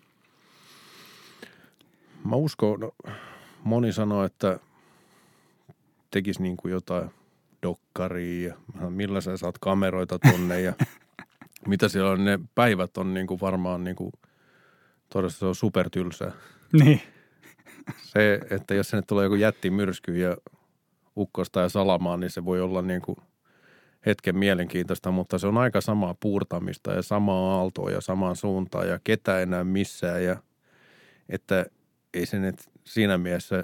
Mä 2.25 2.35
uskon, 2.35 2.79
no, 2.79 2.91
moni 3.63 3.93
sanoo, 3.93 4.23
että 4.23 4.59
tekisi 6.11 6.41
niin 6.41 6.57
kuin 6.57 6.71
jotain 6.71 7.09
dokkaria 7.63 8.55
ja 8.81 8.89
millä 8.89 9.21
sä 9.21 9.37
saat 9.37 9.57
kameroita 9.57 10.19
tonne 10.19 10.61
ja 10.61 10.73
mitä 11.67 11.89
siellä 11.89 12.11
on, 12.11 12.25
ne 12.25 12.39
päivät 12.55 12.97
on 12.97 13.13
niin 13.13 13.27
kuin 13.27 13.41
varmaan 13.41 13.83
niin 13.83 13.95
kuin, 13.95 14.11
todella 15.09 15.29
se 15.29 15.45
on 15.45 15.55
supertylsää. 15.55 16.31
Niin. 16.73 17.01
Se, 18.01 18.39
että 18.49 18.73
jos 18.73 18.89
sinne 18.89 19.01
tulee 19.07 19.23
joku 19.23 19.35
jättimyrsky 19.35 20.17
ja 20.17 20.37
ukkosta 21.17 21.59
ja 21.59 21.69
salamaa, 21.69 22.17
niin 22.17 22.29
se 22.29 22.45
voi 22.45 22.61
olla 22.61 22.81
niin 22.81 23.01
kuin 23.01 23.17
hetken 24.05 24.37
mielenkiintoista, 24.37 25.11
mutta 25.11 25.37
se 25.37 25.47
on 25.47 25.57
aika 25.57 25.81
samaa 25.81 26.15
puurtamista 26.19 26.91
ja 26.93 27.01
samaa 27.01 27.55
aaltoa 27.57 27.91
ja 27.91 28.01
samaan 28.01 28.35
suuntaan 28.35 28.89
ja 28.89 28.99
ketä 29.03 29.39
enää 29.41 29.63
missään 29.63 30.23
ja 30.23 30.37
että 31.29 31.65
ei 32.13 32.25
se 32.25 32.39
nyt 32.39 32.55
siinä 32.83 33.17
mielessä 33.17 33.63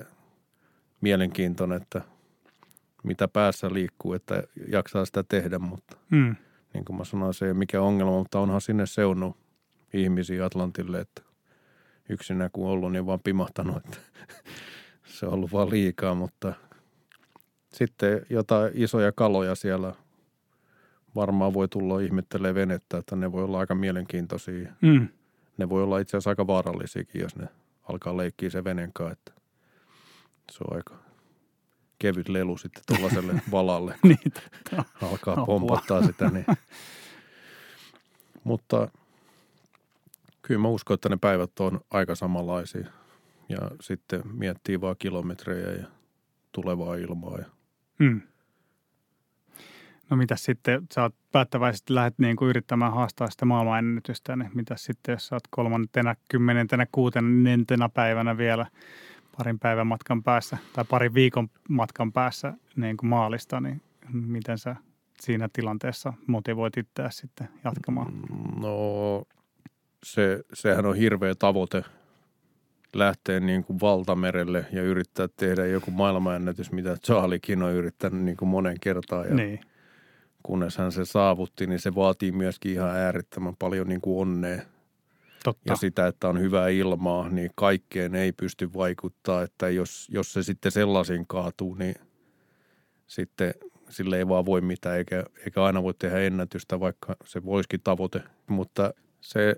mielenkiintoinen, 1.02 1.82
että 1.82 2.02
mitä 3.04 3.28
päässä 3.28 3.74
liikkuu, 3.74 4.14
että 4.14 4.44
jaksaa 4.68 5.06
sitä 5.06 5.24
tehdä, 5.24 5.60
mutta 5.60 5.98
Mm. 6.10 6.36
niin 6.74 6.86
kuin 6.86 6.98
mä 6.98 7.04
sanoin, 7.04 7.34
se 7.34 7.46
ei 7.46 7.52
ole 7.52 7.58
mikään 7.58 7.84
ongelma, 7.84 8.12
mutta 8.12 8.40
onhan 8.40 8.62
sinne 8.62 8.86
seunut 8.86 9.38
ihmisiä 9.94 10.46
Atlantille, 10.46 11.00
että 11.00 11.22
yksinä 12.10 12.50
kun 12.54 12.70
ollut, 12.70 12.92
niin 12.92 13.06
vaan 13.06 13.20
pimahtanut, 13.24 13.78
että 13.78 13.98
se 15.18 15.26
on 15.26 15.34
ollut 15.34 15.52
vaan 15.54 15.70
liikaa, 15.70 16.16
mutta 16.16 16.54
sitten 17.74 18.26
jotain 18.30 18.72
isoja 18.76 19.12
kaloja 19.12 19.56
siellä 19.56 19.94
varmaan 21.16 21.54
voi 21.54 21.68
tulla 21.68 22.00
ihmettelee 22.00 22.56
venettä, 22.56 22.98
että 22.98 23.16
ne 23.16 23.32
voi 23.32 23.44
olla 23.44 23.60
aika 23.60 23.76
mielenkiintoisia. 23.76 24.72
Mm. 24.82 25.08
Ne 25.58 25.70
voi 25.70 25.84
olla 25.84 26.00
itse 26.00 26.18
asiassa 26.18 26.30
aika 26.30 26.48
vaarallisiakin, 26.48 27.22
jos 27.22 27.36
ne 27.36 27.48
alkaa 27.84 28.18
leikkiä 28.18 28.50
se 28.50 28.64
venen 28.64 28.94
kanssa, 28.94 29.14
että 29.14 29.32
se 30.52 30.58
on 30.70 30.76
aika 30.78 30.96
kevyt 32.00 32.30
lelu 32.30 32.58
sitten 32.58 32.84
tuollaiselle 32.88 33.34
valalle, 33.52 33.96
kun 34.02 34.10
Niin, 34.10 34.32
totta. 34.32 34.84
alkaa 35.12 35.34
Apua. 35.34 35.46
pompottaa 35.46 36.04
sitä. 36.04 36.30
Niin. 36.30 36.46
Mutta 38.44 38.90
kyllä 40.42 40.62
mä 40.62 40.68
uskon, 40.68 40.94
että 40.96 41.10
ne 41.10 41.18
päivät 41.22 41.60
on 41.60 41.82
aika 41.92 42.16
samanlaisia. 42.16 42.88
Ja 43.50 43.58
sitten 43.82 44.22
miettii 44.34 44.82
vaan 44.82 44.96
kilometrejä 45.00 45.72
ja 45.72 45.88
tulevaa 46.52 46.96
ilmaa. 46.96 47.38
Ja 47.38 47.46
Mm. 48.00 48.22
No 50.10 50.18
mitä 50.18 50.36
sitten, 50.36 50.88
sä 50.94 51.02
oot 51.02 51.16
päättäväisesti 51.32 51.96
lähdet 51.96 52.20
niin 52.20 52.36
kuin 52.36 52.50
yrittämään 52.50 52.94
haastaa 52.94 53.30
sitä 53.30 53.46
maailmanennätystä, 53.46 54.36
niin 54.36 54.52
mitä 54.54 54.76
sitten, 54.78 55.14
jos 55.14 55.28
sä 55.28 55.36
oot 55.36 55.44
kolmantena, 55.50 56.16
kymmenentenä, 56.30 56.86
kuutennentena 56.92 57.90
päivänä 57.90 58.38
vielä 58.38 58.66
parin 59.38 59.60
päivän 59.60 59.88
matkan 59.88 60.24
päässä 60.24 60.58
tai 60.74 60.86
parin 60.90 61.14
viikon 61.14 61.50
matkan 61.70 62.14
päässä 62.14 62.54
niin 62.76 62.98
kuin 62.98 63.10
maalista, 63.10 63.62
niin 63.62 63.82
miten 64.12 64.58
sä 64.58 64.76
siinä 65.20 65.50
tilanteessa 65.54 66.14
motivoit 66.28 66.78
itseä 66.78 67.10
sitten 67.10 67.50
jatkamaan? 67.64 68.14
No 68.62 69.24
se, 70.04 70.44
sehän 70.54 70.86
on 70.86 70.96
hirveä 70.96 71.36
tavoite 71.36 71.84
lähteä 72.94 73.40
niin 73.40 73.64
kuin 73.64 73.80
valtamerelle 73.80 74.66
ja 74.72 74.84
yrittää 74.84 75.28
tehdä 75.38 75.66
joku 75.66 75.92
maailmanennätys, 75.92 76.72
mitä 76.72 76.98
Charliekin 77.06 77.64
on 77.64 77.74
yrittänyt 77.74 78.22
niin 78.22 78.38
kuin 78.38 78.50
monen 78.50 78.80
kertaan. 78.80 79.28
Ja 79.28 79.36
Niin, 79.36 79.60
kunnes 80.44 80.78
hän 80.78 80.92
se 80.92 81.06
saavutti, 81.06 81.68
niin 81.68 81.80
se 81.80 81.96
vaatii 81.96 82.32
myöskin 82.32 82.72
ihan 82.72 82.90
äärettömän 82.90 83.56
paljon 83.56 83.88
niin 83.88 84.02
kuin 84.02 84.22
onnea. 84.22 84.62
totta. 85.44 85.72
Ja 85.72 85.76
sitä, 85.76 86.08
että 86.08 86.28
on 86.30 86.40
hyvää 86.40 86.68
ilmaa, 86.68 87.30
niin 87.30 87.52
kaikkeen 87.56 88.16
ei 88.16 88.32
pysty 88.32 88.74
vaikuttaa. 88.74 89.42
Että 89.42 89.70
jos, 89.70 90.08
jos 90.12 90.34
se 90.34 90.44
sitten 90.44 90.72
sellaisiin 90.72 91.28
kaatuu, 91.28 91.76
niin 91.76 91.96
sitten 93.08 93.54
sille 93.90 94.18
ei 94.18 94.28
vaan 94.28 94.46
voi 94.46 94.62
mitään, 94.62 94.98
eikä, 94.98 95.24
eikä 95.46 95.64
aina 95.64 95.84
voi 95.84 95.94
tehdä 95.94 96.20
ennätystä, 96.20 96.80
vaikka 96.80 97.16
se 97.26 97.46
voisikin 97.46 97.82
tavoite. 97.84 98.22
Mutta 98.48 98.94
se, 99.22 99.56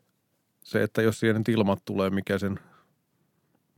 se 0.64 0.84
että 0.84 1.02
jos 1.02 1.20
siihen 1.20 1.36
nyt 1.36 1.50
ilmat 1.50 1.80
tulee, 1.86 2.10
mikä 2.10 2.38
sen 2.38 2.60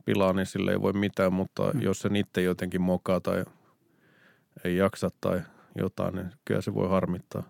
pilaa, 0.04 0.32
niin 0.32 0.46
sille 0.46 0.70
ei 0.72 0.80
voi 0.82 0.92
mitään. 0.92 1.32
Mutta 1.32 1.70
Mm. 1.74 1.82
jos 1.82 1.98
se 2.00 2.10
itse 2.14 2.42
jotenkin 2.42 2.80
mokaa 2.82 3.20
tai 3.20 3.44
ei 4.64 4.76
jaksa 4.76 5.10
tai 5.20 5.40
jotain, 5.78 6.14
niin 6.14 6.30
kyllä 6.44 6.60
se 6.60 6.74
voi 6.74 6.88
harmittaa. 6.88 7.42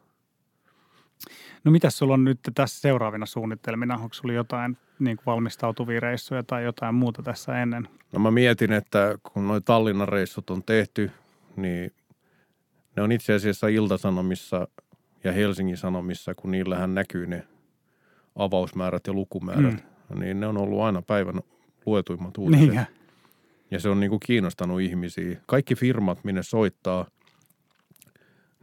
No 1.65 1.71
mitäs 1.71 1.99
sulla 1.99 2.15
on 2.15 2.25
nyt 2.25 2.39
tässä 2.55 2.81
seuraavina 2.81 3.27
suunnitelmina? 3.27 3.95
Onko 3.95 4.15
sulla 4.15 4.35
jotain 4.35 4.77
niin 4.99 5.17
kuin 5.17 5.27
valmistautuvia 5.27 6.01
reissuja 6.01 6.43
tai 6.43 6.65
jotain 6.65 6.95
muuta 6.95 7.23
tässä 7.23 7.63
ennen? 7.63 7.89
No 8.13 8.19
mä 8.21 8.31
mietin, 8.31 8.73
että 8.73 9.19
kun 9.33 9.49
noi 9.49 9.61
Tallinnan 9.61 10.09
reissut 10.09 10.51
on 10.51 10.63
tehty, 10.65 11.11
niin 11.57 11.93
ne 12.97 13.03
on 13.03 13.13
itse 13.13 13.33
asiassa 13.35 13.69
Iltasanomissa 13.69 14.69
ja 15.25 15.33
Helsingin 15.33 15.77
Sanomissa, 15.77 16.35
kun 16.35 16.51
niillähän 16.51 16.95
näkyy 16.95 17.27
ne 17.27 17.47
avausmäärät 18.37 19.07
ja 19.07 19.13
lukumäärät. 19.13 19.85
Mm. 20.11 20.21
Niin 20.21 20.41
ne 20.41 20.47
on 20.47 20.57
ollut 20.57 20.81
aina 20.81 21.03
päivän 21.03 21.41
luetuimmat 21.87 22.39
uutiset. 22.39 22.69
Niinkö? 22.69 22.85
Ja 23.71 23.81
se 23.81 23.89
on 23.89 24.01
niin 24.01 24.11
kuin 24.11 24.21
kiinnostanut 24.21 24.81
ihmisiä. 24.81 25.41
Kaikki 25.47 25.75
firmat, 25.75 26.25
minne 26.25 26.43
soittaa, 26.43 27.07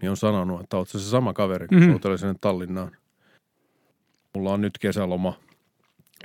niin 0.02 0.10
on 0.10 0.18
sanonut, 0.18 0.62
että 0.62 0.78
oot 0.78 0.90
se 0.90 1.00
sama 1.00 1.34
kaveri, 1.34 1.68
kun 1.68 1.78
Mhm. 1.78 1.84
mm-hmm. 1.84 1.94
soitelee 1.94 2.18
sinne 2.18 2.36
Tallinnaan. 2.42 2.92
Mulla 4.36 4.54
on 4.54 4.62
nyt 4.62 4.78
kesäloma 4.78 5.40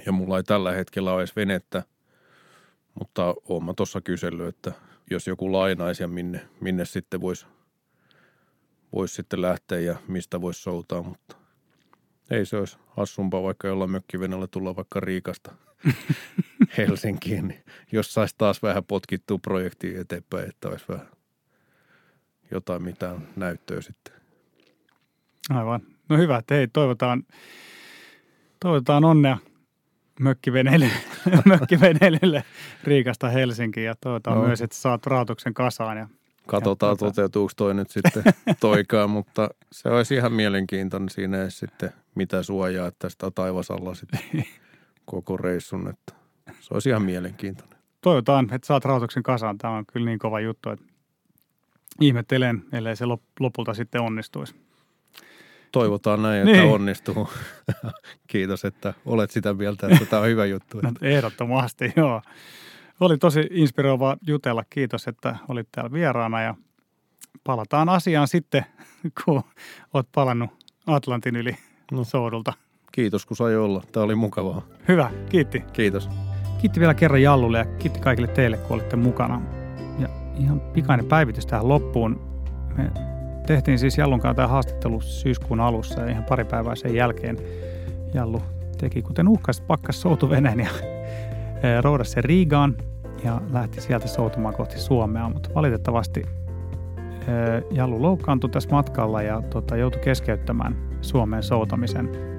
ja 0.06 0.12
mulla 0.12 0.36
ei 0.36 0.42
tällä 0.42 0.72
hetkellä 0.72 1.12
ole 1.12 1.20
edes 1.20 1.36
venettä, 1.36 1.82
mutta 3.00 3.34
oon 3.48 3.64
mä 3.64 3.74
tuossa 3.76 4.00
kysellyt, 4.00 4.48
että 4.48 4.72
jos 5.10 5.26
joku 5.26 5.52
lainaisi 5.52 6.02
ja 6.02 6.08
minne, 6.08 6.48
minne 6.60 6.84
sitten 6.84 7.20
voisi 7.20 7.46
vois 8.92 9.14
sitten 9.14 9.42
lähteä 9.42 9.80
ja 9.80 9.96
mistä 10.08 10.40
voisi 10.40 10.62
soutaa, 10.62 11.02
mutta 11.02 11.36
ei 12.30 12.46
se 12.46 12.56
olisi 12.56 12.78
hassumpaa 12.88 13.42
vaikka 13.42 13.68
jollain 13.68 13.90
mökkivenellä 13.90 14.46
tulla 14.46 14.76
vaikka 14.76 15.00
Riikasta 15.00 15.52
Helsinkiin, 16.78 17.48
niin 17.48 17.64
jos 17.92 18.14
saisi 18.14 18.34
taas 18.38 18.62
vähän 18.62 18.84
potkittua 18.84 19.38
projektia 19.38 20.00
eteenpäin, 20.00 20.48
että 20.48 20.68
olisi 20.68 20.84
vähän 20.88 21.06
jotain 22.50 22.82
mitään 22.82 23.28
näyttöä 23.36 23.80
sitten. 23.80 24.14
Aivan. 25.50 25.80
No 26.08 26.16
hyvä, 26.16 26.36
että 26.36 26.54
hei, 26.54 26.68
toivotaan, 26.68 27.22
toivotaan 28.60 29.04
onnea 29.04 29.38
mökkiveneilylle, 30.20 30.92
mökkiveneilylle 31.44 32.44
Riikasta 32.84 33.28
Helsinkiin 33.28 33.86
ja 33.86 33.94
toivotaan 34.00 34.36
Joo. 34.36 34.46
myös, 34.46 34.62
että 34.62 34.76
saat 34.76 35.06
rahoituksen 35.06 35.54
kasaan. 35.54 35.96
Ja, 35.96 36.08
Katsotaan, 36.46 36.90
Ja 36.90 36.94
tota- 36.94 36.98
toteutuuko 36.98 37.52
toi 37.56 37.74
nyt 37.74 37.90
sitten 37.90 38.22
toikaan, 38.60 39.10
mutta 39.10 39.48
se 39.72 39.88
olisi 39.88 40.14
ihan 40.14 40.32
mielenkiintoinen 40.32 41.08
siinä 41.08 41.50
sitten 41.50 41.92
mitä 42.14 42.42
suojaa, 42.42 42.88
että 42.88 43.08
sitä 43.08 43.30
taivasalla 43.30 43.94
sitten 43.94 44.20
koko 45.04 45.36
reissun, 45.36 45.88
että 45.88 46.23
se 46.64 46.74
olisi 46.74 46.88
ihan 46.88 47.02
mielenkiintoinen. 47.02 47.78
toivotaan, 48.00 48.48
että 48.52 48.66
saat 48.66 48.84
rahoituksen 48.84 49.22
kasaan. 49.22 49.58
Tämä 49.58 49.74
on 49.76 49.86
kyllä 49.86 50.06
niin 50.06 50.18
kova 50.18 50.40
juttu, 50.40 50.70
että 50.70 50.84
ihmettelen, 52.00 52.64
ellei 52.72 52.96
se 52.96 53.04
lop- 53.04 53.30
lopulta 53.40 53.74
sitten 53.74 54.00
onnistuisi. 54.00 54.54
Toivotaan 55.72 56.22
näin, 56.22 56.48
että 56.48 56.60
Niin. 56.62 56.72
onnistuu. 56.74 57.28
Kiitos, 58.26 58.64
että 58.64 58.94
olet 59.06 59.30
sitä 59.30 59.54
mieltä, 59.54 59.88
että 59.92 60.06
tämä 60.06 60.22
on 60.22 60.28
hyvä 60.28 60.46
juttu. 60.46 60.80
No, 60.82 60.92
ehdottomasti, 61.02 61.92
joo. 61.96 62.22
Oli 63.00 63.18
tosi 63.18 63.48
inspiroivaa 63.50 64.16
jutella. 64.26 64.64
Kiitos, 64.70 65.08
että 65.08 65.36
olit 65.48 65.68
täällä 65.72 65.92
vieraana 65.92 66.42
ja 66.42 66.54
palataan 67.44 67.88
asiaan 67.88 68.28
sitten, 68.28 68.66
kun 69.24 69.42
olet 69.94 70.06
palannut 70.14 70.50
Atlantin 70.86 71.36
yli 71.36 71.56
No. 71.92 72.04
soudulta. 72.04 72.52
Kiitos, 72.92 73.26
kun 73.26 73.36
sai 73.36 73.56
olla. 73.56 73.82
Tämä 73.92 74.04
oli 74.04 74.14
mukavaa. 74.14 74.62
Hyvä, 74.88 75.10
kiitti. 75.30 75.60
Kiitos. 75.72 76.08
Kiitti 76.64 76.80
vielä 76.80 76.94
kerran 76.94 77.22
Jallulle 77.22 77.58
ja 77.58 77.64
kiitti 77.64 78.00
kaikille 78.00 78.28
teille, 78.28 78.56
kun 78.56 78.74
olitte 78.74 78.96
mukana. 78.96 79.42
Ja 79.98 80.08
ihan 80.38 80.60
pikainen 80.60 81.06
päivitys 81.06 81.46
tähän 81.46 81.68
loppuun. 81.68 82.20
Me 82.76 82.90
tehtiin 83.46 83.78
siis 83.78 83.98
Jallun 83.98 84.20
kanssa 84.20 84.34
tämä 84.34 84.48
haastattelu 84.48 85.00
syyskuun 85.00 85.60
alussa 85.60 86.00
ja 86.00 86.10
ihan 86.10 86.24
pari 86.24 86.44
päivää 86.44 86.74
sen 86.74 86.94
jälkeen 86.94 87.36
Jallu 88.14 88.42
teki 88.78 89.02
kuten 89.02 89.28
uhkasi, 89.28 89.62
pakkas 89.62 90.00
soutuveneen 90.00 90.60
ja 90.60 90.66
eh, 91.62 91.82
roudasi 91.82 92.10
sen 92.10 92.24
Riigaan 92.24 92.76
ja 93.24 93.40
lähti 93.52 93.80
sieltä 93.80 94.08
soutumaan 94.08 94.54
kohti 94.54 94.78
Suomea, 94.78 95.28
mutta 95.28 95.50
valitettavasti 95.54 96.20
eh, 96.20 97.64
Jallu 97.70 98.02
loukkaantui 98.02 98.50
tässä 98.50 98.70
matkalla 98.70 99.22
ja 99.22 99.42
tota, 99.50 99.76
joutui 99.76 100.02
keskeyttämään 100.02 100.76
Suomeen 101.00 101.42
soutamisen. 101.42 102.33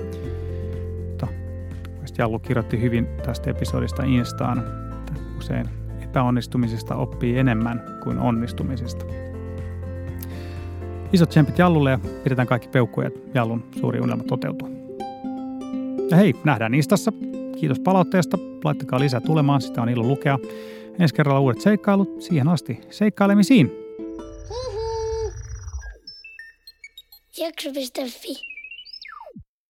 Jallu 2.18 2.39
kirjoitti 2.39 2.82
hyvin 2.82 3.07
tästä 3.26 3.49
episodista 3.49 4.03
Instaan, 4.03 4.59
että 4.97 5.22
usein 5.38 5.70
epäonnistumisista 6.03 6.95
oppii 6.95 7.38
enemmän 7.38 7.84
kuin 8.03 8.20
onnistumisista. 8.20 9.05
Isot 11.13 11.30
tsempit 11.30 11.57
Jallulle 11.57 11.91
ja 11.91 11.99
pidetään 12.24 12.47
kaikki 12.47 12.68
peukkuja, 12.68 13.07
että 13.07 13.20
Jallun 13.34 13.63
suuri 13.80 13.99
unelma 13.99 14.24
toteutuu. 14.24 14.70
Ja 16.09 16.18
hei, 16.18 16.34
nähdään 16.43 16.74
Instassa. 16.74 17.11
Kiitos 17.59 17.80
palautteesta. 17.80 18.38
Laittakaa 18.63 18.99
lisää 18.99 19.22
tulemaan, 19.22 19.61
sitä 19.61 19.82
on 19.82 19.89
ilo 19.89 20.03
lukea. 20.03 20.39
Ensi 20.99 21.16
kerralla 21.16 21.39
uudet 21.39 21.61
seikkailut. 21.61 22.22
Siihen 22.22 22.47
asti 22.47 22.82
seikkailemisiin. 22.89 23.72
Jakso.fi 27.38 28.54